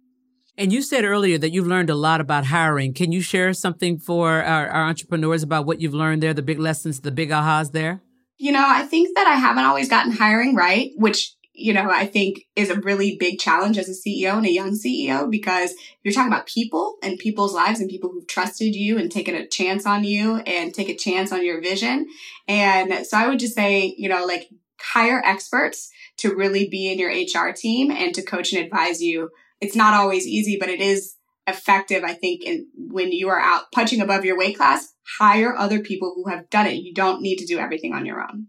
And 0.58 0.74
you 0.74 0.82
said 0.82 1.06
earlier 1.06 1.38
that 1.38 1.52
you've 1.52 1.68
learned 1.68 1.90
a 1.90 1.96
lot 1.96 2.20
about 2.20 2.48
hiring. 2.48 2.94
Can 2.94 3.14
you 3.14 3.22
share 3.22 3.54
something 3.54 3.98
for 3.98 4.44
our, 4.44 4.68
our, 4.68 4.90
entrepreneurs 4.90 5.42
about 5.42 5.66
what 5.66 5.80
you've 5.80 5.94
learned 5.94 6.22
there, 6.22 6.34
the 6.34 6.42
big 6.42 6.60
lessons, 6.60 7.00
the 7.00 7.12
big 7.12 7.30
ahas 7.30 7.72
there? 7.72 8.02
You 8.38 8.52
know, 8.52 8.66
I 8.68 8.84
think 8.84 9.16
that 9.16 9.26
I 9.26 9.36
haven't 9.36 9.64
always 9.64 9.88
gotten 9.88 10.12
hiring 10.12 10.54
right, 10.54 10.92
which 10.98 11.37
you 11.58 11.74
know, 11.74 11.90
I 11.90 12.06
think 12.06 12.46
is 12.56 12.70
a 12.70 12.80
really 12.80 13.18
big 13.18 13.40
challenge 13.40 13.80
as 13.80 13.90
a 13.90 13.92
CEO 13.92 14.38
and 14.38 14.46
a 14.46 14.52
young 14.52 14.74
CEO 14.74 15.30
because 15.30 15.74
you're 16.04 16.14
talking 16.14 16.32
about 16.32 16.46
people 16.46 16.98
and 17.02 17.18
people's 17.18 17.54
lives 17.54 17.80
and 17.80 17.90
people 17.90 18.12
who've 18.12 18.28
trusted 18.28 18.76
you 18.76 19.00
and 19.00 19.12
taken 19.12 19.34
a 19.34 19.48
chance 19.48 19.86
on 19.86 20.04
you 20.04 20.38
and 20.38 20.72
take 20.72 20.88
a 20.88 20.96
chance 20.96 21.32
on 21.32 21.44
your 21.44 21.60
vision. 21.60 22.08
And 22.48 23.06
so 23.08 23.18
I 23.18 23.28
would 23.28 23.40
just 23.40 23.56
say, 23.56 23.96
you 23.98 24.08
know, 24.08 24.26
like 24.26 24.50
hire 24.80 25.20
experts 25.26 25.90
to 26.18 26.36
really 26.36 26.70
be 26.70 26.92
in 26.92 27.00
your 27.00 27.10
HR 27.10 27.52
team 27.54 27.90
and 27.92 28.14
to 28.14 28.22
coach 28.22 28.54
and 28.54 28.64
advise 28.64 29.02
you. 29.02 29.32
It's 29.60 29.76
not 29.76 29.96
always 29.96 30.28
easy, 30.28 30.58
but 30.60 30.70
it 30.70 30.80
is 30.80 31.16
effective, 31.48 32.04
I 32.04 32.14
think, 32.14 32.44
in 32.44 32.68
when 32.76 33.12
you 33.12 33.30
are 33.30 33.40
out 33.40 33.72
punching 33.74 34.02
above 34.02 34.26
your 34.26 34.38
weight 34.38 34.58
class, 34.58 34.94
hire 35.18 35.56
other 35.58 35.80
people 35.80 36.14
who 36.16 36.30
have 36.30 36.52
done 36.52 36.68
it. 36.68 36.76
You 36.76 36.94
don't 36.94 37.22
need 37.22 37.38
to 37.38 37.48
do 37.48 37.58
everything 37.58 37.94
on 37.94 38.06
your 38.06 38.22
own. 38.22 38.48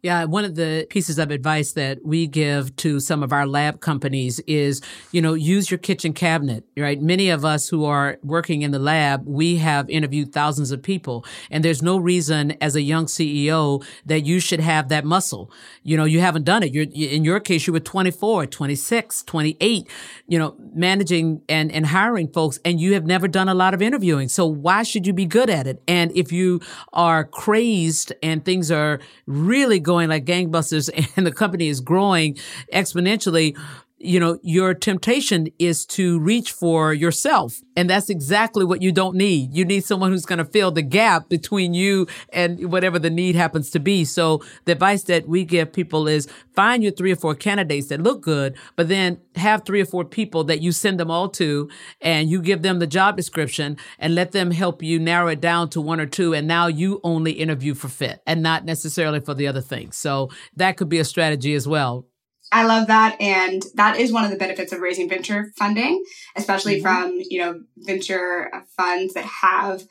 Yeah, 0.00 0.26
one 0.26 0.44
of 0.44 0.54
the 0.54 0.86
pieces 0.90 1.18
of 1.18 1.32
advice 1.32 1.72
that 1.72 2.04
we 2.04 2.28
give 2.28 2.76
to 2.76 3.00
some 3.00 3.24
of 3.24 3.32
our 3.32 3.48
lab 3.48 3.80
companies 3.80 4.38
is, 4.46 4.80
you 5.10 5.20
know, 5.20 5.34
use 5.34 5.72
your 5.72 5.78
kitchen 5.78 6.12
cabinet, 6.12 6.62
right? 6.76 7.02
Many 7.02 7.30
of 7.30 7.44
us 7.44 7.68
who 7.68 7.84
are 7.84 8.16
working 8.22 8.62
in 8.62 8.70
the 8.70 8.78
lab, 8.78 9.26
we 9.26 9.56
have 9.56 9.90
interviewed 9.90 10.32
thousands 10.32 10.70
of 10.70 10.84
people 10.84 11.24
and 11.50 11.64
there's 11.64 11.82
no 11.82 11.96
reason 11.96 12.56
as 12.60 12.76
a 12.76 12.80
young 12.80 13.06
CEO 13.06 13.84
that 14.06 14.20
you 14.20 14.38
should 14.38 14.60
have 14.60 14.88
that 14.88 15.04
muscle. 15.04 15.50
You 15.82 15.96
know, 15.96 16.04
you 16.04 16.20
haven't 16.20 16.44
done 16.44 16.62
it. 16.62 16.72
You're, 16.72 16.86
in 16.92 17.24
your 17.24 17.40
case, 17.40 17.66
you 17.66 17.72
were 17.72 17.80
24, 17.80 18.46
26, 18.46 19.24
28, 19.24 19.90
you 20.28 20.38
know, 20.38 20.54
managing 20.74 21.42
and, 21.48 21.72
and 21.72 21.86
hiring 21.86 22.28
folks 22.28 22.60
and 22.64 22.80
you 22.80 22.94
have 22.94 23.04
never 23.04 23.26
done 23.26 23.48
a 23.48 23.54
lot 23.54 23.74
of 23.74 23.82
interviewing. 23.82 24.28
So 24.28 24.46
why 24.46 24.84
should 24.84 25.08
you 25.08 25.12
be 25.12 25.26
good 25.26 25.50
at 25.50 25.66
it? 25.66 25.82
And 25.88 26.16
if 26.16 26.30
you 26.30 26.60
are 26.92 27.24
crazed 27.24 28.12
and 28.22 28.44
things 28.44 28.70
are 28.70 29.00
really 29.26 29.80
going 29.88 30.10
like 30.10 30.24
gangbusters 30.26 30.90
and 31.16 31.26
the 31.26 31.32
company 31.32 31.68
is 31.68 31.80
growing 31.80 32.34
exponentially, 32.72 33.58
you 34.00 34.20
know, 34.20 34.38
your 34.42 34.74
temptation 34.74 35.48
is 35.58 35.84
to 35.86 36.20
reach 36.20 36.52
for 36.52 36.92
yourself. 36.92 37.60
And 37.76 37.90
that's 37.90 38.10
exactly 38.10 38.64
what 38.64 38.82
you 38.82 38.92
don't 38.92 39.16
need. 39.16 39.54
You 39.54 39.64
need 39.64 39.84
someone 39.84 40.12
who's 40.12 40.26
going 40.26 40.38
to 40.38 40.44
fill 40.44 40.70
the 40.70 40.82
gap 40.82 41.28
between 41.28 41.74
you 41.74 42.06
and 42.32 42.70
whatever 42.70 42.98
the 42.98 43.10
need 43.10 43.34
happens 43.34 43.70
to 43.70 43.80
be. 43.80 44.04
So 44.04 44.42
the 44.64 44.72
advice 44.72 45.04
that 45.04 45.28
we 45.28 45.44
give 45.44 45.72
people 45.72 46.06
is 46.06 46.28
find 46.54 46.82
your 46.82 46.92
three 46.92 47.12
or 47.12 47.16
four 47.16 47.34
candidates 47.34 47.88
that 47.88 48.00
look 48.00 48.22
good, 48.22 48.56
but 48.76 48.88
then 48.88 49.20
have 49.34 49.64
three 49.64 49.80
or 49.80 49.86
four 49.86 50.04
people 50.04 50.44
that 50.44 50.60
you 50.60 50.70
send 50.70 51.00
them 51.00 51.10
all 51.10 51.28
to 51.30 51.68
and 52.00 52.30
you 52.30 52.40
give 52.40 52.62
them 52.62 52.78
the 52.78 52.86
job 52.86 53.16
description 53.16 53.76
and 53.98 54.14
let 54.14 54.32
them 54.32 54.50
help 54.50 54.82
you 54.82 54.98
narrow 54.98 55.28
it 55.28 55.40
down 55.40 55.68
to 55.70 55.80
one 55.80 56.00
or 56.00 56.06
two. 56.06 56.34
And 56.34 56.46
now 56.46 56.68
you 56.68 57.00
only 57.02 57.32
interview 57.32 57.74
for 57.74 57.88
fit 57.88 58.20
and 58.26 58.42
not 58.42 58.64
necessarily 58.64 59.20
for 59.20 59.34
the 59.34 59.48
other 59.48 59.60
things. 59.60 59.96
So 59.96 60.30
that 60.56 60.76
could 60.76 60.88
be 60.88 60.98
a 60.98 61.04
strategy 61.04 61.54
as 61.54 61.66
well 61.66 62.06
I 62.50 62.64
love 62.64 62.86
that. 62.86 63.20
And 63.20 63.62
that 63.74 63.98
is 63.98 64.12
one 64.12 64.24
of 64.24 64.30
the 64.30 64.36
benefits 64.36 64.72
of 64.72 64.80
raising 64.80 65.08
venture 65.08 65.52
funding, 65.56 66.02
especially 66.36 66.80
mm-hmm. 66.80 66.82
from, 66.82 67.18
you 67.28 67.40
know, 67.40 67.60
venture 67.76 68.50
funds 68.76 69.14
that 69.14 69.24
have 69.24 69.82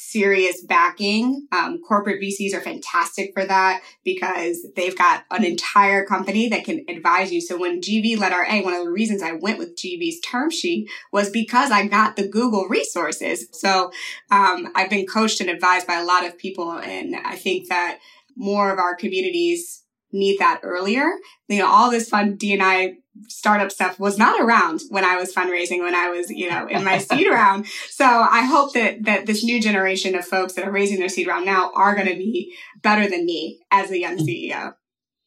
serious 0.00 0.62
backing. 0.62 1.48
Um, 1.50 1.80
corporate 1.82 2.22
VCs 2.22 2.54
are 2.54 2.60
fantastic 2.60 3.32
for 3.34 3.44
that 3.44 3.82
because 4.04 4.64
they've 4.76 4.96
got 4.96 5.24
an 5.32 5.44
entire 5.44 6.06
company 6.06 6.48
that 6.50 6.64
can 6.64 6.84
advise 6.88 7.32
you. 7.32 7.40
So 7.40 7.58
when 7.58 7.80
GV 7.80 8.16
led 8.16 8.32
our 8.32 8.46
A, 8.48 8.62
one 8.62 8.74
of 8.74 8.84
the 8.84 8.92
reasons 8.92 9.24
I 9.24 9.32
went 9.32 9.58
with 9.58 9.76
GV's 9.76 10.20
term 10.20 10.50
sheet 10.50 10.88
was 11.12 11.30
because 11.30 11.72
I 11.72 11.88
got 11.88 12.14
the 12.14 12.28
Google 12.28 12.68
resources. 12.68 13.48
So 13.52 13.90
um, 14.30 14.68
I've 14.76 14.88
been 14.88 15.04
coached 15.04 15.40
and 15.40 15.50
advised 15.50 15.88
by 15.88 15.98
a 15.98 16.04
lot 16.04 16.24
of 16.24 16.38
people. 16.38 16.78
And 16.78 17.16
I 17.16 17.34
think 17.34 17.68
that 17.68 17.98
more 18.36 18.72
of 18.72 18.78
our 18.78 18.94
communities 18.94 19.82
need 20.12 20.38
that 20.38 20.60
earlier. 20.62 21.06
You 21.48 21.60
know, 21.60 21.68
all 21.68 21.90
this 21.90 22.08
fun 22.08 22.36
D&I 22.36 22.96
startup 23.28 23.72
stuff 23.72 23.98
was 23.98 24.16
not 24.16 24.40
around 24.40 24.80
when 24.90 25.04
I 25.04 25.16
was 25.16 25.34
fundraising, 25.34 25.80
when 25.80 25.94
I 25.94 26.10
was, 26.10 26.30
you 26.30 26.48
know, 26.50 26.66
in 26.66 26.84
my 26.84 26.98
seed 26.98 27.26
round. 27.30 27.66
So 27.90 28.04
I 28.04 28.42
hope 28.42 28.74
that, 28.74 29.04
that 29.04 29.26
this 29.26 29.42
new 29.42 29.60
generation 29.60 30.14
of 30.14 30.24
folks 30.24 30.54
that 30.54 30.66
are 30.66 30.72
raising 30.72 30.98
their 30.98 31.08
seed 31.08 31.26
round 31.26 31.46
now 31.46 31.72
are 31.74 31.94
going 31.94 32.08
to 32.08 32.16
be 32.16 32.54
better 32.82 33.08
than 33.08 33.26
me 33.26 33.60
as 33.70 33.90
a 33.90 33.98
young 33.98 34.18
CEO. 34.18 34.74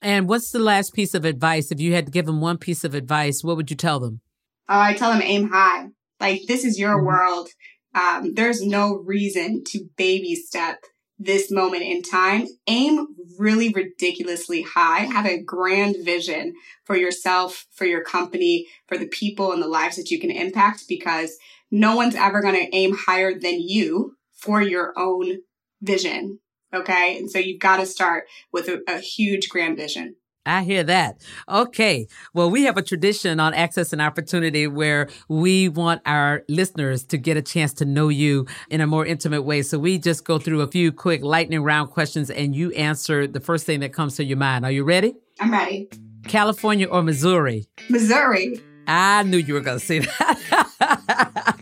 And 0.01 0.27
what's 0.27 0.51
the 0.51 0.59
last 0.59 0.93
piece 0.93 1.13
of 1.13 1.25
advice? 1.25 1.71
If 1.71 1.79
you 1.79 1.93
had 1.93 2.07
to 2.07 2.11
give 2.11 2.25
them 2.25 2.41
one 2.41 2.57
piece 2.57 2.83
of 2.83 2.95
advice, 2.95 3.43
what 3.43 3.55
would 3.55 3.69
you 3.69 3.77
tell 3.77 3.99
them? 3.99 4.21
Oh, 4.67 4.79
I 4.79 4.93
tell 4.93 5.11
them 5.11 5.21
aim 5.21 5.49
high. 5.49 5.89
Like 6.19 6.41
this 6.47 6.63
is 6.63 6.79
your 6.79 6.97
mm-hmm. 6.97 7.07
world. 7.07 7.49
Um, 7.93 8.33
there's 8.35 8.65
no 8.65 8.95
reason 8.95 9.63
to 9.67 9.89
baby 9.97 10.33
step 10.35 10.77
this 11.23 11.51
moment 11.51 11.83
in 11.83 12.01
time, 12.01 12.47
aim 12.67 13.07
really 13.37 13.69
ridiculously 13.69 14.63
high, 14.63 15.01
have 15.01 15.25
a 15.25 15.41
grand 15.41 15.95
vision 16.03 16.53
for 16.85 16.95
yourself, 16.95 17.67
for 17.71 17.85
your 17.85 18.03
company, 18.03 18.67
for 18.87 18.97
the 18.97 19.07
people 19.07 19.51
and 19.51 19.61
the 19.61 19.67
lives 19.67 19.97
that 19.97 20.09
you 20.09 20.19
can 20.19 20.31
impact 20.31 20.85
because 20.87 21.37
no 21.69 21.95
one's 21.95 22.15
ever 22.15 22.41
going 22.41 22.55
to 22.55 22.75
aim 22.75 22.95
higher 22.95 23.37
than 23.37 23.61
you 23.61 24.15
for 24.33 24.61
your 24.61 24.93
own 24.97 25.41
vision. 25.81 26.39
Okay. 26.73 27.17
And 27.17 27.29
so 27.29 27.37
you've 27.37 27.61
got 27.61 27.77
to 27.77 27.85
start 27.85 28.25
with 28.51 28.67
a, 28.67 28.81
a 28.87 28.99
huge 28.99 29.49
grand 29.49 29.77
vision. 29.77 30.15
I 30.45 30.63
hear 30.63 30.83
that. 30.83 31.21
Okay. 31.47 32.07
Well, 32.33 32.49
we 32.49 32.63
have 32.63 32.75
a 32.77 32.81
tradition 32.81 33.39
on 33.39 33.53
Access 33.53 33.93
and 33.93 34.01
Opportunity 34.01 34.65
where 34.65 35.07
we 35.27 35.69
want 35.69 36.01
our 36.05 36.43
listeners 36.49 37.03
to 37.05 37.17
get 37.17 37.37
a 37.37 37.43
chance 37.43 37.73
to 37.75 37.85
know 37.85 38.09
you 38.09 38.47
in 38.69 38.81
a 38.81 38.87
more 38.87 39.05
intimate 39.05 39.43
way. 39.43 39.61
So 39.61 39.77
we 39.77 39.99
just 39.99 40.25
go 40.25 40.39
through 40.39 40.61
a 40.61 40.67
few 40.67 40.91
quick 40.91 41.23
lightning 41.23 41.61
round 41.61 41.91
questions 41.91 42.31
and 42.31 42.55
you 42.55 42.71
answer 42.71 43.27
the 43.27 43.39
first 43.39 43.67
thing 43.67 43.81
that 43.81 43.93
comes 43.93 44.15
to 44.15 44.23
your 44.23 44.37
mind. 44.37 44.65
Are 44.65 44.71
you 44.71 44.83
ready? 44.83 45.13
I'm 45.39 45.51
ready. 45.51 45.89
California 46.27 46.87
or 46.87 47.03
Missouri? 47.03 47.67
Missouri. 47.89 48.59
I 48.87 49.21
knew 49.23 49.37
you 49.37 49.53
were 49.53 49.61
going 49.61 49.79
to 49.79 49.85
say 49.85 49.99
that. 49.99 51.61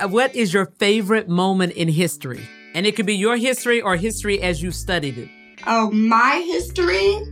what 0.10 0.34
is 0.36 0.52
your 0.52 0.66
favorite 0.66 1.28
moment 1.28 1.72
in 1.72 1.88
history? 1.88 2.46
And 2.74 2.86
it 2.86 2.96
could 2.96 3.06
be 3.06 3.16
your 3.16 3.36
history 3.36 3.80
or 3.80 3.96
history 3.96 4.42
as 4.42 4.62
you 4.62 4.70
studied 4.70 5.16
it. 5.18 5.39
Oh, 5.66 5.90
my 5.90 6.42
history? 6.46 7.22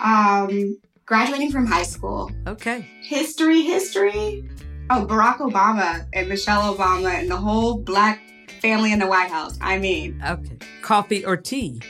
Um, 0.00 0.78
graduating 1.06 1.50
from 1.52 1.66
high 1.66 1.82
school. 1.82 2.30
Okay. 2.46 2.88
History, 3.02 3.62
history? 3.62 4.48
Oh, 4.90 5.06
Barack 5.06 5.38
Obama 5.38 6.06
and 6.12 6.28
Michelle 6.28 6.74
Obama 6.74 7.14
and 7.14 7.30
the 7.30 7.36
whole 7.36 7.78
black 7.78 8.20
family 8.60 8.92
in 8.92 8.98
the 8.98 9.06
White 9.06 9.30
House. 9.30 9.58
I 9.60 9.78
mean. 9.78 10.20
Okay. 10.26 10.58
Coffee 10.82 11.24
or 11.24 11.36
tea? 11.36 11.80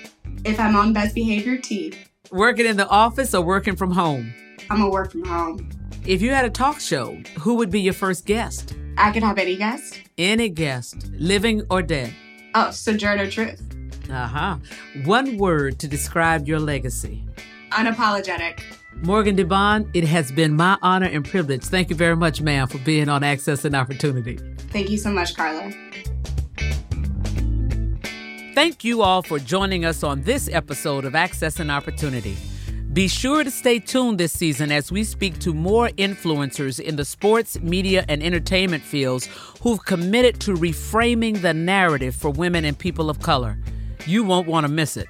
If 0.44 0.61
I'm 0.61 0.76
on 0.76 0.92
best 0.92 1.14
behavior, 1.14 1.56
tea. 1.58 1.94
Working 2.31 2.66
in 2.66 2.77
the 2.77 2.88
office 2.88 3.35
or 3.35 3.42
working 3.42 3.77
from 3.77 3.90
home? 3.90 4.33
I'm 4.71 4.79
gonna 4.79 4.90
work 4.90 5.12
from 5.12 5.25
home. 5.25 5.69
If 6.06 6.21
you 6.21 6.31
had 6.31 6.44
a 6.44 6.50
talk 6.50 6.81
show, 6.81 7.16
who 7.40 7.54
would 7.54 7.71
be 7.71 7.81
your 7.81 7.94
first 7.94 8.27
guest? 8.27 8.75
I 8.96 9.10
could 9.10 9.23
have 9.23 9.38
any 9.38 9.56
guest. 9.56 10.00
Any 10.19 10.48
guest, 10.48 11.10
living 11.12 11.62
or 11.71 11.83
dead. 11.83 12.12
Oh, 12.54 12.71
Sojourner 12.71 13.31
Truth. 13.31 13.73
Uh 14.11 14.27
huh. 14.27 14.57
One 15.05 15.38
word 15.38 15.79
to 15.81 15.88
describe 15.88 16.46
your 16.46 16.61
legacy 16.61 17.25
unapologetic. 17.75 18.61
Morgan 19.02 19.37
DeBaun, 19.37 19.90
it 19.92 20.05
has 20.05 20.31
been 20.33 20.55
my 20.55 20.79
honor 20.81 21.07
and 21.07 21.25
privilege. 21.25 21.65
Thank 21.65 21.90
you 21.90 21.96
very 21.96 22.17
much, 22.17 22.40
ma'am, 22.40 22.69
for 22.69 22.79
being 22.79 23.09
on 23.09 23.23
Access 23.25 23.65
and 23.65 23.75
Opportunity. 23.75 24.38
Thank 24.71 24.88
you 24.88 24.96
so 24.96 25.11
much, 25.11 25.37
Carla. 25.37 25.71
Thank 28.55 28.85
you 28.85 29.02
all 29.02 29.23
for 29.23 29.40
joining 29.40 29.85
us 29.85 30.05
on 30.05 30.23
this 30.23 30.48
episode 30.50 31.05
of 31.05 31.17
Access 31.17 31.59
and 31.59 31.71
Opportunity. 31.71 32.37
Be 32.92 33.09
sure 33.09 33.42
to 33.42 33.50
stay 33.50 33.81
tuned 33.81 34.19
this 34.19 34.33
season 34.33 34.71
as 34.71 34.92
we 34.92 35.02
speak 35.02 35.40
to 35.40 35.52
more 35.52 35.88
influencers 35.88 36.79
in 36.79 36.94
the 36.94 37.05
sports, 37.05 37.59
media, 37.59 38.05
and 38.09 38.23
entertainment 38.23 38.85
fields 38.85 39.29
who've 39.61 39.85
committed 39.85 40.38
to 40.42 40.55
reframing 40.55 41.42
the 41.42 41.52
narrative 41.52 42.15
for 42.15 42.31
women 42.31 42.65
and 42.65 42.79
people 42.79 43.11
of 43.11 43.19
color. 43.19 43.59
You 44.07 44.23
won't 44.23 44.46
want 44.46 44.67
to 44.67 44.73
miss 44.73 44.96
it. 44.96 45.09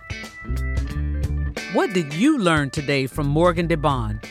What 1.72 1.92
did 1.92 2.14
you 2.14 2.38
learn 2.38 2.70
today 2.70 3.06
from 3.06 3.26
Morgan 3.26 3.66
DeBaun? 3.66 4.24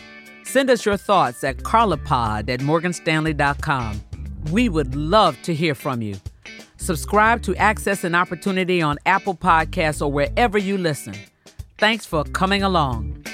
Send 0.45 0.69
us 0.69 0.85
your 0.85 0.97
thoughts 0.97 1.43
at 1.43 1.57
carlapod 1.57 2.49
at 2.49 2.61
morganstanley.com. 2.61 4.01
We 4.51 4.69
would 4.69 4.95
love 4.95 5.41
to 5.43 5.53
hear 5.53 5.75
from 5.75 6.01
you. 6.01 6.15
Subscribe 6.77 7.41
to 7.43 7.55
Access 7.55 8.03
and 8.03 8.15
Opportunity 8.15 8.81
on 8.81 8.97
Apple 9.05 9.35
Podcasts 9.35 10.01
or 10.01 10.11
wherever 10.11 10.57
you 10.57 10.77
listen. 10.77 11.15
Thanks 11.77 12.05
for 12.05 12.23
coming 12.23 12.63
along. 12.63 13.25